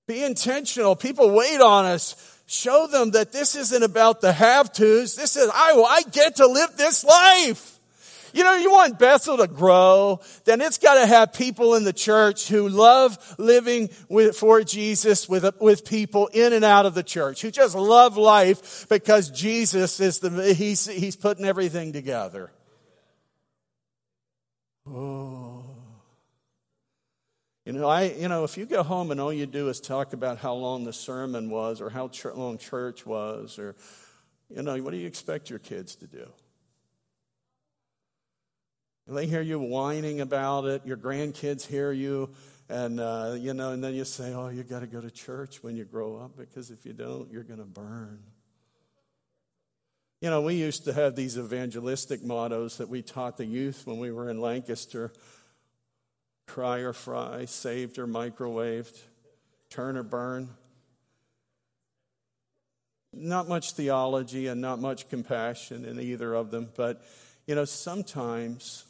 Be 0.06 0.22
intentional. 0.22 0.94
People 0.94 1.32
wait 1.32 1.60
on 1.60 1.84
us. 1.84 2.14
Show 2.46 2.86
them 2.86 3.10
that 3.10 3.32
this 3.32 3.56
isn't 3.56 3.82
about 3.82 4.20
the 4.20 4.32
have 4.32 4.72
tos. 4.72 5.16
This 5.16 5.34
is, 5.34 5.50
I, 5.52 5.72
I 5.88 6.02
get 6.12 6.36
to 6.36 6.46
live 6.46 6.76
this 6.76 7.02
life. 7.02 7.80
You 8.32 8.44
know, 8.44 8.54
you 8.54 8.70
want 8.70 9.00
Bethel 9.00 9.38
to 9.38 9.48
grow, 9.48 10.20
then 10.44 10.60
it's 10.60 10.78
got 10.78 10.94
to 10.94 11.06
have 11.06 11.32
people 11.32 11.74
in 11.74 11.82
the 11.82 11.92
church 11.92 12.46
who 12.46 12.68
love 12.68 13.18
living 13.36 13.90
with, 14.08 14.36
for 14.36 14.62
Jesus 14.62 15.28
with, 15.28 15.60
with 15.60 15.84
people 15.84 16.28
in 16.28 16.52
and 16.52 16.64
out 16.64 16.86
of 16.86 16.94
the 16.94 17.02
church, 17.02 17.42
who 17.42 17.50
just 17.50 17.74
love 17.74 18.16
life 18.16 18.88
because 18.88 19.28
Jesus 19.28 19.98
is 19.98 20.20
the, 20.20 20.54
he's, 20.54 20.86
he's 20.86 21.16
putting 21.16 21.44
everything 21.44 21.92
together. 21.92 22.52
Oh. 24.86 25.49
You 27.70 27.78
know, 27.78 27.86
I, 27.86 28.06
you 28.18 28.26
know, 28.26 28.42
if 28.42 28.56
you 28.56 28.66
go 28.66 28.82
home 28.82 29.12
and 29.12 29.20
all 29.20 29.32
you 29.32 29.46
do 29.46 29.68
is 29.68 29.80
talk 29.80 30.12
about 30.12 30.38
how 30.38 30.54
long 30.54 30.82
the 30.82 30.92
sermon 30.92 31.50
was 31.50 31.80
or 31.80 31.88
how 31.88 32.08
ch- 32.08 32.24
long 32.24 32.58
church 32.58 33.06
was 33.06 33.60
or, 33.60 33.76
you 34.52 34.62
know, 34.62 34.76
what 34.82 34.90
do 34.90 34.96
you 34.96 35.06
expect 35.06 35.50
your 35.50 35.60
kids 35.60 35.94
to 35.94 36.08
do? 36.08 36.26
And 39.06 39.16
they 39.16 39.26
hear 39.26 39.40
you 39.40 39.60
whining 39.60 40.20
about 40.20 40.64
it. 40.64 40.84
Your 40.84 40.96
grandkids 40.96 41.64
hear 41.64 41.92
you. 41.92 42.30
And, 42.68 42.98
uh, 42.98 43.36
you 43.38 43.54
know, 43.54 43.70
and 43.70 43.84
then 43.84 43.94
you 43.94 44.04
say, 44.04 44.34
oh, 44.34 44.48
you 44.48 44.64
got 44.64 44.80
to 44.80 44.88
go 44.88 45.00
to 45.00 45.10
church 45.10 45.62
when 45.62 45.76
you 45.76 45.84
grow 45.84 46.16
up 46.16 46.36
because 46.36 46.72
if 46.72 46.84
you 46.84 46.92
don't, 46.92 47.30
you're 47.30 47.44
going 47.44 47.60
to 47.60 47.64
burn. 47.64 48.18
You 50.20 50.28
know, 50.28 50.40
we 50.42 50.54
used 50.56 50.86
to 50.86 50.92
have 50.92 51.14
these 51.14 51.38
evangelistic 51.38 52.24
mottos 52.24 52.78
that 52.78 52.88
we 52.88 53.00
taught 53.00 53.36
the 53.36 53.46
youth 53.46 53.86
when 53.86 53.98
we 53.98 54.10
were 54.10 54.28
in 54.28 54.40
Lancaster 54.40 55.12
cry 56.50 56.78
or 56.78 56.92
fry, 56.92 57.44
saved 57.44 57.96
or 57.98 58.08
microwaved, 58.08 58.98
turn 59.70 59.96
or 59.96 60.02
burn. 60.02 60.48
Not 63.12 63.48
much 63.48 63.72
theology 63.72 64.48
and 64.48 64.60
not 64.60 64.80
much 64.80 65.08
compassion 65.08 65.84
in 65.84 66.00
either 66.00 66.34
of 66.34 66.50
them, 66.50 66.68
but 66.76 67.02
you 67.46 67.54
know, 67.54 67.64
sometimes 67.64 68.84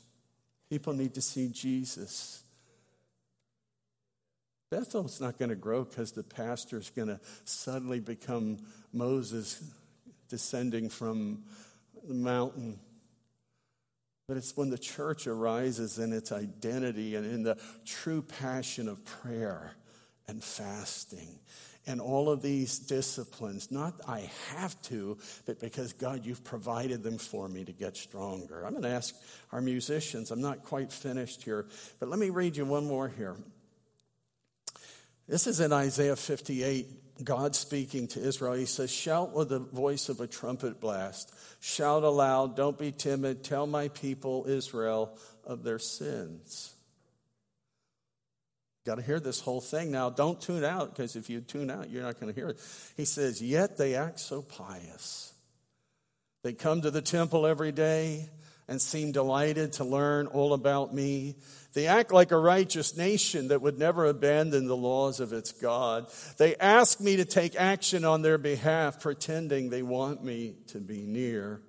people 0.70 0.94
need 0.94 1.14
to 1.14 1.22
see 1.22 1.48
Jesus. 1.48 2.42
Bethel's 4.70 5.20
not 5.20 5.38
going 5.38 5.48
to 5.50 5.56
grow 5.56 5.84
because 5.84 6.12
the 6.12 6.22
pastor 6.22 6.78
is 6.78 6.90
going 6.90 7.08
to 7.08 7.20
suddenly 7.44 8.00
become 8.00 8.58
Moses 8.92 9.62
descending 10.28 10.88
from 10.88 11.42
the 12.06 12.14
mountain. 12.14 12.78
But 14.30 14.36
it's 14.36 14.56
when 14.56 14.70
the 14.70 14.78
church 14.78 15.26
arises 15.26 15.98
in 15.98 16.12
its 16.12 16.30
identity 16.30 17.16
and 17.16 17.26
in 17.26 17.42
the 17.42 17.58
true 17.84 18.22
passion 18.22 18.88
of 18.88 19.04
prayer 19.04 19.72
and 20.28 20.40
fasting 20.40 21.40
and 21.84 22.00
all 22.00 22.30
of 22.30 22.40
these 22.40 22.78
disciplines. 22.78 23.72
Not 23.72 23.94
I 24.06 24.30
have 24.54 24.80
to, 24.82 25.18
but 25.46 25.58
because 25.58 25.94
God, 25.94 26.24
you've 26.24 26.44
provided 26.44 27.02
them 27.02 27.18
for 27.18 27.48
me 27.48 27.64
to 27.64 27.72
get 27.72 27.96
stronger. 27.96 28.64
I'm 28.64 28.70
going 28.70 28.84
to 28.84 28.88
ask 28.90 29.16
our 29.50 29.60
musicians, 29.60 30.30
I'm 30.30 30.40
not 30.40 30.62
quite 30.62 30.92
finished 30.92 31.42
here, 31.42 31.66
but 31.98 32.08
let 32.08 32.20
me 32.20 32.30
read 32.30 32.56
you 32.56 32.64
one 32.64 32.86
more 32.86 33.08
here. 33.08 33.34
This 35.30 35.46
is 35.46 35.60
in 35.60 35.72
Isaiah 35.72 36.16
58. 36.16 37.24
God 37.24 37.54
speaking 37.54 38.08
to 38.08 38.20
Israel, 38.20 38.54
he 38.54 38.66
says, 38.66 38.90
Shout 38.90 39.32
with 39.32 39.50
the 39.50 39.60
voice 39.60 40.08
of 40.08 40.18
a 40.18 40.26
trumpet 40.26 40.80
blast. 40.80 41.32
Shout 41.60 42.02
aloud. 42.02 42.56
Don't 42.56 42.76
be 42.76 42.90
timid. 42.90 43.44
Tell 43.44 43.68
my 43.68 43.88
people, 43.88 44.46
Israel, 44.48 45.16
of 45.44 45.62
their 45.62 45.78
sins. 45.78 46.74
Got 48.84 48.96
to 48.96 49.02
hear 49.02 49.20
this 49.20 49.38
whole 49.38 49.60
thing 49.60 49.92
now. 49.92 50.10
Don't 50.10 50.40
tune 50.40 50.64
out 50.64 50.96
because 50.96 51.14
if 51.14 51.30
you 51.30 51.40
tune 51.40 51.70
out, 51.70 51.90
you're 51.90 52.02
not 52.02 52.18
going 52.18 52.32
to 52.32 52.38
hear 52.38 52.48
it. 52.48 52.58
He 52.96 53.04
says, 53.04 53.40
Yet 53.40 53.76
they 53.76 53.94
act 53.94 54.18
so 54.18 54.42
pious. 54.42 55.32
They 56.42 56.54
come 56.54 56.82
to 56.82 56.90
the 56.90 57.02
temple 57.02 57.46
every 57.46 57.70
day 57.70 58.30
and 58.70 58.80
seem 58.80 59.10
delighted 59.10 59.72
to 59.72 59.84
learn 59.84 60.28
all 60.28 60.52
about 60.54 60.94
me. 60.94 61.34
They 61.74 61.88
act 61.88 62.12
like 62.12 62.30
a 62.30 62.38
righteous 62.38 62.96
nation 62.96 63.48
that 63.48 63.60
would 63.60 63.76
never 63.76 64.06
abandon 64.06 64.68
the 64.68 64.76
laws 64.76 65.18
of 65.18 65.32
its 65.32 65.50
God. 65.50 66.06
They 66.38 66.54
ask 66.54 67.00
me 67.00 67.16
to 67.16 67.24
take 67.24 67.56
action 67.56 68.04
on 68.04 68.22
their 68.22 68.38
behalf, 68.38 69.00
pretending 69.00 69.70
they 69.70 69.82
want 69.82 70.22
me 70.22 70.54
to 70.68 70.78
be 70.78 71.02
near. 71.02 71.62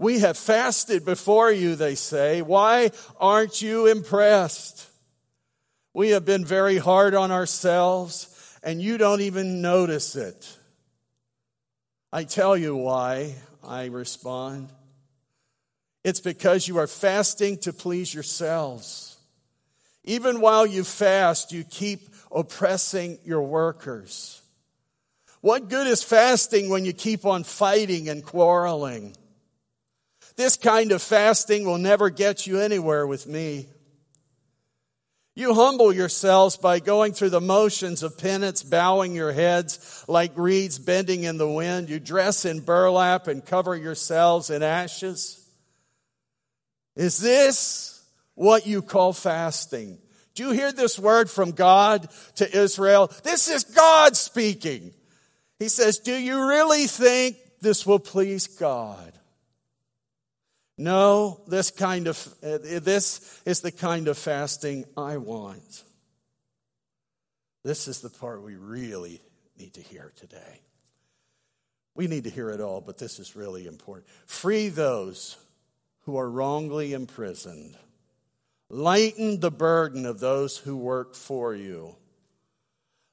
We 0.00 0.18
have 0.18 0.36
fasted 0.36 1.04
before 1.04 1.52
you, 1.52 1.76
they 1.76 1.94
say. 1.94 2.42
Why 2.42 2.90
aren't 3.20 3.62
you 3.62 3.86
impressed? 3.86 4.88
We 5.94 6.10
have 6.10 6.24
been 6.24 6.44
very 6.44 6.78
hard 6.78 7.14
on 7.14 7.30
ourselves, 7.30 8.58
and 8.64 8.82
you 8.82 8.98
don't 8.98 9.20
even 9.20 9.62
notice 9.62 10.16
it. 10.16 10.56
I 12.12 12.24
tell 12.24 12.56
you 12.56 12.74
why, 12.74 13.36
I 13.62 13.84
respond. 13.86 14.72
It's 16.02 16.20
because 16.20 16.66
you 16.66 16.78
are 16.78 16.86
fasting 16.86 17.58
to 17.58 17.72
please 17.72 18.14
yourselves. 18.14 19.18
Even 20.04 20.40
while 20.40 20.66
you 20.66 20.82
fast, 20.82 21.52
you 21.52 21.62
keep 21.64 22.14
oppressing 22.32 23.18
your 23.24 23.42
workers. 23.42 24.40
What 25.42 25.68
good 25.68 25.86
is 25.86 26.02
fasting 26.02 26.68
when 26.68 26.84
you 26.84 26.92
keep 26.92 27.24
on 27.24 27.44
fighting 27.44 28.08
and 28.08 28.24
quarreling? 28.24 29.16
This 30.36 30.56
kind 30.56 30.92
of 30.92 31.02
fasting 31.02 31.64
will 31.64 31.78
never 31.78 32.08
get 32.08 32.46
you 32.46 32.60
anywhere 32.60 33.06
with 33.06 33.26
me. 33.26 33.66
You 35.34 35.54
humble 35.54 35.92
yourselves 35.92 36.56
by 36.56 36.80
going 36.80 37.12
through 37.12 37.30
the 37.30 37.40
motions 37.40 38.02
of 38.02 38.18
penance, 38.18 38.62
bowing 38.62 39.14
your 39.14 39.32
heads 39.32 40.04
like 40.08 40.32
reeds 40.34 40.78
bending 40.78 41.24
in 41.24 41.38
the 41.38 41.48
wind. 41.48 41.88
You 41.88 42.00
dress 42.00 42.44
in 42.44 42.60
burlap 42.60 43.26
and 43.26 43.44
cover 43.44 43.76
yourselves 43.76 44.50
in 44.50 44.62
ashes. 44.62 45.39
Is 46.96 47.18
this 47.18 48.04
what 48.34 48.66
you 48.66 48.82
call 48.82 49.12
fasting? 49.12 49.98
Do 50.34 50.44
you 50.44 50.52
hear 50.52 50.72
this 50.72 50.98
word 50.98 51.30
from 51.30 51.52
God 51.52 52.08
to 52.36 52.56
Israel? 52.56 53.10
This 53.24 53.48
is 53.48 53.64
God 53.64 54.16
speaking. 54.16 54.92
He 55.58 55.68
says, 55.68 55.98
Do 55.98 56.14
you 56.14 56.48
really 56.48 56.86
think 56.86 57.36
this 57.60 57.86
will 57.86 57.98
please 57.98 58.46
God? 58.46 59.12
No, 60.78 61.42
this 61.46 61.70
kind 61.70 62.06
of 62.06 62.26
uh, 62.42 62.56
this 62.62 63.42
is 63.44 63.60
the 63.60 63.70
kind 63.70 64.08
of 64.08 64.16
fasting 64.16 64.86
I 64.96 65.18
want. 65.18 65.84
This 67.62 67.86
is 67.86 68.00
the 68.00 68.08
part 68.08 68.42
we 68.42 68.54
really 68.54 69.20
need 69.58 69.74
to 69.74 69.82
hear 69.82 70.12
today. 70.16 70.62
We 71.94 72.06
need 72.06 72.24
to 72.24 72.30
hear 72.30 72.48
it 72.48 72.62
all, 72.62 72.80
but 72.80 72.96
this 72.96 73.18
is 73.18 73.36
really 73.36 73.66
important. 73.66 74.08
Free 74.24 74.68
those 74.68 75.36
who 76.10 76.16
are 76.16 76.28
wrongly 76.28 76.92
imprisoned. 76.92 77.76
Lighten 78.68 79.38
the 79.38 79.50
burden 79.50 80.04
of 80.04 80.18
those 80.18 80.56
who 80.56 80.76
work 80.76 81.14
for 81.14 81.54
you. 81.54 81.94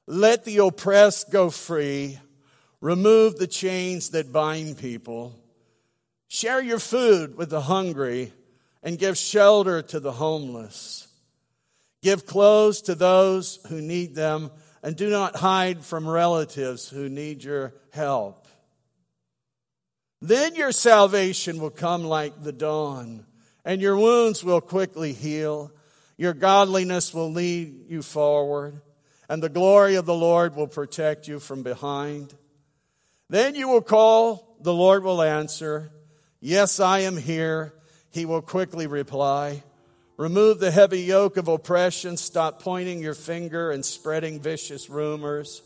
Let 0.08 0.44
the 0.44 0.58
oppressed 0.58 1.30
go 1.30 1.48
free. 1.50 2.18
Remove 2.80 3.36
the 3.36 3.46
chains 3.46 4.10
that 4.10 4.32
bind 4.32 4.78
people. 4.78 5.32
Share 6.26 6.60
your 6.60 6.80
food 6.80 7.36
with 7.36 7.50
the 7.50 7.60
hungry 7.60 8.32
and 8.82 8.98
give 8.98 9.16
shelter 9.16 9.80
to 9.80 10.00
the 10.00 10.12
homeless. 10.12 11.06
Give 12.02 12.26
clothes 12.26 12.82
to 12.82 12.96
those 12.96 13.60
who 13.68 13.80
need 13.80 14.16
them 14.16 14.50
and 14.82 14.96
do 14.96 15.08
not 15.08 15.36
hide 15.36 15.84
from 15.84 16.08
relatives 16.08 16.88
who 16.88 17.08
need 17.08 17.44
your 17.44 17.74
help. 17.92 18.47
Then 20.20 20.54
your 20.56 20.72
salvation 20.72 21.60
will 21.60 21.70
come 21.70 22.04
like 22.04 22.42
the 22.42 22.52
dawn, 22.52 23.24
and 23.64 23.80
your 23.80 23.96
wounds 23.96 24.42
will 24.42 24.60
quickly 24.60 25.12
heal. 25.12 25.70
Your 26.16 26.34
godliness 26.34 27.14
will 27.14 27.30
lead 27.30 27.88
you 27.88 28.02
forward, 28.02 28.80
and 29.28 29.42
the 29.42 29.48
glory 29.48 29.94
of 29.94 30.06
the 30.06 30.14
Lord 30.14 30.56
will 30.56 30.66
protect 30.66 31.28
you 31.28 31.38
from 31.38 31.62
behind. 31.62 32.34
Then 33.30 33.54
you 33.54 33.68
will 33.68 33.82
call, 33.82 34.56
the 34.60 34.74
Lord 34.74 35.04
will 35.04 35.22
answer. 35.22 35.92
Yes, 36.40 36.80
I 36.80 37.00
am 37.00 37.16
here. 37.16 37.74
He 38.10 38.24
will 38.24 38.42
quickly 38.42 38.86
reply. 38.86 39.62
Remove 40.16 40.58
the 40.58 40.72
heavy 40.72 41.02
yoke 41.02 41.36
of 41.36 41.46
oppression. 41.46 42.16
Stop 42.16 42.60
pointing 42.60 43.00
your 43.00 43.14
finger 43.14 43.70
and 43.70 43.84
spreading 43.84 44.40
vicious 44.40 44.90
rumors. 44.90 45.62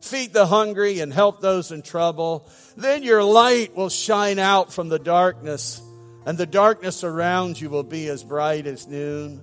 Feed 0.00 0.32
the 0.32 0.46
hungry 0.46 1.00
and 1.00 1.12
help 1.12 1.40
those 1.40 1.70
in 1.70 1.82
trouble. 1.82 2.48
Then 2.76 3.02
your 3.02 3.22
light 3.22 3.76
will 3.76 3.90
shine 3.90 4.38
out 4.38 4.72
from 4.72 4.88
the 4.88 4.98
darkness, 4.98 5.80
and 6.24 6.38
the 6.38 6.46
darkness 6.46 7.04
around 7.04 7.60
you 7.60 7.68
will 7.68 7.82
be 7.82 8.08
as 8.08 8.24
bright 8.24 8.66
as 8.66 8.86
noon. 8.86 9.42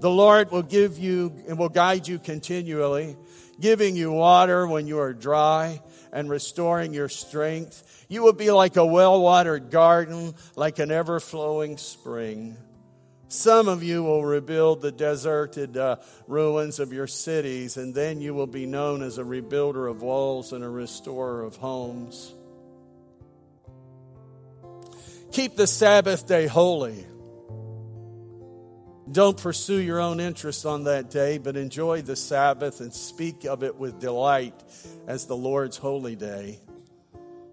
The 0.00 0.10
Lord 0.10 0.50
will 0.50 0.62
give 0.62 0.98
you 0.98 1.32
and 1.48 1.58
will 1.58 1.68
guide 1.68 2.08
you 2.08 2.18
continually, 2.18 3.16
giving 3.60 3.94
you 3.94 4.12
water 4.12 4.66
when 4.66 4.86
you 4.86 4.98
are 4.98 5.14
dry 5.14 5.80
and 6.12 6.28
restoring 6.28 6.92
your 6.92 7.08
strength. 7.08 8.04
You 8.08 8.22
will 8.22 8.32
be 8.32 8.50
like 8.50 8.76
a 8.76 8.84
well 8.84 9.20
watered 9.22 9.70
garden, 9.70 10.34
like 10.56 10.80
an 10.80 10.90
ever 10.90 11.20
flowing 11.20 11.78
spring. 11.78 12.56
Some 13.34 13.66
of 13.66 13.82
you 13.82 14.04
will 14.04 14.24
rebuild 14.24 14.80
the 14.80 14.92
deserted 14.92 15.76
uh, 15.76 15.96
ruins 16.28 16.78
of 16.78 16.92
your 16.92 17.08
cities, 17.08 17.76
and 17.76 17.92
then 17.92 18.20
you 18.20 18.32
will 18.32 18.46
be 18.46 18.64
known 18.64 19.02
as 19.02 19.18
a 19.18 19.24
rebuilder 19.24 19.90
of 19.90 20.02
walls 20.02 20.52
and 20.52 20.62
a 20.62 20.68
restorer 20.68 21.42
of 21.42 21.56
homes. 21.56 22.32
Keep 25.32 25.56
the 25.56 25.66
Sabbath 25.66 26.28
day 26.28 26.46
holy. 26.46 27.04
Don't 29.10 29.36
pursue 29.36 29.80
your 29.80 29.98
own 29.98 30.20
interests 30.20 30.64
on 30.64 30.84
that 30.84 31.10
day, 31.10 31.38
but 31.38 31.56
enjoy 31.56 32.02
the 32.02 32.16
Sabbath 32.16 32.80
and 32.80 32.94
speak 32.94 33.44
of 33.44 33.64
it 33.64 33.74
with 33.74 33.98
delight 33.98 34.54
as 35.08 35.26
the 35.26 35.36
Lord's 35.36 35.76
holy 35.76 36.14
day. 36.14 36.60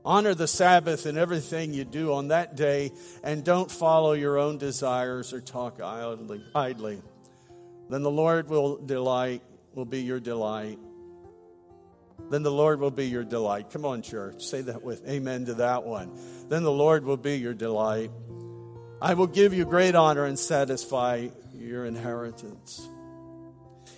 Honor 0.04 0.34
the 0.34 0.48
Sabbath 0.48 1.06
in 1.06 1.18
everything 1.18 1.74
you 1.74 1.86
do 1.86 2.14
on 2.14 2.30
that 2.30 2.56
day, 2.56 2.92
and 3.24 3.44
don't 3.44 3.70
follow 3.70 4.14
your 4.14 4.40
own 4.40 4.58
desires 4.58 5.32
or 5.32 5.42
talk 5.42 5.80
idly. 5.82 6.44
idly. 6.56 7.02
Then 7.90 8.02
the 8.02 8.12
Lord 8.12 8.50
will 8.50 8.78
delight, 8.78 9.44
will 9.76 9.86
be 9.86 10.02
your 10.02 10.20
delight. 10.20 10.80
Then 12.30 12.44
the 12.44 12.52
Lord 12.52 12.80
will 12.80 12.92
be 12.92 13.08
your 13.08 13.24
delight. 13.24 13.70
Come 13.72 13.86
on, 13.86 14.02
church. 14.02 14.44
Say 14.44 14.62
that 14.62 14.82
with 14.82 15.08
amen 15.08 15.46
to 15.46 15.56
that 15.56 15.84
one. 15.84 16.18
Then 16.50 16.64
the 16.64 16.72
Lord 16.72 17.04
will 17.04 17.18
be 17.18 17.38
your 17.38 17.54
delight. 17.54 18.12
I 19.02 19.16
will 19.16 19.28
give 19.28 19.54
you 19.54 19.66
great 19.66 19.96
honor 19.96 20.26
and 20.26 20.38
satisfy 20.38 21.30
your 21.54 21.86
inheritance. 21.86 22.88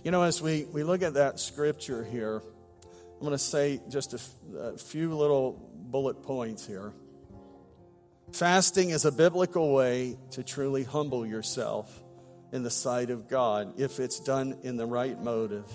You 0.04 0.12
know, 0.12 0.24
as 0.24 0.42
we, 0.42 0.66
we 0.66 0.84
look 0.84 1.02
at 1.02 1.14
that 1.14 1.40
scripture 1.40 2.04
here, 2.04 2.42
I'm 3.14 3.20
going 3.20 3.32
to 3.32 3.38
say 3.38 3.80
just 3.90 4.14
a, 4.14 4.18
f- 4.18 4.74
a 4.74 4.78
few 4.78 5.14
little 5.14 5.70
bullet 5.94 6.24
points 6.24 6.66
here. 6.66 6.92
Fasting 8.32 8.90
is 8.90 9.06
a 9.06 9.12
biblical 9.12 9.72
way 9.76 10.18
to 10.32 10.44
truly 10.44 10.84
humble 10.84 11.24
yourself 11.24 12.02
in 12.52 12.64
the 12.64 12.72
sight 12.72 13.12
of 13.12 13.30
God 13.30 13.80
if 13.80 14.00
it's 14.00 14.20
done 14.20 14.58
in 14.64 14.76
the 14.76 14.88
right 14.88 15.22
motive. 15.22 15.72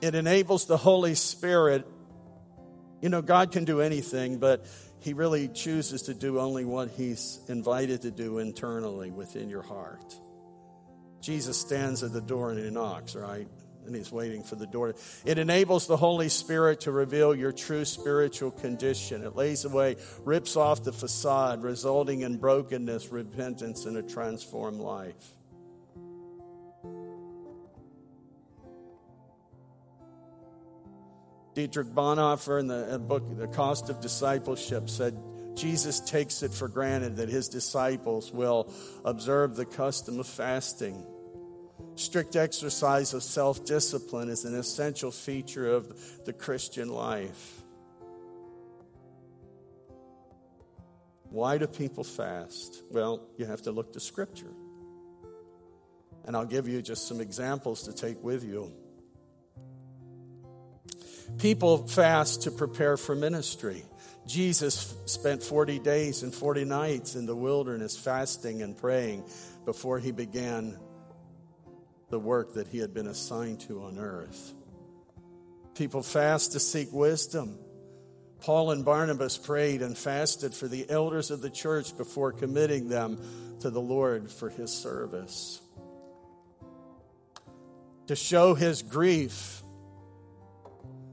It 0.00 0.14
enables 0.14 0.66
the 0.66 0.76
Holy 0.76 1.16
Spirit. 1.16 1.84
You 3.00 3.08
know, 3.08 3.22
God 3.22 3.50
can 3.50 3.64
do 3.64 3.80
anything, 3.80 4.38
but 4.38 4.64
He 5.00 5.12
really 5.12 5.48
chooses 5.48 6.02
to 6.02 6.14
do 6.14 6.38
only 6.38 6.64
what 6.64 6.90
He's 6.90 7.40
invited 7.48 8.02
to 8.02 8.12
do 8.12 8.38
internally 8.38 9.10
within 9.10 9.50
your 9.50 9.62
heart. 9.62 10.14
Jesus 11.20 11.60
stands 11.60 12.04
at 12.04 12.12
the 12.12 12.20
door 12.20 12.52
and 12.52 12.64
He 12.64 12.70
knocks, 12.70 13.16
right? 13.16 13.48
And 13.86 13.94
he's 13.94 14.12
waiting 14.12 14.42
for 14.42 14.56
the 14.56 14.66
door. 14.66 14.94
It 15.24 15.38
enables 15.38 15.86
the 15.86 15.96
Holy 15.96 16.28
Spirit 16.28 16.80
to 16.82 16.92
reveal 16.92 17.34
your 17.34 17.52
true 17.52 17.84
spiritual 17.84 18.50
condition. 18.50 19.22
It 19.22 19.36
lays 19.36 19.64
away, 19.64 19.96
rips 20.24 20.56
off 20.56 20.84
the 20.84 20.92
facade, 20.92 21.62
resulting 21.62 22.22
in 22.22 22.38
brokenness, 22.38 23.10
repentance, 23.10 23.86
and 23.86 23.96
a 23.96 24.02
transformed 24.02 24.80
life. 24.80 25.34
Dietrich 31.54 31.88
Bonhoeffer 31.88 32.58
in 32.60 32.66
the 32.66 32.94
uh, 32.94 32.98
book 32.98 33.22
The 33.36 33.46
Cost 33.46 33.90
of 33.90 34.00
Discipleship 34.00 34.88
said 34.88 35.14
Jesus 35.54 36.00
takes 36.00 36.42
it 36.42 36.52
for 36.54 36.66
granted 36.66 37.16
that 37.16 37.28
his 37.28 37.48
disciples 37.48 38.32
will 38.32 38.72
observe 39.04 39.54
the 39.54 39.66
custom 39.66 40.18
of 40.18 40.26
fasting 40.26 41.04
Strict 41.94 42.36
exercise 42.36 43.12
of 43.14 43.22
self 43.22 43.64
discipline 43.64 44.28
is 44.28 44.44
an 44.44 44.54
essential 44.54 45.10
feature 45.10 45.70
of 45.70 46.24
the 46.24 46.32
Christian 46.32 46.88
life. 46.88 47.62
Why 51.30 51.58
do 51.58 51.66
people 51.66 52.04
fast? 52.04 52.82
Well, 52.90 53.26
you 53.38 53.46
have 53.46 53.62
to 53.62 53.72
look 53.72 53.94
to 53.94 54.00
Scripture. 54.00 54.52
And 56.24 56.36
I'll 56.36 56.46
give 56.46 56.68
you 56.68 56.82
just 56.82 57.08
some 57.08 57.20
examples 57.20 57.84
to 57.84 57.92
take 57.92 58.22
with 58.22 58.44
you. 58.44 58.72
People 61.38 61.88
fast 61.88 62.42
to 62.42 62.50
prepare 62.50 62.96
for 62.96 63.14
ministry. 63.14 63.82
Jesus 64.26 64.94
spent 65.06 65.42
40 65.42 65.78
days 65.78 66.22
and 66.22 66.32
40 66.34 66.64
nights 66.64 67.16
in 67.16 67.26
the 67.26 67.34
wilderness 67.34 67.96
fasting 67.96 68.62
and 68.62 68.76
praying 68.76 69.24
before 69.64 69.98
he 69.98 70.12
began 70.12 70.78
the 72.12 72.18
work 72.18 72.52
that 72.52 72.68
he 72.68 72.76
had 72.76 72.92
been 72.92 73.06
assigned 73.06 73.58
to 73.58 73.82
on 73.84 73.98
earth. 73.98 74.52
People 75.74 76.02
fast 76.02 76.52
to 76.52 76.60
seek 76.60 76.92
wisdom. 76.92 77.58
Paul 78.40 78.70
and 78.70 78.84
Barnabas 78.84 79.38
prayed 79.38 79.80
and 79.80 79.96
fasted 79.96 80.52
for 80.52 80.68
the 80.68 80.84
elders 80.90 81.30
of 81.30 81.40
the 81.40 81.48
church 81.48 81.96
before 81.96 82.30
committing 82.32 82.90
them 82.90 83.18
to 83.60 83.70
the 83.70 83.80
Lord 83.80 84.30
for 84.30 84.50
his 84.50 84.70
service. 84.70 85.62
To 88.08 88.14
show 88.14 88.54
his 88.54 88.82
grief, 88.82 89.62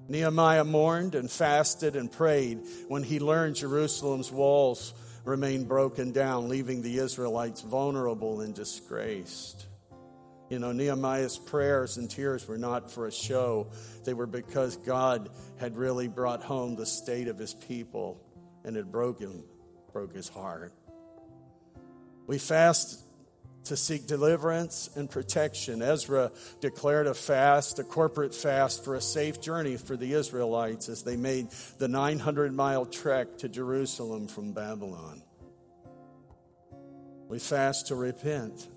Nehemiah 0.09 0.65
mourned 0.65 1.15
and 1.15 1.31
fasted 1.31 1.95
and 1.95 2.11
prayed 2.11 2.59
when 2.89 3.03
he 3.03 3.21
learned 3.21 3.55
Jerusalem's 3.55 4.33
walls 4.33 4.93
remained 5.23 5.69
broken 5.69 6.11
down, 6.11 6.49
leaving 6.49 6.81
the 6.81 6.97
Israelites 6.97 7.61
vulnerable 7.61 8.41
and 8.41 8.53
disgraced. 8.53 9.68
You 10.49 10.57
know, 10.57 10.71
Nehemiah's 10.71 11.37
prayers 11.37 11.97
and 11.97 12.09
tears 12.09 12.47
were 12.47 12.57
not 12.57 12.91
for 12.91 13.05
a 13.05 13.11
show, 13.11 13.67
they 14.03 14.13
were 14.13 14.25
because 14.25 14.77
God 14.77 15.29
had 15.57 15.77
really 15.77 16.07
brought 16.07 16.43
home 16.43 16.75
the 16.75 16.87
state 16.87 17.27
of 17.27 17.37
his 17.37 17.53
people 17.53 18.19
and 18.63 18.75
it 18.75 18.91
broke 18.91 19.19
him, 19.19 19.43
broke 19.93 20.15
his 20.15 20.27
heart. 20.27 20.73
We 22.25 22.39
fast 22.39 23.03
to 23.65 23.77
seek 23.77 24.07
deliverance 24.07 24.89
and 24.95 25.09
protection. 25.09 25.81
Ezra 25.81 26.31
declared 26.59 27.05
a 27.05 27.13
fast, 27.13 27.77
a 27.77 27.83
corporate 27.83 28.33
fast 28.33 28.83
for 28.83 28.95
a 28.95 29.01
safe 29.01 29.39
journey 29.39 29.77
for 29.77 29.95
the 29.95 30.13
Israelites 30.13 30.89
as 30.89 31.03
they 31.03 31.15
made 31.15 31.49
the 31.77 31.87
900 31.87 32.53
mile 32.53 32.85
trek 32.85 33.37
to 33.39 33.49
Jerusalem 33.49 34.27
from 34.27 34.53
Babylon. 34.53 35.21
We 37.27 37.37
fast 37.37 37.87
to 37.87 37.95
repent. 37.95 38.67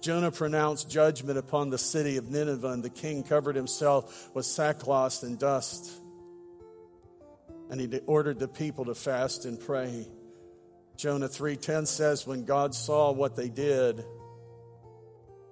Jonah 0.00 0.30
pronounced 0.30 0.88
judgment 0.88 1.38
upon 1.38 1.70
the 1.70 1.78
city 1.78 2.16
of 2.16 2.30
Nineveh, 2.30 2.68
and 2.68 2.82
the 2.82 2.90
king 2.90 3.22
covered 3.22 3.56
himself 3.56 4.30
with 4.34 4.46
sackcloth 4.46 5.22
and 5.22 5.38
dust. 5.38 5.90
And 7.70 7.80
he 7.80 8.00
ordered 8.06 8.38
the 8.38 8.48
people 8.48 8.84
to 8.86 8.94
fast 8.94 9.44
and 9.44 9.60
pray. 9.60 10.08
Jonah 10.96 11.28
3:10 11.28 11.86
says 11.86 12.26
when 12.26 12.44
God 12.44 12.74
saw 12.74 13.12
what 13.12 13.36
they 13.36 13.48
did 13.48 14.04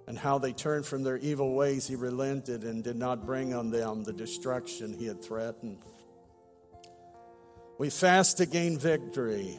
and 0.06 0.16
how 0.16 0.38
they 0.38 0.52
turned 0.52 0.86
from 0.86 1.02
their 1.02 1.18
evil 1.18 1.54
ways, 1.54 1.86
he 1.86 1.96
relented 1.96 2.64
and 2.64 2.82
did 2.82 2.96
not 2.96 3.26
bring 3.26 3.52
on 3.52 3.70
them 3.70 4.04
the 4.04 4.12
destruction 4.12 4.92
he 4.92 5.06
had 5.06 5.22
threatened. 5.22 5.78
We 7.78 7.90
fast 7.90 8.38
to 8.38 8.46
gain 8.46 8.78
victory. 8.78 9.58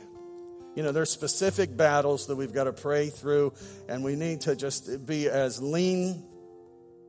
You 0.77 0.83
know, 0.83 0.91
there's 0.91 1.09
specific 1.09 1.75
battles 1.75 2.27
that 2.27 2.35
we've 2.35 2.53
got 2.53 2.65
to 2.65 2.71
pray 2.71 3.09
through, 3.09 3.53
and 3.89 4.03
we 4.03 4.15
need 4.15 4.41
to 4.41 4.55
just 4.55 5.07
be 5.07 5.27
as 5.27 5.59
lean 5.59 6.23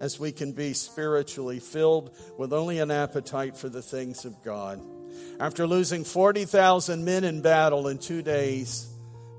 as 0.01 0.19
we 0.19 0.33
can 0.33 0.53
be 0.53 0.73
spiritually, 0.73 1.59
filled 1.61 2.17
with 2.39 2.55
only 2.55 2.79
an 2.79 2.91
appetite 2.91 3.59
for 3.59 3.69
the 3.69 3.83
things 3.83 4.25
of 4.25 4.43
God. 4.43 4.81
After 5.39 5.67
losing 5.67 6.05
40,000 6.05 7.05
men 7.05 7.25
in 7.25 7.43
battle 7.43 7.89
in 7.89 7.99
two 7.99 8.23
days, 8.23 8.89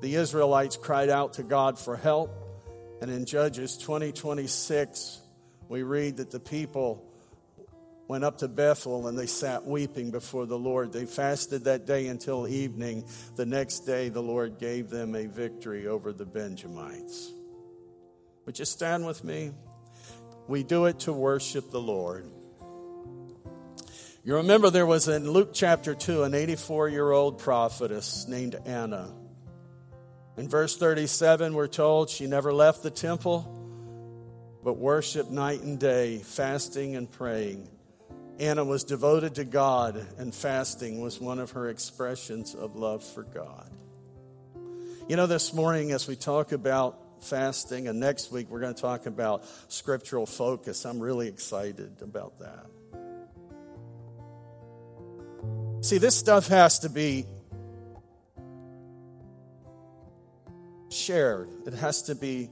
the 0.02 0.14
Israelites 0.14 0.78
cried 0.78 1.10
out 1.10 1.34
to 1.34 1.44
God 1.44 1.80
for 1.80 1.98
help. 1.98 2.30
And 3.02 3.10
in 3.10 3.26
Judges 3.26 3.80
20 3.80 4.12
26, 4.12 5.22
we 5.70 5.82
read 5.82 6.18
that 6.18 6.30
the 6.30 6.40
people 6.40 7.04
went 8.10 8.24
up 8.24 8.40
to 8.40 8.48
Bethel 8.48 9.08
and 9.08 9.18
they 9.18 9.28
sat 9.28 9.66
weeping 9.66 10.10
before 10.10 10.48
the 10.48 10.58
Lord. 10.58 10.92
They 10.92 11.06
fasted 11.06 11.66
that 11.66 11.86
day 11.86 12.08
until 12.08 12.48
evening. 12.48 13.06
The 13.36 13.46
next 13.46 13.82
day, 13.82 14.10
the 14.10 14.20
Lord 14.20 14.58
gave 14.58 14.90
them 14.90 15.14
a 15.14 15.28
victory 15.28 15.86
over 15.86 16.12
the 16.12 16.26
Benjamites. 16.26 17.32
Would 18.48 18.58
you 18.58 18.66
stand 18.66 19.06
with 19.06 19.24
me? 19.24 19.52
We 20.48 20.64
do 20.64 20.86
it 20.86 21.02
to 21.02 21.14
worship 21.14 21.70
the 21.70 21.80
Lord. 21.80 22.26
You 24.24 24.38
remember 24.38 24.72
there 24.72 24.88
was 24.88 25.08
in 25.08 25.30
Luke 25.30 25.52
chapter 25.54 25.94
2 25.94 26.24
an 26.24 26.34
84 26.34 26.90
year 26.90 27.12
old 27.12 27.38
prophetess 27.38 28.28
named 28.28 28.56
Anna. 28.66 29.14
In 30.36 30.50
verse 30.50 30.76
37, 30.76 31.54
we're 31.54 31.68
told 31.68 32.10
she 32.10 32.26
never 32.26 32.52
left 32.52 32.82
the 32.82 32.90
temple, 32.90 33.42
but 34.64 34.78
worshiped 34.78 35.30
night 35.30 35.62
and 35.62 35.80
day, 35.80 36.18
fasting 36.18 36.96
and 36.96 37.10
praying. 37.12 37.70
Anna 38.40 38.64
was 38.64 38.86
devoted 38.86 39.36
to 39.36 39.44
God, 39.44 40.06
and 40.18 40.34
fasting 40.34 41.02
was 41.02 41.20
one 41.20 41.40
of 41.40 41.52
her 41.52 41.68
expressions 41.68 42.56
of 42.56 42.78
love 42.78 43.04
for 43.04 43.24
God. 43.24 43.70
You 45.10 45.18
know, 45.18 45.28
this 45.28 45.54
morning, 45.54 45.92
as 45.92 46.08
we 46.08 46.16
talk 46.16 46.54
about 46.54 46.98
fasting, 47.22 47.90
and 47.90 48.00
next 48.00 48.32
week 48.32 48.50
we're 48.50 48.62
going 48.62 48.74
to 48.74 48.82
talk 48.82 49.08
about 49.08 49.44
scriptural 49.68 50.26
focus. 50.26 50.86
I'm 50.86 51.02
really 51.02 51.28
excited 51.28 51.98
about 52.02 52.40
that. 52.40 52.66
See, 55.82 55.98
this 55.98 56.16
stuff 56.16 56.48
has 56.48 56.80
to 56.80 56.90
be 56.90 57.26
shared, 60.90 61.50
it 61.68 61.74
has 61.74 62.04
to 62.04 62.16
be 62.16 62.50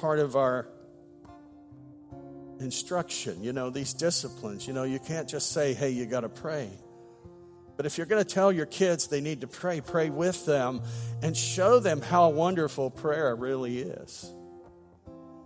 part 0.00 0.20
of 0.20 0.36
our 0.36 0.68
instruction. 2.60 3.42
You 3.42 3.52
know, 3.52 3.70
these 3.70 3.94
disciplines. 3.94 4.66
You 4.66 4.72
know, 4.72 4.84
you 4.84 4.98
can't 4.98 5.28
just 5.28 5.52
say, 5.52 5.74
hey, 5.74 5.90
you 5.90 6.06
got 6.06 6.20
to 6.20 6.28
pray. 6.28 6.70
But 7.76 7.84
if 7.84 7.98
you're 7.98 8.06
going 8.06 8.24
to 8.24 8.28
tell 8.28 8.50
your 8.50 8.66
kids 8.66 9.08
they 9.08 9.20
need 9.20 9.42
to 9.42 9.46
pray, 9.46 9.80
pray 9.80 10.08
with 10.08 10.46
them 10.46 10.80
and 11.22 11.36
show 11.36 11.78
them 11.78 12.00
how 12.00 12.30
wonderful 12.30 12.90
prayer 12.90 13.36
really 13.36 13.78
is. 13.80 14.32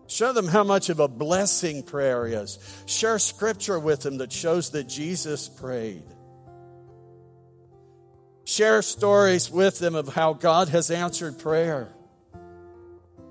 Show 0.06 0.32
them 0.32 0.46
how 0.48 0.64
much 0.64 0.88
of 0.88 0.98
a 0.98 1.08
blessing 1.08 1.82
prayer 1.82 2.26
is. 2.26 2.58
Share 2.86 3.18
scripture 3.18 3.78
with 3.78 4.02
them 4.02 4.18
that 4.18 4.32
shows 4.32 4.70
that 4.70 4.88
Jesus 4.88 5.48
prayed. 5.48 6.04
Share 8.44 8.82
stories 8.82 9.50
with 9.50 9.78
them 9.78 9.94
of 9.94 10.08
how 10.08 10.32
God 10.32 10.68
has 10.70 10.90
answered 10.90 11.38
prayer. 11.38 11.92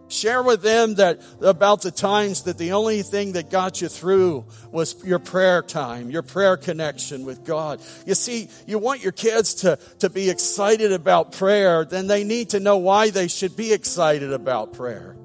Share 0.10 0.42
with 0.42 0.64
them 0.64 0.96
that 0.96 1.22
about 1.40 1.84
the 1.84 1.92
times 1.92 2.44
that 2.44 2.58
the 2.58 2.72
only 2.72 3.04
thing 3.04 3.34
that 3.34 3.52
got 3.52 3.80
you 3.80 3.88
through 3.88 4.46
was 4.72 5.02
your 5.06 5.20
prayer 5.20 5.62
time, 5.62 6.10
your 6.10 6.24
prayer 6.24 6.58
connection 6.58 7.26
with 7.26 7.46
God. 7.46 7.80
You 8.08 8.16
see, 8.16 8.50
you 8.66 8.80
want 8.80 9.04
your 9.04 9.12
kids 9.12 9.54
to, 9.56 9.78
to 10.00 10.10
be 10.10 10.32
excited 10.32 10.92
about 10.92 11.34
prayer, 11.34 11.86
then 11.86 12.08
they 12.08 12.24
need 12.24 12.50
to 12.50 12.60
know 12.60 12.78
why 12.78 13.12
they 13.12 13.28
should 13.28 13.56
be 13.56 13.72
excited 13.72 14.34
about 14.34 14.74
prayer. 14.74 15.16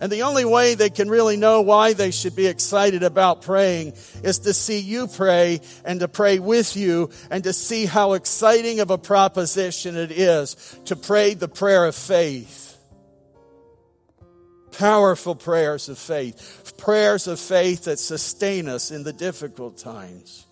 And 0.00 0.10
the 0.10 0.22
only 0.22 0.44
way 0.44 0.74
they 0.74 0.90
can 0.90 1.08
really 1.08 1.36
know 1.36 1.62
why 1.62 1.92
they 1.92 2.10
should 2.10 2.34
be 2.34 2.48
excited 2.48 3.04
about 3.04 3.42
praying 3.42 3.92
is 4.24 4.40
to 4.40 4.52
see 4.52 4.80
you 4.80 5.06
pray 5.06 5.60
and 5.84 6.00
to 6.00 6.08
pray 6.08 6.40
with 6.40 6.76
you 6.76 7.10
and 7.30 7.44
to 7.44 7.52
see 7.52 7.86
how 7.86 8.14
exciting 8.14 8.80
of 8.80 8.90
a 8.90 8.98
proposition 8.98 9.96
it 9.96 10.10
is 10.10 10.76
to 10.86 10.96
pray 10.96 11.34
the 11.34 11.48
prayer 11.48 11.86
of 11.86 11.94
faith 11.94 12.65
Powerful 14.72 15.34
prayers 15.34 15.88
of 15.88 15.98
faith, 15.98 16.74
prayers 16.76 17.26
of 17.26 17.40
faith 17.40 17.84
that 17.84 17.98
sustain 17.98 18.68
us 18.68 18.90
in 18.90 19.04
the 19.04 19.12
difficult 19.12 19.78
times. 19.78 20.46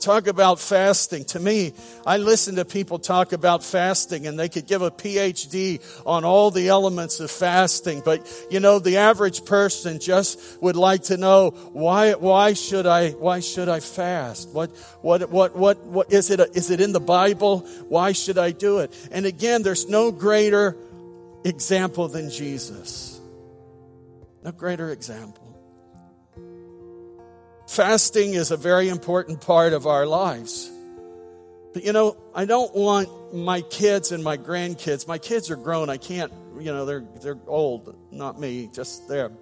Talk 0.00 0.26
about 0.26 0.60
fasting. 0.60 1.24
To 1.26 1.40
me, 1.40 1.72
I 2.06 2.18
listen 2.18 2.56
to 2.56 2.66
people 2.66 2.98
talk 2.98 3.32
about 3.32 3.64
fasting 3.64 4.26
and 4.26 4.38
they 4.38 4.50
could 4.50 4.66
give 4.66 4.82
a 4.82 4.90
PhD 4.90 5.80
on 6.04 6.26
all 6.26 6.50
the 6.50 6.68
elements 6.68 7.20
of 7.20 7.30
fasting. 7.30 8.02
But, 8.04 8.30
you 8.50 8.60
know, 8.60 8.78
the 8.78 8.98
average 8.98 9.46
person 9.46 9.98
just 9.98 10.60
would 10.60 10.76
like 10.76 11.04
to 11.04 11.16
know 11.16 11.50
why, 11.72 12.12
why 12.12 12.52
should 12.52 12.86
I, 12.86 13.12
why 13.12 13.40
should 13.40 13.70
I 13.70 13.80
fast? 13.80 14.50
What, 14.50 14.70
what, 15.00 15.30
what, 15.30 15.56
what, 15.56 15.82
what 15.86 16.12
is 16.12 16.30
it? 16.30 16.38
Is 16.54 16.70
it 16.70 16.82
in 16.82 16.92
the 16.92 17.00
Bible? 17.00 17.60
Why 17.88 18.12
should 18.12 18.36
I 18.36 18.50
do 18.50 18.80
it? 18.80 18.92
And 19.10 19.24
again, 19.24 19.62
there's 19.62 19.88
no 19.88 20.12
greater 20.12 20.76
example 21.44 22.08
than 22.08 22.30
Jesus. 22.30 23.20
No 24.44 24.52
greater 24.52 24.90
example. 24.90 25.44
Fasting 27.68 28.34
is 28.34 28.50
a 28.50 28.56
very 28.56 28.88
important 28.88 29.40
part 29.40 29.72
of 29.72 29.86
our 29.86 30.06
lives. 30.06 30.70
But 31.74 31.84
you 31.84 31.92
know, 31.92 32.16
I 32.34 32.44
don't 32.44 32.74
want 32.74 33.34
my 33.34 33.60
kids 33.60 34.10
and 34.10 34.24
my 34.24 34.36
grandkids. 34.36 35.06
My 35.06 35.18
kids 35.18 35.50
are 35.50 35.56
grown. 35.56 35.90
I 35.90 35.98
can't, 35.98 36.32
you 36.58 36.72
know, 36.72 36.86
they're 36.86 37.04
they're 37.22 37.38
old, 37.46 37.94
not 38.10 38.40
me, 38.40 38.70
just 38.72 39.06
them. 39.06 39.36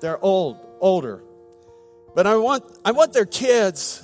They're 0.00 0.22
old, 0.22 0.58
older. 0.80 1.22
But 2.14 2.26
I 2.26 2.36
want 2.36 2.64
I 2.84 2.90
want 2.90 3.12
their 3.12 3.26
kids 3.26 4.02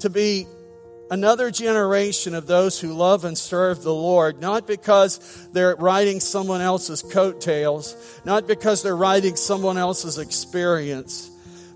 to 0.00 0.10
be 0.10 0.46
another 1.10 1.50
generation 1.50 2.34
of 2.34 2.46
those 2.46 2.80
who 2.80 2.92
love 2.92 3.24
and 3.24 3.36
serve 3.36 3.82
the 3.82 3.94
Lord, 3.94 4.40
not 4.40 4.66
because 4.66 5.48
they're 5.52 5.76
riding 5.76 6.20
someone 6.20 6.60
else's 6.60 7.02
coattails, 7.02 7.96
not 8.24 8.46
because 8.46 8.82
they're 8.82 8.96
riding 8.96 9.36
someone 9.36 9.78
else's 9.78 10.18
experience, 10.18 11.30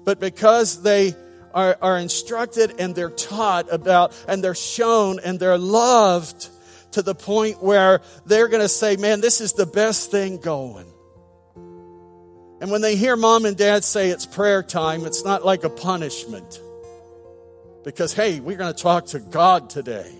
but 0.05 0.21
because 0.21 0.83
they 0.83 1.15
are, 1.55 1.77
are 1.81 1.99
instructed 1.99 2.75
and 2.79 2.95
they're 2.95 3.11
taught 3.11 3.73
about 3.73 4.17
and 4.29 4.43
they're 4.43 4.55
shown 4.55 5.21
and 5.21 5.39
they're 5.39 5.59
loved 5.59 6.49
to 6.93 7.03
the 7.03 7.15
point 7.15 7.63
where 7.63 8.01
they're 8.27 8.49
going 8.49 8.63
to 8.63 8.69
say, 8.69 8.97
man, 8.97 9.21
this 9.21 9.41
is 9.41 9.53
the 9.53 9.67
best 9.67 10.11
thing 10.11 10.39
going. 10.39 10.87
And 12.61 12.71
when 12.71 12.83
they 12.83 12.97
hear 12.97 13.17
mom 13.17 13.47
and 13.47 13.57
dad 13.57 13.85
say 13.85 14.11
it's 14.11 14.27
prayer 14.27 14.63
time, 14.63 15.07
it's 15.07 15.25
not 15.25 15.45
like 15.45 15.65
a 15.65 15.71
punishment. 15.71 16.61
Because, 17.85 18.13
hey, 18.13 18.41
we're 18.41 18.57
going 18.57 18.73
to 18.73 18.83
talk 18.83 19.07
to 19.07 19.21
God 19.21 19.71
today. 19.71 20.13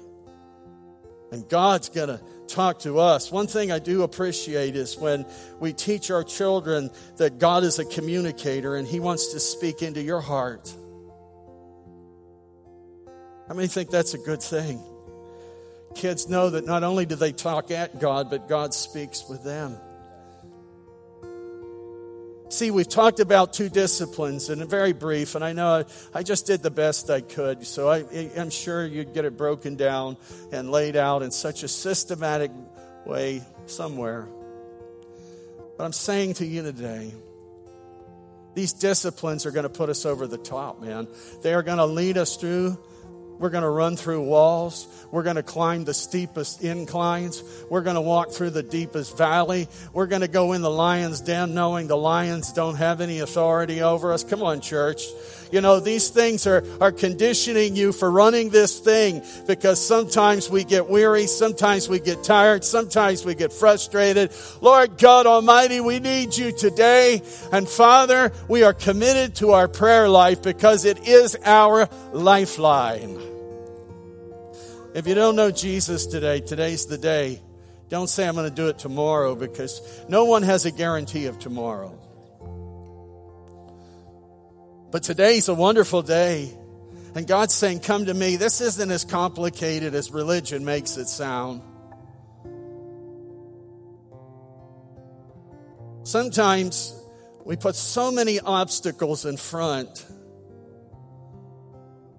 And 1.33 1.49
God's 1.49 1.89
going 1.89 2.09
to 2.09 2.21
talk 2.49 2.81
to 2.81 2.99
us. 2.99 3.31
One 3.31 3.47
thing 3.47 3.71
I 3.71 3.79
do 3.79 4.03
appreciate 4.03 4.75
is 4.75 4.97
when 4.97 5.25
we 5.61 5.73
teach 5.73 6.11
our 6.11 6.25
children 6.25 6.91
that 7.17 7.39
God 7.39 7.63
is 7.63 7.79
a 7.79 7.85
communicator 7.85 8.77
and 8.77 8.87
He 8.87 8.99
wants 8.99 9.33
to 9.33 9.41
speak 9.41 9.83
into 9.83 10.03
your 10.03 10.21
heart. 10.21 10.75
How 13.47 13.55
many 13.55 13.69
think 13.69 13.91
that's 13.91 14.15
a 14.15 14.19
good 14.19 14.43
thing? 14.43 14.81
Kids 15.95 16.29
know 16.29 16.51
that 16.51 16.67
not 16.67 16.85
only 16.85 17.05
do 17.05 17.17
they 17.17 17.33
talk 17.33 17.71
at 17.71 18.01
God, 18.01 18.31
but 18.31 18.49
God 18.49 18.73
speaks 18.75 19.29
with 19.29 19.43
them. 19.43 19.77
See, 22.61 22.71
we've 22.71 22.87
talked 22.87 23.21
about 23.21 23.55
two 23.55 23.71
disciplines 23.71 24.51
and 24.51 24.69
very 24.69 24.93
brief, 24.93 25.35
and 25.35 25.43
I 25.43 25.55
know 25.55 25.83
I 26.13 26.23
just 26.23 26.45
did 26.45 26.63
the 26.63 26.71
best 26.71 27.09
I 27.09 27.23
could. 27.23 27.67
So 27.67 27.89
I, 27.89 28.01
am 28.37 28.51
sure 28.51 28.85
you'd 28.85 29.15
get 29.15 29.25
it 29.25 29.39
broken 29.39 29.77
down 29.77 30.19
and 30.53 30.71
laid 30.71 30.95
out 30.95 31.23
in 31.23 31.31
such 31.31 31.63
a 31.63 31.69
systematic 31.69 32.51
way 33.07 33.41
somewhere. 33.65 34.29
But 35.79 35.85
I'm 35.85 35.95
saying 35.95 36.35
to 36.35 36.45
you 36.45 36.61
today, 36.61 37.15
these 38.53 38.75
disciplines 38.75 39.47
are 39.47 39.53
going 39.53 39.63
to 39.63 39.71
put 39.71 39.89
us 39.89 40.05
over 40.05 40.27
the 40.27 40.37
top, 40.37 40.83
man. 40.83 41.09
They 41.41 41.55
are 41.55 41.63
going 41.63 41.79
to 41.79 41.87
lead 41.87 42.19
us 42.19 42.37
through 42.37 42.79
We're 43.41 43.49
going 43.49 43.63
to 43.63 43.71
run 43.71 43.97
through 43.97 44.21
walls. 44.21 44.87
We're 45.11 45.23
going 45.23 45.37
to 45.37 45.43
climb 45.43 45.85
the 45.85 45.95
steepest 45.95 46.63
inclines. 46.63 47.43
We're 47.71 47.81
going 47.81 47.95
to 47.95 48.01
walk 48.03 48.33
through 48.33 48.51
the 48.51 48.63
deepest 48.63 49.17
valley. 49.17 49.67
We're 49.95 50.09
going 50.09 50.21
to 50.21 50.29
go 50.29 50.53
in 50.53 50.61
the 50.61 50.71
lion's 50.71 51.23
den 51.23 51.55
knowing 51.55 51.87
the 51.87 51.97
lions 51.97 52.53
don't 52.53 52.75
have 52.77 53.01
any 53.01 53.21
authority 53.21 53.81
over 53.81 54.13
us. 54.13 54.25
Come 54.25 54.43
on, 54.43 54.61
church. 54.61 55.07
You 55.51 55.63
know, 55.63 55.81
these 55.81 56.11
things 56.11 56.47
are, 56.47 56.63
are 56.83 56.93
conditioning 56.93 57.77
you 57.77 57.93
for 57.93 58.11
running 58.11 58.51
this 58.51 58.79
thing 58.79 59.23
because 59.47 59.85
sometimes 59.85 60.51
we 60.51 60.63
get 60.63 60.91
weary, 60.91 61.27
sometimes 61.27 61.89
we 61.89 61.99
get 61.99 62.23
tired, 62.23 62.63
sometimes 62.63 63.25
we 63.25 63.35
get 63.35 63.55
frustrated. 63.55 64.33
Lord 64.61 64.99
God 64.99 65.25
Almighty, 65.25 65.81
we 65.81 65.99
need 65.99 66.37
you 66.37 66.53
today. 66.53 67.23
And 67.53 67.67
Father, 67.67 68.33
we 68.49 68.65
are 68.65 68.75
committed 68.75 69.37
to 69.37 69.53
our 69.53 69.67
prayer 69.67 70.11
life 70.11 70.43
because 70.43 70.85
it 70.85 71.09
is 71.09 71.39
our 71.43 71.89
lifeline. 72.13 73.30
If 74.93 75.07
you 75.07 75.15
don't 75.15 75.37
know 75.37 75.53
Jesus 75.53 76.07
today, 76.07 76.41
today's 76.41 76.87
the 76.87 76.99
day. 76.99 77.41
Don't 77.89 78.09
say 78.09 78.27
I'm 78.27 78.35
going 78.35 78.49
to 78.49 78.55
do 78.55 78.69
it 78.69 78.79
tomorrow 78.79 79.37
because 79.37 79.81
no 80.09 80.25
one 80.25 80.43
has 80.43 80.67
a 80.67 80.73
guarantee 80.73 81.27
of 81.27 81.39
tomorrow. 81.39 81.97
But 84.91 85.05
today's 85.05 85.49
a 85.49 85.55
wonderful 85.55 86.03
day. 86.03 86.53
And 87.15 87.27
God's 87.27 87.55
saying, 87.55 87.81
Come 87.81 88.07
to 88.07 88.15
me. 88.15 88.35
This 88.35 88.61
isn't 88.61 88.91
as 88.91 89.05
complicated 89.05 89.95
as 89.95 90.11
religion 90.11 90.65
makes 90.65 90.97
it 90.97 91.07
sound. 91.07 91.63
Sometimes 96.03 96.97
we 97.45 97.57
put 97.57 97.77
so 97.77 98.11
many 98.11 98.41
obstacles 98.41 99.25
in 99.25 99.37
front 99.37 100.05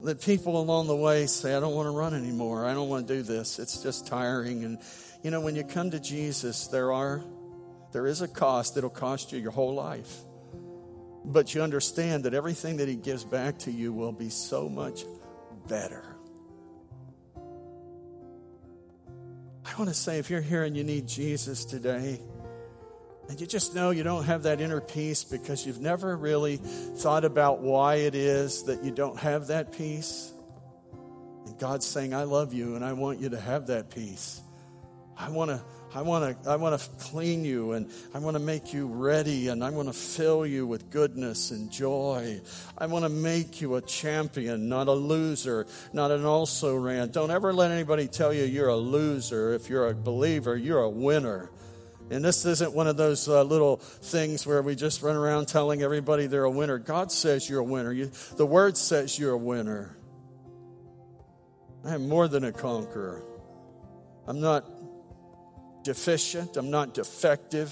that 0.04 0.22
people 0.22 0.60
along 0.60 0.88
the 0.88 0.96
way 0.96 1.28
say, 1.28 1.56
I 1.56 1.60
don't 1.60 1.76
want 1.76 1.88
to 1.88 1.92
run 1.92 2.14
anymore. 2.14 2.66
I 2.66 2.74
don't 2.74 2.90
want 2.90 3.08
to 3.08 3.14
do 3.14 3.22
this. 3.22 3.60
It's 3.60 3.84
just 3.84 4.08
tiring. 4.08 4.64
And, 4.64 4.80
you 5.24 5.32
know, 5.32 5.42
when 5.42 5.56
you 5.56 5.64
come 5.64 5.92
to 5.92 6.00
Jesus, 6.00 6.68
there 6.68 6.92
are, 6.92 7.24
there 7.92 8.08
is 8.08 8.22
a 8.22 8.28
cost. 8.28 8.78
It'll 8.78 8.90
cost 8.90 9.32
you 9.32 9.40
your 9.40 9.52
whole 9.52 9.76
life. 9.76 10.22
But 11.24 11.54
you 11.54 11.62
understand 11.62 12.24
that 12.24 12.34
everything 12.34 12.78
that 12.78 12.88
He 12.88 12.96
gives 12.96 13.24
back 13.24 13.60
to 13.60 13.72
you 13.72 13.94
will 13.94 14.12
be 14.12 14.30
so 14.30 14.68
much 14.68 15.04
better. 15.68 16.04
I 19.64 19.78
want 19.78 19.90
to 19.90 19.94
say 19.94 20.18
if 20.18 20.30
you're 20.30 20.42
here 20.42 20.64
and 20.64 20.76
you 20.76 20.84
need 20.84 21.08
Jesus 21.08 21.64
today, 21.64 22.20
and 23.32 23.40
you 23.40 23.48
just 23.48 23.74
know 23.74 23.92
you 23.92 24.04
don't 24.04 24.26
have 24.26 24.44
that 24.44 24.60
inner 24.60 24.82
peace 24.82 25.24
because 25.24 25.66
you've 25.66 25.80
never 25.80 26.18
really 26.18 26.58
thought 26.58 27.24
about 27.24 27.62
why 27.62 27.96
it 27.96 28.14
is 28.14 28.64
that 28.64 28.84
you 28.84 28.92
don't 28.92 29.18
have 29.18 29.48
that 29.48 29.72
peace. 29.72 30.34
And 31.46 31.58
God's 31.58 31.86
saying, 31.86 32.14
I 32.14 32.24
love 32.24 32.54
you 32.54 32.76
and 32.76 32.84
I 32.84 32.92
want 32.92 33.22
you 33.22 33.30
to 33.30 33.40
have 33.40 33.68
that 33.68 33.90
peace. 33.90 34.42
I 35.18 35.30
want 35.30 35.50
to 35.50 35.62
I 35.96 36.02
want 36.02 36.44
to 36.44 36.50
I 36.50 36.58
want 36.58 36.78
to 36.78 36.90
clean 37.06 37.46
you 37.46 37.72
and 37.72 37.90
I 38.14 38.20
want 38.20 38.36
to 38.36 38.44
make 38.44 38.74
you 38.74 38.88
ready 38.88 39.48
and 39.48 39.64
I 39.64 39.70
want 39.70 39.88
to 39.88 39.94
fill 39.94 40.46
you 40.46 40.68
with 40.68 40.90
goodness 40.90 41.52
and 41.52 41.72
joy. 41.72 42.42
I 42.78 42.88
want 42.88 43.06
to 43.06 43.10
make 43.10 43.62
you 43.62 43.76
a 43.76 43.82
champion, 43.82 44.68
not 44.68 44.90
a 44.90 44.94
loser, 44.94 45.68
not 45.94 46.12
an 46.12 46.26
also 46.26 46.76
ran. 46.76 47.12
Don't 47.12 47.32
ever 47.32 47.54
let 47.54 47.72
anybody 47.72 48.10
tell 48.10 48.34
you 48.34 48.44
you're 48.44 48.68
a 48.68 48.76
loser. 48.76 49.54
If 49.54 49.70
you're 49.70 49.88
a 49.88 49.94
believer, 49.94 50.58
you're 50.58 50.82
a 50.82 50.90
winner. 50.90 51.50
And 52.12 52.26
this 52.26 52.46
isn't 52.46 52.74
one 52.74 52.88
of 52.88 52.98
those 52.98 53.30
uh, 53.30 53.42
little 53.44 53.78
things 53.78 54.46
where 54.46 54.62
we 54.62 54.76
just 54.76 55.02
run 55.02 55.16
around 55.16 55.48
telling 55.48 55.82
everybody 55.82 56.28
they're 56.28 56.44
a 56.44 56.52
winner. 56.52 56.78
God 56.78 57.10
says 57.10 57.50
you're 57.50 57.62
a 57.62 57.64
winner. 57.64 57.94
You, 57.94 58.12
the 58.36 58.46
Word 58.46 58.78
says 58.78 59.18
you're 59.18 59.32
a 59.32 59.38
winner. 59.38 59.96
I 61.86 61.96
am 61.96 62.10
more 62.10 62.28
than 62.28 62.44
a 62.44 62.52
conqueror. 62.52 63.24
I'm 64.28 64.42
not 64.42 64.66
deficient. 65.84 66.58
I'm 66.58 66.70
not 66.70 66.94
defective 66.94 67.72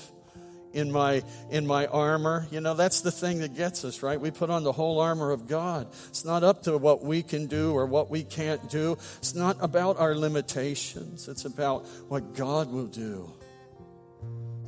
in 0.72 0.92
my 0.92 1.24
in 1.50 1.66
my 1.66 1.88
armor 1.88 2.48
you 2.52 2.62
know 2.62 2.76
that's 2.76 3.02
the 3.02 3.12
thing 3.12 3.40
that 3.40 3.56
gets 3.56 3.84
us 3.84 4.04
right 4.04 4.22
we 4.22 4.30
put 4.30 4.52
on 4.52 4.64
the 4.64 4.72
whole 4.72 5.00
armor 5.00 5.32
of 5.32 5.48
god 5.48 5.88
it's 6.10 6.24
not 6.24 6.44
up 6.44 6.62
to 6.62 6.78
what 6.78 7.04
we 7.04 7.24
can 7.24 7.48
do 7.48 7.74
or 7.74 7.88
what 7.88 8.12
we 8.12 8.24
can't 8.24 8.70
do 8.70 8.96
it's 9.18 9.34
not 9.34 9.58
about 9.62 10.00
our 10.00 10.14
limitations 10.14 11.28
it's 11.28 11.46
about 11.46 11.88
what 12.08 12.36
god 12.36 12.72
will 12.72 12.86
do 12.86 13.34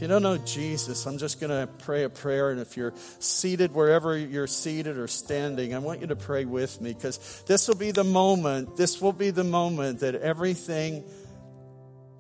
you 0.02 0.08
don't 0.08 0.24
know 0.24 0.38
jesus 0.38 1.06
i'm 1.06 1.18
just 1.18 1.40
going 1.40 1.50
to 1.50 1.72
pray 1.84 2.04
a 2.04 2.10
prayer 2.10 2.50
and 2.50 2.60
if 2.60 2.76
you're 2.76 2.94
seated 3.20 3.74
wherever 3.74 4.18
you're 4.18 4.48
seated 4.48 4.98
or 4.98 5.08
standing 5.08 5.74
i 5.74 5.80
want 5.80 6.02
you 6.02 6.08
to 6.08 6.16
pray 6.16 6.44
with 6.44 6.82
me 6.82 6.92
because 6.92 7.44
this 7.48 7.68
will 7.68 7.76
be 7.76 7.92
the 7.92 8.04
moment 8.04 8.76
this 8.76 9.00
will 9.00 9.14
be 9.14 9.30
the 9.30 9.44
moment 9.44 10.00
that 10.00 10.16
everything 10.16 11.04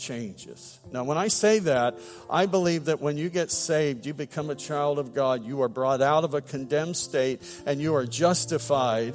changes. 0.01 0.79
Now, 0.91 1.03
when 1.03 1.17
I 1.17 1.27
say 1.27 1.59
that, 1.59 1.97
I 2.29 2.47
believe 2.47 2.85
that 2.85 2.99
when 2.99 3.17
you 3.17 3.29
get 3.29 3.51
saved, 3.51 4.05
you 4.05 4.13
become 4.13 4.49
a 4.49 4.55
child 4.55 4.99
of 4.99 5.13
God. 5.13 5.45
You 5.45 5.61
are 5.61 5.69
brought 5.69 6.01
out 6.01 6.23
of 6.23 6.33
a 6.33 6.41
condemned 6.41 6.97
state 6.97 7.41
and 7.65 7.79
you 7.79 7.95
are 7.95 8.05
justified 8.05 9.13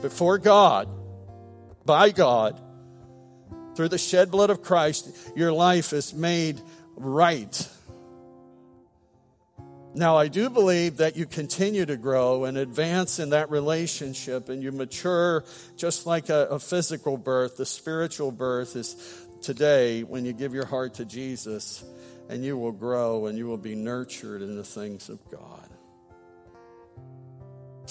before 0.00 0.38
God, 0.38 0.88
by 1.84 2.10
God, 2.10 2.60
through 3.76 3.88
the 3.88 3.98
shed 3.98 4.30
blood 4.30 4.50
of 4.50 4.62
Christ. 4.62 5.10
Your 5.36 5.52
life 5.52 5.92
is 5.92 6.14
made 6.14 6.60
right. 7.04 7.68
Now, 9.94 10.16
I 10.16 10.28
do 10.28 10.48
believe 10.48 10.96
that 10.98 11.16
you 11.16 11.26
continue 11.26 11.84
to 11.84 11.96
grow 11.96 12.44
and 12.44 12.56
advance 12.56 13.18
in 13.18 13.30
that 13.30 13.50
relationship 13.50 14.48
and 14.48 14.62
you 14.62 14.72
mature 14.72 15.44
just 15.76 16.06
like 16.06 16.30
a, 16.30 16.46
a 16.46 16.58
physical 16.58 17.18
birth. 17.18 17.58
The 17.58 17.66
spiritual 17.66 18.32
birth 18.32 18.74
is 18.74 19.26
today 19.42 20.02
when 20.02 20.24
you 20.24 20.32
give 20.32 20.54
your 20.54 20.64
heart 20.64 20.94
to 20.94 21.04
Jesus, 21.04 21.84
and 22.30 22.42
you 22.42 22.56
will 22.56 22.72
grow 22.72 23.26
and 23.26 23.36
you 23.36 23.46
will 23.46 23.58
be 23.58 23.74
nurtured 23.74 24.40
in 24.40 24.56
the 24.56 24.64
things 24.64 25.10
of 25.10 25.18
God. 25.30 25.68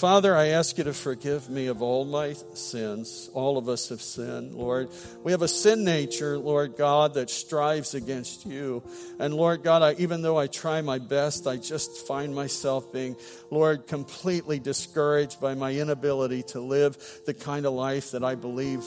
Father, 0.02 0.36
I 0.36 0.48
ask 0.48 0.78
you 0.78 0.82
to 0.82 0.92
forgive 0.92 1.48
me 1.48 1.68
of 1.68 1.80
all 1.80 2.04
my 2.04 2.32
sins. 2.54 3.30
All 3.34 3.56
of 3.56 3.68
us 3.68 3.90
have 3.90 4.02
sinned, 4.02 4.52
Lord. 4.52 4.88
We 5.22 5.30
have 5.30 5.42
a 5.42 5.46
sin 5.46 5.84
nature, 5.84 6.36
Lord 6.36 6.76
God, 6.76 7.14
that 7.14 7.30
strives 7.30 7.94
against 7.94 8.44
you. 8.44 8.82
And 9.20 9.32
Lord 9.32 9.62
God, 9.62 9.80
I, 9.80 9.92
even 10.00 10.22
though 10.22 10.36
I 10.36 10.48
try 10.48 10.80
my 10.80 10.98
best, 10.98 11.46
I 11.46 11.56
just 11.56 12.04
find 12.08 12.34
myself 12.34 12.92
being, 12.92 13.14
Lord, 13.48 13.86
completely 13.86 14.58
discouraged 14.58 15.40
by 15.40 15.54
my 15.54 15.72
inability 15.72 16.42
to 16.48 16.60
live 16.60 16.98
the 17.24 17.34
kind 17.34 17.64
of 17.64 17.72
life 17.72 18.10
that 18.10 18.24
I 18.24 18.34
believe 18.34 18.82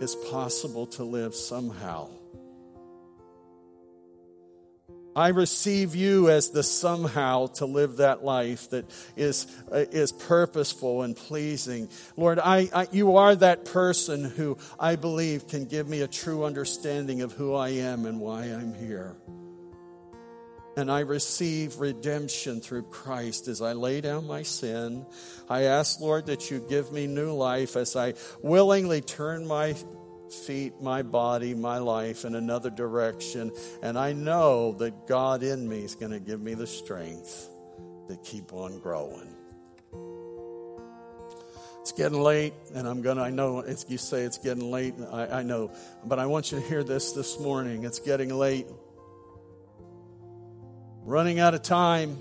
is 0.00 0.14
possible 0.30 0.86
to 0.86 1.02
live 1.02 1.34
somehow. 1.34 2.08
I 5.14 5.28
receive 5.28 5.96
you 5.96 6.30
as 6.30 6.50
the 6.50 6.62
somehow 6.62 7.48
to 7.54 7.66
live 7.66 7.96
that 7.96 8.24
life 8.24 8.70
that 8.70 8.90
is, 9.16 9.46
uh, 9.72 9.84
is 9.90 10.12
purposeful 10.12 11.02
and 11.02 11.16
pleasing. 11.16 11.88
Lord, 12.16 12.38
I, 12.38 12.68
I, 12.72 12.86
you 12.92 13.16
are 13.16 13.34
that 13.36 13.64
person 13.64 14.24
who 14.24 14.56
I 14.78 14.96
believe 14.96 15.48
can 15.48 15.64
give 15.64 15.88
me 15.88 16.02
a 16.02 16.08
true 16.08 16.44
understanding 16.44 17.22
of 17.22 17.32
who 17.32 17.54
I 17.54 17.70
am 17.70 18.06
and 18.06 18.20
why 18.20 18.44
I'm 18.44 18.74
here. 18.74 19.16
And 20.76 20.90
I 20.90 21.00
receive 21.00 21.80
redemption 21.80 22.60
through 22.60 22.84
Christ 22.84 23.48
as 23.48 23.60
I 23.60 23.72
lay 23.72 24.00
down 24.00 24.26
my 24.26 24.42
sin. 24.44 25.04
I 25.48 25.62
ask, 25.62 26.00
Lord, 26.00 26.26
that 26.26 26.50
you 26.50 26.64
give 26.68 26.92
me 26.92 27.08
new 27.08 27.32
life 27.32 27.76
as 27.76 27.96
I 27.96 28.14
willingly 28.40 29.00
turn 29.00 29.46
my 29.46 29.74
feet, 30.32 30.80
my 30.80 31.02
body, 31.02 31.54
my 31.54 31.78
life 31.78 32.24
in 32.24 32.34
another 32.34 32.70
direction. 32.70 33.52
And 33.82 33.98
I 33.98 34.12
know 34.12 34.72
that 34.72 35.06
God 35.06 35.42
in 35.42 35.68
me 35.68 35.84
is 35.84 35.94
going 35.94 36.12
to 36.12 36.20
give 36.20 36.40
me 36.40 36.54
the 36.54 36.66
strength 36.66 37.48
to 38.08 38.16
keep 38.16 38.52
on 38.52 38.78
growing. 38.80 39.34
It's 41.80 41.92
getting 41.92 42.20
late, 42.20 42.52
and 42.74 42.86
I'm 42.86 43.00
going 43.00 43.16
to, 43.16 43.22
I 43.22 43.30
know 43.30 43.60
it's, 43.60 43.86
you 43.88 43.96
say 43.98 44.22
it's 44.22 44.38
getting 44.38 44.70
late, 44.70 44.94
I, 45.10 45.26
I 45.26 45.42
know, 45.42 45.72
but 46.04 46.18
I 46.18 46.26
want 46.26 46.52
you 46.52 46.60
to 46.60 46.66
hear 46.66 46.84
this 46.84 47.12
this 47.12 47.40
morning. 47.40 47.84
It's 47.84 47.98
getting 47.98 48.34
late. 48.34 48.66
Running 51.02 51.40
out 51.40 51.54
of 51.54 51.62
time 51.62 52.18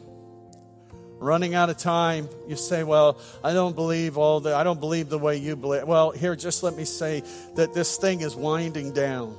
running 1.20 1.54
out 1.54 1.70
of 1.70 1.78
time. 1.78 2.28
You 2.48 2.56
say, 2.56 2.84
Well, 2.84 3.20
I 3.44 3.54
don't 3.54 3.76
believe 3.76 4.18
all 4.18 4.40
the 4.40 4.56
I 4.56 4.64
don't 4.64 4.80
believe 4.80 5.10
the 5.10 5.20
way 5.20 5.38
you 5.38 5.56
believe. 5.56 5.84
Well, 5.84 6.12
here, 6.12 6.36
just 6.36 6.64
let 6.64 6.76
me 6.76 6.86
say 6.86 7.24
that 7.56 7.74
this 7.74 7.98
thing 7.98 8.22
is 8.22 8.36
winding 8.36 8.94
down. 8.94 9.36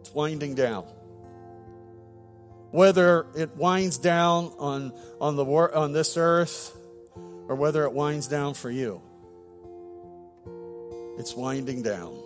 It's 0.00 0.12
winding 0.12 0.54
down. 0.54 0.84
Whether 2.70 3.26
it 3.36 3.56
winds 3.56 3.96
down 3.96 4.52
on, 4.58 4.92
on, 5.20 5.36
the, 5.36 5.44
on 5.44 5.92
this 5.92 6.16
earth 6.16 6.76
or 7.48 7.54
whether 7.54 7.84
it 7.84 7.92
winds 7.92 8.26
down 8.26 8.54
for 8.54 8.70
you, 8.70 9.00
it's 11.18 11.34
winding 11.34 11.82
down. 11.82 12.18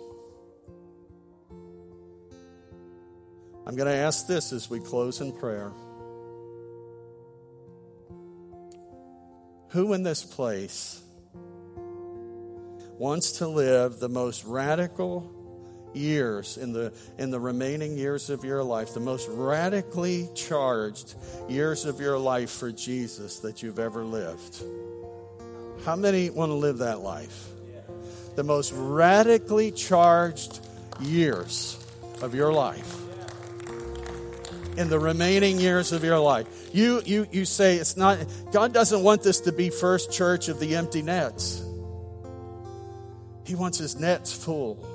I'm 3.65 3.75
going 3.75 3.87
to 3.87 3.95
ask 3.95 4.27
this 4.27 4.51
as 4.51 4.69
we 4.69 4.79
close 4.79 5.21
in 5.21 5.31
prayer. 5.31 5.71
Who 9.71 9.93
in 9.93 10.03
this 10.03 10.23
place 10.23 11.01
wants 12.97 13.33
to 13.39 13.47
live 13.47 13.99
the 13.99 14.09
most 14.09 14.43
radical 14.43 15.31
years 15.93 16.57
in 16.57 16.73
the 16.73 16.93
in 17.17 17.31
the 17.31 17.39
remaining 17.39 17.97
years 17.97 18.29
of 18.29 18.43
your 18.43 18.63
life 18.63 18.93
the 18.93 18.99
most 18.99 19.27
radically 19.29 20.29
charged 20.35 21.15
years 21.49 21.85
of 21.85 21.99
your 21.99 22.17
life 22.17 22.49
for 22.49 22.71
Jesus 22.71 23.39
that 23.39 23.63
you've 23.63 23.79
ever 23.79 24.03
lived? 24.03 24.61
How 25.85 25.95
many 25.95 26.29
want 26.29 26.49
to 26.49 26.55
live 26.55 26.79
that 26.79 26.99
life? 26.99 27.47
The 28.35 28.43
most 28.43 28.73
radically 28.73 29.71
charged 29.71 30.59
years 30.99 31.77
of 32.21 32.35
your 32.35 32.51
life 32.53 33.10
in 34.81 34.89
the 34.89 34.99
remaining 34.99 35.59
years 35.59 35.93
of 35.93 36.03
your 36.03 36.19
life. 36.19 36.47
You 36.73 37.01
you 37.05 37.27
you 37.31 37.45
say 37.45 37.77
it's 37.77 37.95
not 37.95 38.17
God 38.51 38.73
doesn't 38.73 39.01
want 39.01 39.21
this 39.21 39.39
to 39.41 39.53
be 39.53 39.69
first 39.69 40.11
church 40.11 40.49
of 40.49 40.59
the 40.59 40.75
empty 40.75 41.01
nets. 41.01 41.63
He 43.45 43.55
wants 43.55 43.77
his 43.77 43.97
nets 43.97 44.33
full 44.33 44.90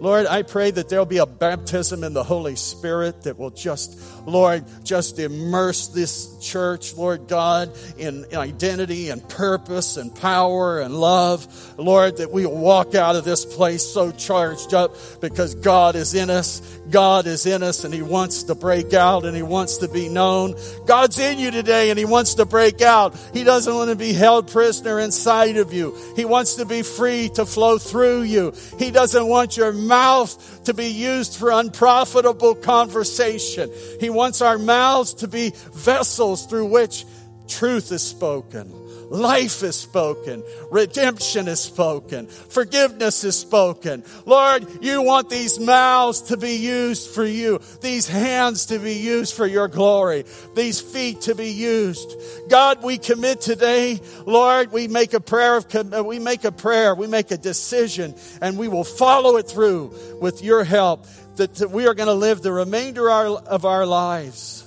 Lord, 0.00 0.26
I 0.26 0.42
pray 0.42 0.70
that 0.70 0.88
there'll 0.88 1.04
be 1.04 1.18
a 1.18 1.26
baptism 1.26 2.04
in 2.04 2.14
the 2.14 2.24
Holy 2.24 2.56
Spirit 2.56 3.24
that 3.24 3.38
will 3.38 3.50
just, 3.50 4.00
Lord, 4.26 4.64
just 4.82 5.18
immerse 5.18 5.88
this 5.88 6.38
church, 6.38 6.94
Lord 6.94 7.28
God, 7.28 7.70
in 7.98 8.24
identity 8.32 9.10
and 9.10 9.26
purpose 9.28 9.98
and 9.98 10.14
power 10.14 10.80
and 10.80 10.98
love. 10.98 11.46
Lord, 11.78 12.16
that 12.16 12.32
we 12.32 12.46
walk 12.46 12.94
out 12.94 13.14
of 13.14 13.24
this 13.24 13.44
place 13.44 13.82
so 13.82 14.10
charged 14.10 14.72
up 14.72 14.96
because 15.20 15.54
God 15.54 15.96
is 15.96 16.14
in 16.14 16.30
us. 16.30 16.60
God 16.88 17.26
is 17.26 17.44
in 17.44 17.62
us 17.62 17.84
and 17.84 17.92
He 17.92 18.02
wants 18.02 18.44
to 18.44 18.54
break 18.54 18.94
out 18.94 19.26
and 19.26 19.36
He 19.36 19.42
wants 19.42 19.78
to 19.78 19.88
be 19.88 20.08
known. 20.08 20.54
God's 20.86 21.18
in 21.18 21.38
you 21.38 21.50
today 21.50 21.90
and 21.90 21.98
He 21.98 22.06
wants 22.06 22.34
to 22.34 22.46
break 22.46 22.80
out. 22.80 23.14
He 23.34 23.44
doesn't 23.44 23.74
want 23.74 23.90
to 23.90 23.96
be 23.96 24.14
held 24.14 24.50
prisoner 24.50 24.98
inside 24.98 25.58
of 25.58 25.74
you. 25.74 25.94
He 26.16 26.24
wants 26.24 26.54
to 26.54 26.64
be 26.64 26.80
free 26.82 27.28
to 27.34 27.44
flow 27.44 27.76
through 27.76 28.22
you. 28.22 28.54
He 28.78 28.90
doesn't 28.90 29.26
want 29.26 29.58
your 29.58 29.72
mouth 29.90 30.64
to 30.64 30.72
be 30.72 30.86
used 30.86 31.36
for 31.36 31.50
unprofitable 31.50 32.54
conversation. 32.54 33.70
He 33.98 34.08
wants 34.08 34.40
our 34.40 34.56
mouths 34.56 35.12
to 35.14 35.28
be 35.28 35.52
vessels 35.74 36.46
through 36.46 36.66
which 36.66 37.04
truth 37.48 37.92
is 37.92 38.02
spoken. 38.02 38.79
Life 39.10 39.64
is 39.64 39.74
spoken. 39.74 40.44
Redemption 40.70 41.48
is 41.48 41.58
spoken. 41.58 42.28
Forgiveness 42.28 43.24
is 43.24 43.36
spoken. 43.36 44.04
Lord, 44.24 44.64
you 44.82 45.02
want 45.02 45.28
these 45.28 45.58
mouths 45.58 46.22
to 46.22 46.36
be 46.36 46.54
used 46.54 47.10
for 47.10 47.24
you. 47.24 47.60
These 47.80 48.06
hands 48.06 48.66
to 48.66 48.78
be 48.78 48.94
used 48.94 49.34
for 49.34 49.46
your 49.46 49.66
glory. 49.66 50.24
These 50.54 50.80
feet 50.80 51.22
to 51.22 51.34
be 51.34 51.50
used. 51.50 52.14
God, 52.48 52.84
we 52.84 52.98
commit 52.98 53.40
today. 53.40 54.00
Lord, 54.26 54.70
we 54.70 54.86
make 54.86 55.12
a 55.12 55.20
prayer 55.20 55.56
of, 55.56 56.06
we 56.06 56.20
make 56.20 56.44
a 56.44 56.52
prayer. 56.52 56.94
We 56.94 57.08
make 57.08 57.32
a 57.32 57.36
decision 57.36 58.14
and 58.40 58.56
we 58.56 58.68
will 58.68 58.84
follow 58.84 59.38
it 59.38 59.48
through 59.48 59.92
with 60.20 60.44
your 60.44 60.62
help 60.62 61.04
that, 61.36 61.68
we 61.70 61.88
are 61.88 61.94
going 61.94 62.06
to 62.06 62.14
live 62.14 62.42
the 62.42 62.52
remainder 62.52 63.10
of 63.10 63.64
our 63.64 63.86
lives 63.86 64.64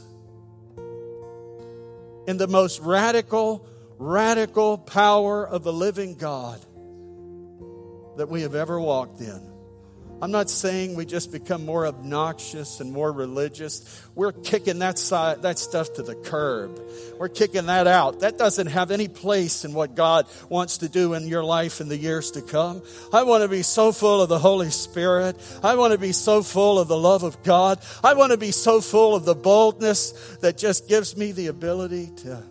in 2.27 2.37
the 2.37 2.47
most 2.47 2.79
radical, 2.81 3.65
radical 4.03 4.77
power 4.77 5.47
of 5.47 5.63
the 5.63 5.71
living 5.71 6.15
God 6.15 6.59
that 8.17 8.27
we 8.29 8.41
have 8.41 8.53
ever 8.53 8.79
walked 8.79 9.21
in. 9.21 9.53
I'm 10.21 10.31
not 10.31 10.49
saying 10.49 10.95
we 10.95 11.05
just 11.05 11.31
become 11.31 11.65
more 11.65 11.85
obnoxious 11.85 12.79
and 12.79 12.93
more 12.93 13.11
religious. 13.11 14.05
We're 14.15 14.31
kicking 14.31 14.79
that 14.79 14.97
side, 14.97 15.41
that 15.41 15.57
stuff 15.59 15.93
to 15.93 16.03
the 16.03 16.15
curb. 16.15 16.79
We're 17.17 17.29
kicking 17.29 17.65
that 17.65 17.87
out. 17.87 18.21
That 18.21 18.37
doesn't 18.37 18.67
have 18.67 18.91
any 18.91 19.07
place 19.07 19.65
in 19.65 19.73
what 19.73 19.95
God 19.95 20.27
wants 20.47 20.79
to 20.79 20.89
do 20.89 21.13
in 21.13 21.27
your 21.27 21.43
life 21.43 21.81
in 21.81 21.89
the 21.89 21.97
years 21.97 22.31
to 22.31 22.41
come. 22.41 22.83
I 23.11 23.23
want 23.23 23.43
to 23.43 23.49
be 23.49 23.63
so 23.63 23.91
full 23.91 24.21
of 24.21 24.29
the 24.29 24.39
Holy 24.39 24.69
Spirit. 24.69 25.35
I 25.61 25.75
want 25.75 25.91
to 25.91 25.99
be 25.99 26.13
so 26.13 26.41
full 26.41 26.79
of 26.79 26.87
the 26.87 26.97
love 26.97 27.23
of 27.23 27.41
God. 27.43 27.79
I 28.03 28.13
want 28.13 28.31
to 28.31 28.37
be 28.37 28.51
so 28.51 28.79
full 28.79 29.15
of 29.15 29.25
the 29.25 29.35
boldness 29.35 30.11
that 30.41 30.57
just 30.57 30.87
gives 30.87 31.17
me 31.17 31.31
the 31.33 31.47
ability 31.47 32.11
to 32.17 32.43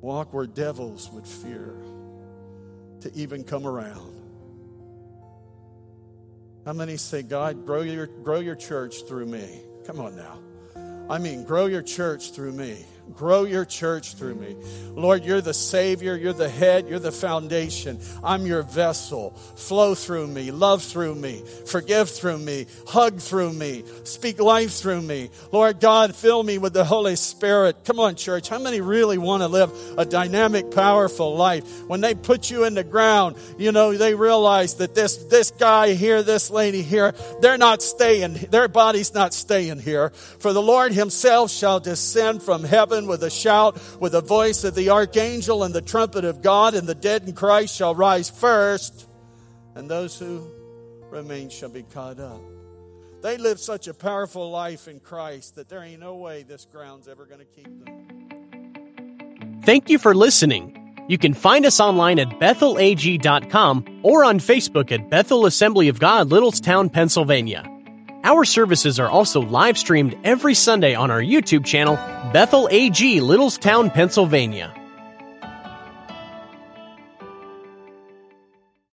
walk 0.00 0.32
where 0.32 0.46
devils 0.46 1.10
would 1.12 1.26
fear 1.26 1.74
to 3.00 3.10
even 3.14 3.44
come 3.44 3.66
around. 3.66 4.14
How 6.64 6.72
many 6.72 6.96
say, 6.96 7.22
God, 7.22 7.64
grow 7.64 7.82
your, 7.82 8.06
grow 8.06 8.40
your 8.40 8.54
church 8.54 9.02
through 9.08 9.26
me? 9.26 9.62
Come 9.86 10.00
on 10.00 10.16
now. 10.16 10.38
I 11.08 11.18
mean, 11.18 11.44
grow 11.44 11.66
your 11.66 11.82
church 11.82 12.32
through 12.32 12.52
me. 12.52 12.84
Grow 13.14 13.44
your 13.44 13.64
church 13.64 14.14
through 14.14 14.34
me. 14.34 14.56
Lord, 14.90 15.24
you're 15.24 15.40
the 15.40 15.54
Savior, 15.54 16.16
you're 16.16 16.32
the 16.32 16.48
head, 16.48 16.88
you're 16.88 16.98
the 16.98 17.12
foundation. 17.12 17.98
I'm 18.22 18.46
your 18.46 18.62
vessel. 18.62 19.30
Flow 19.56 19.94
through 19.94 20.26
me, 20.26 20.50
love 20.50 20.82
through 20.82 21.14
me, 21.14 21.42
forgive 21.66 22.10
through 22.10 22.38
me, 22.38 22.66
hug 22.86 23.20
through 23.20 23.52
me, 23.52 23.84
speak 24.04 24.40
life 24.40 24.72
through 24.72 25.02
me. 25.02 25.30
Lord 25.52 25.80
God, 25.80 26.14
fill 26.14 26.42
me 26.42 26.58
with 26.58 26.72
the 26.72 26.84
Holy 26.84 27.16
Spirit. 27.16 27.84
Come 27.84 28.00
on, 28.00 28.16
church. 28.16 28.48
How 28.48 28.58
many 28.58 28.80
really 28.80 29.18
want 29.18 29.42
to 29.42 29.48
live 29.48 29.72
a 29.96 30.04
dynamic, 30.04 30.70
powerful 30.70 31.36
life? 31.36 31.64
When 31.86 32.00
they 32.00 32.14
put 32.14 32.50
you 32.50 32.64
in 32.64 32.74
the 32.74 32.84
ground, 32.84 33.36
you 33.58 33.72
know, 33.72 33.96
they 33.96 34.14
realize 34.14 34.74
that 34.76 34.94
this, 34.94 35.16
this 35.16 35.50
guy 35.50 35.94
here, 35.94 36.22
this 36.22 36.50
lady 36.50 36.82
here, 36.82 37.14
they're 37.40 37.58
not 37.58 37.82
staying, 37.82 38.34
their 38.50 38.68
body's 38.68 39.14
not 39.14 39.32
staying 39.32 39.80
here. 39.80 40.10
For 40.10 40.52
the 40.52 40.62
Lord 40.62 40.92
Himself 40.92 41.50
shall 41.50 41.80
descend 41.80 42.42
from 42.42 42.64
heaven 42.64 42.97
heaven 42.98 43.08
with 43.08 43.22
a 43.22 43.30
shout, 43.30 43.80
with 44.00 44.10
the 44.12 44.20
voice 44.20 44.64
of 44.64 44.74
the 44.74 44.90
archangel 44.90 45.62
and 45.62 45.72
the 45.72 45.80
trumpet 45.80 46.24
of 46.24 46.42
God, 46.42 46.74
and 46.74 46.88
the 46.88 46.96
dead 46.96 47.22
in 47.28 47.32
Christ 47.32 47.76
shall 47.76 47.94
rise 47.94 48.28
first, 48.28 49.06
and 49.76 49.88
those 49.88 50.18
who 50.18 50.50
remain 51.10 51.48
shall 51.48 51.68
be 51.68 51.84
caught 51.84 52.18
up. 52.18 52.40
They 53.22 53.36
live 53.36 53.60
such 53.60 53.86
a 53.86 53.94
powerful 53.94 54.50
life 54.50 54.88
in 54.88 54.98
Christ 55.00 55.54
that 55.56 55.68
there 55.68 55.82
ain't 55.82 56.00
no 56.00 56.16
way 56.16 56.42
this 56.42 56.64
ground's 56.64 57.06
ever 57.06 57.24
going 57.24 57.40
to 57.40 57.46
keep 57.46 57.66
them. 57.84 59.60
Thank 59.62 59.88
you 59.88 59.98
for 59.98 60.14
listening. 60.14 60.74
You 61.08 61.18
can 61.18 61.34
find 61.34 61.66
us 61.66 61.78
online 61.80 62.18
at 62.18 62.28
bethelag.com 62.40 64.00
or 64.02 64.24
on 64.24 64.40
Facebook 64.40 64.90
at 64.92 65.08
Bethel 65.08 65.46
Assembly 65.46 65.88
of 65.88 66.00
God, 66.00 66.30
Littlestown, 66.30 66.92
Pennsylvania. 66.92 67.62
Our 68.28 68.44
services 68.44 69.00
are 69.00 69.08
also 69.08 69.40
live 69.40 69.78
streamed 69.78 70.14
every 70.22 70.52
Sunday 70.52 70.94
on 70.94 71.10
our 71.10 71.22
YouTube 71.22 71.64
channel, 71.64 71.94
Bethel 72.30 72.68
AG, 72.70 73.20
Littlestown, 73.20 73.90
Pennsylvania. 73.90 74.77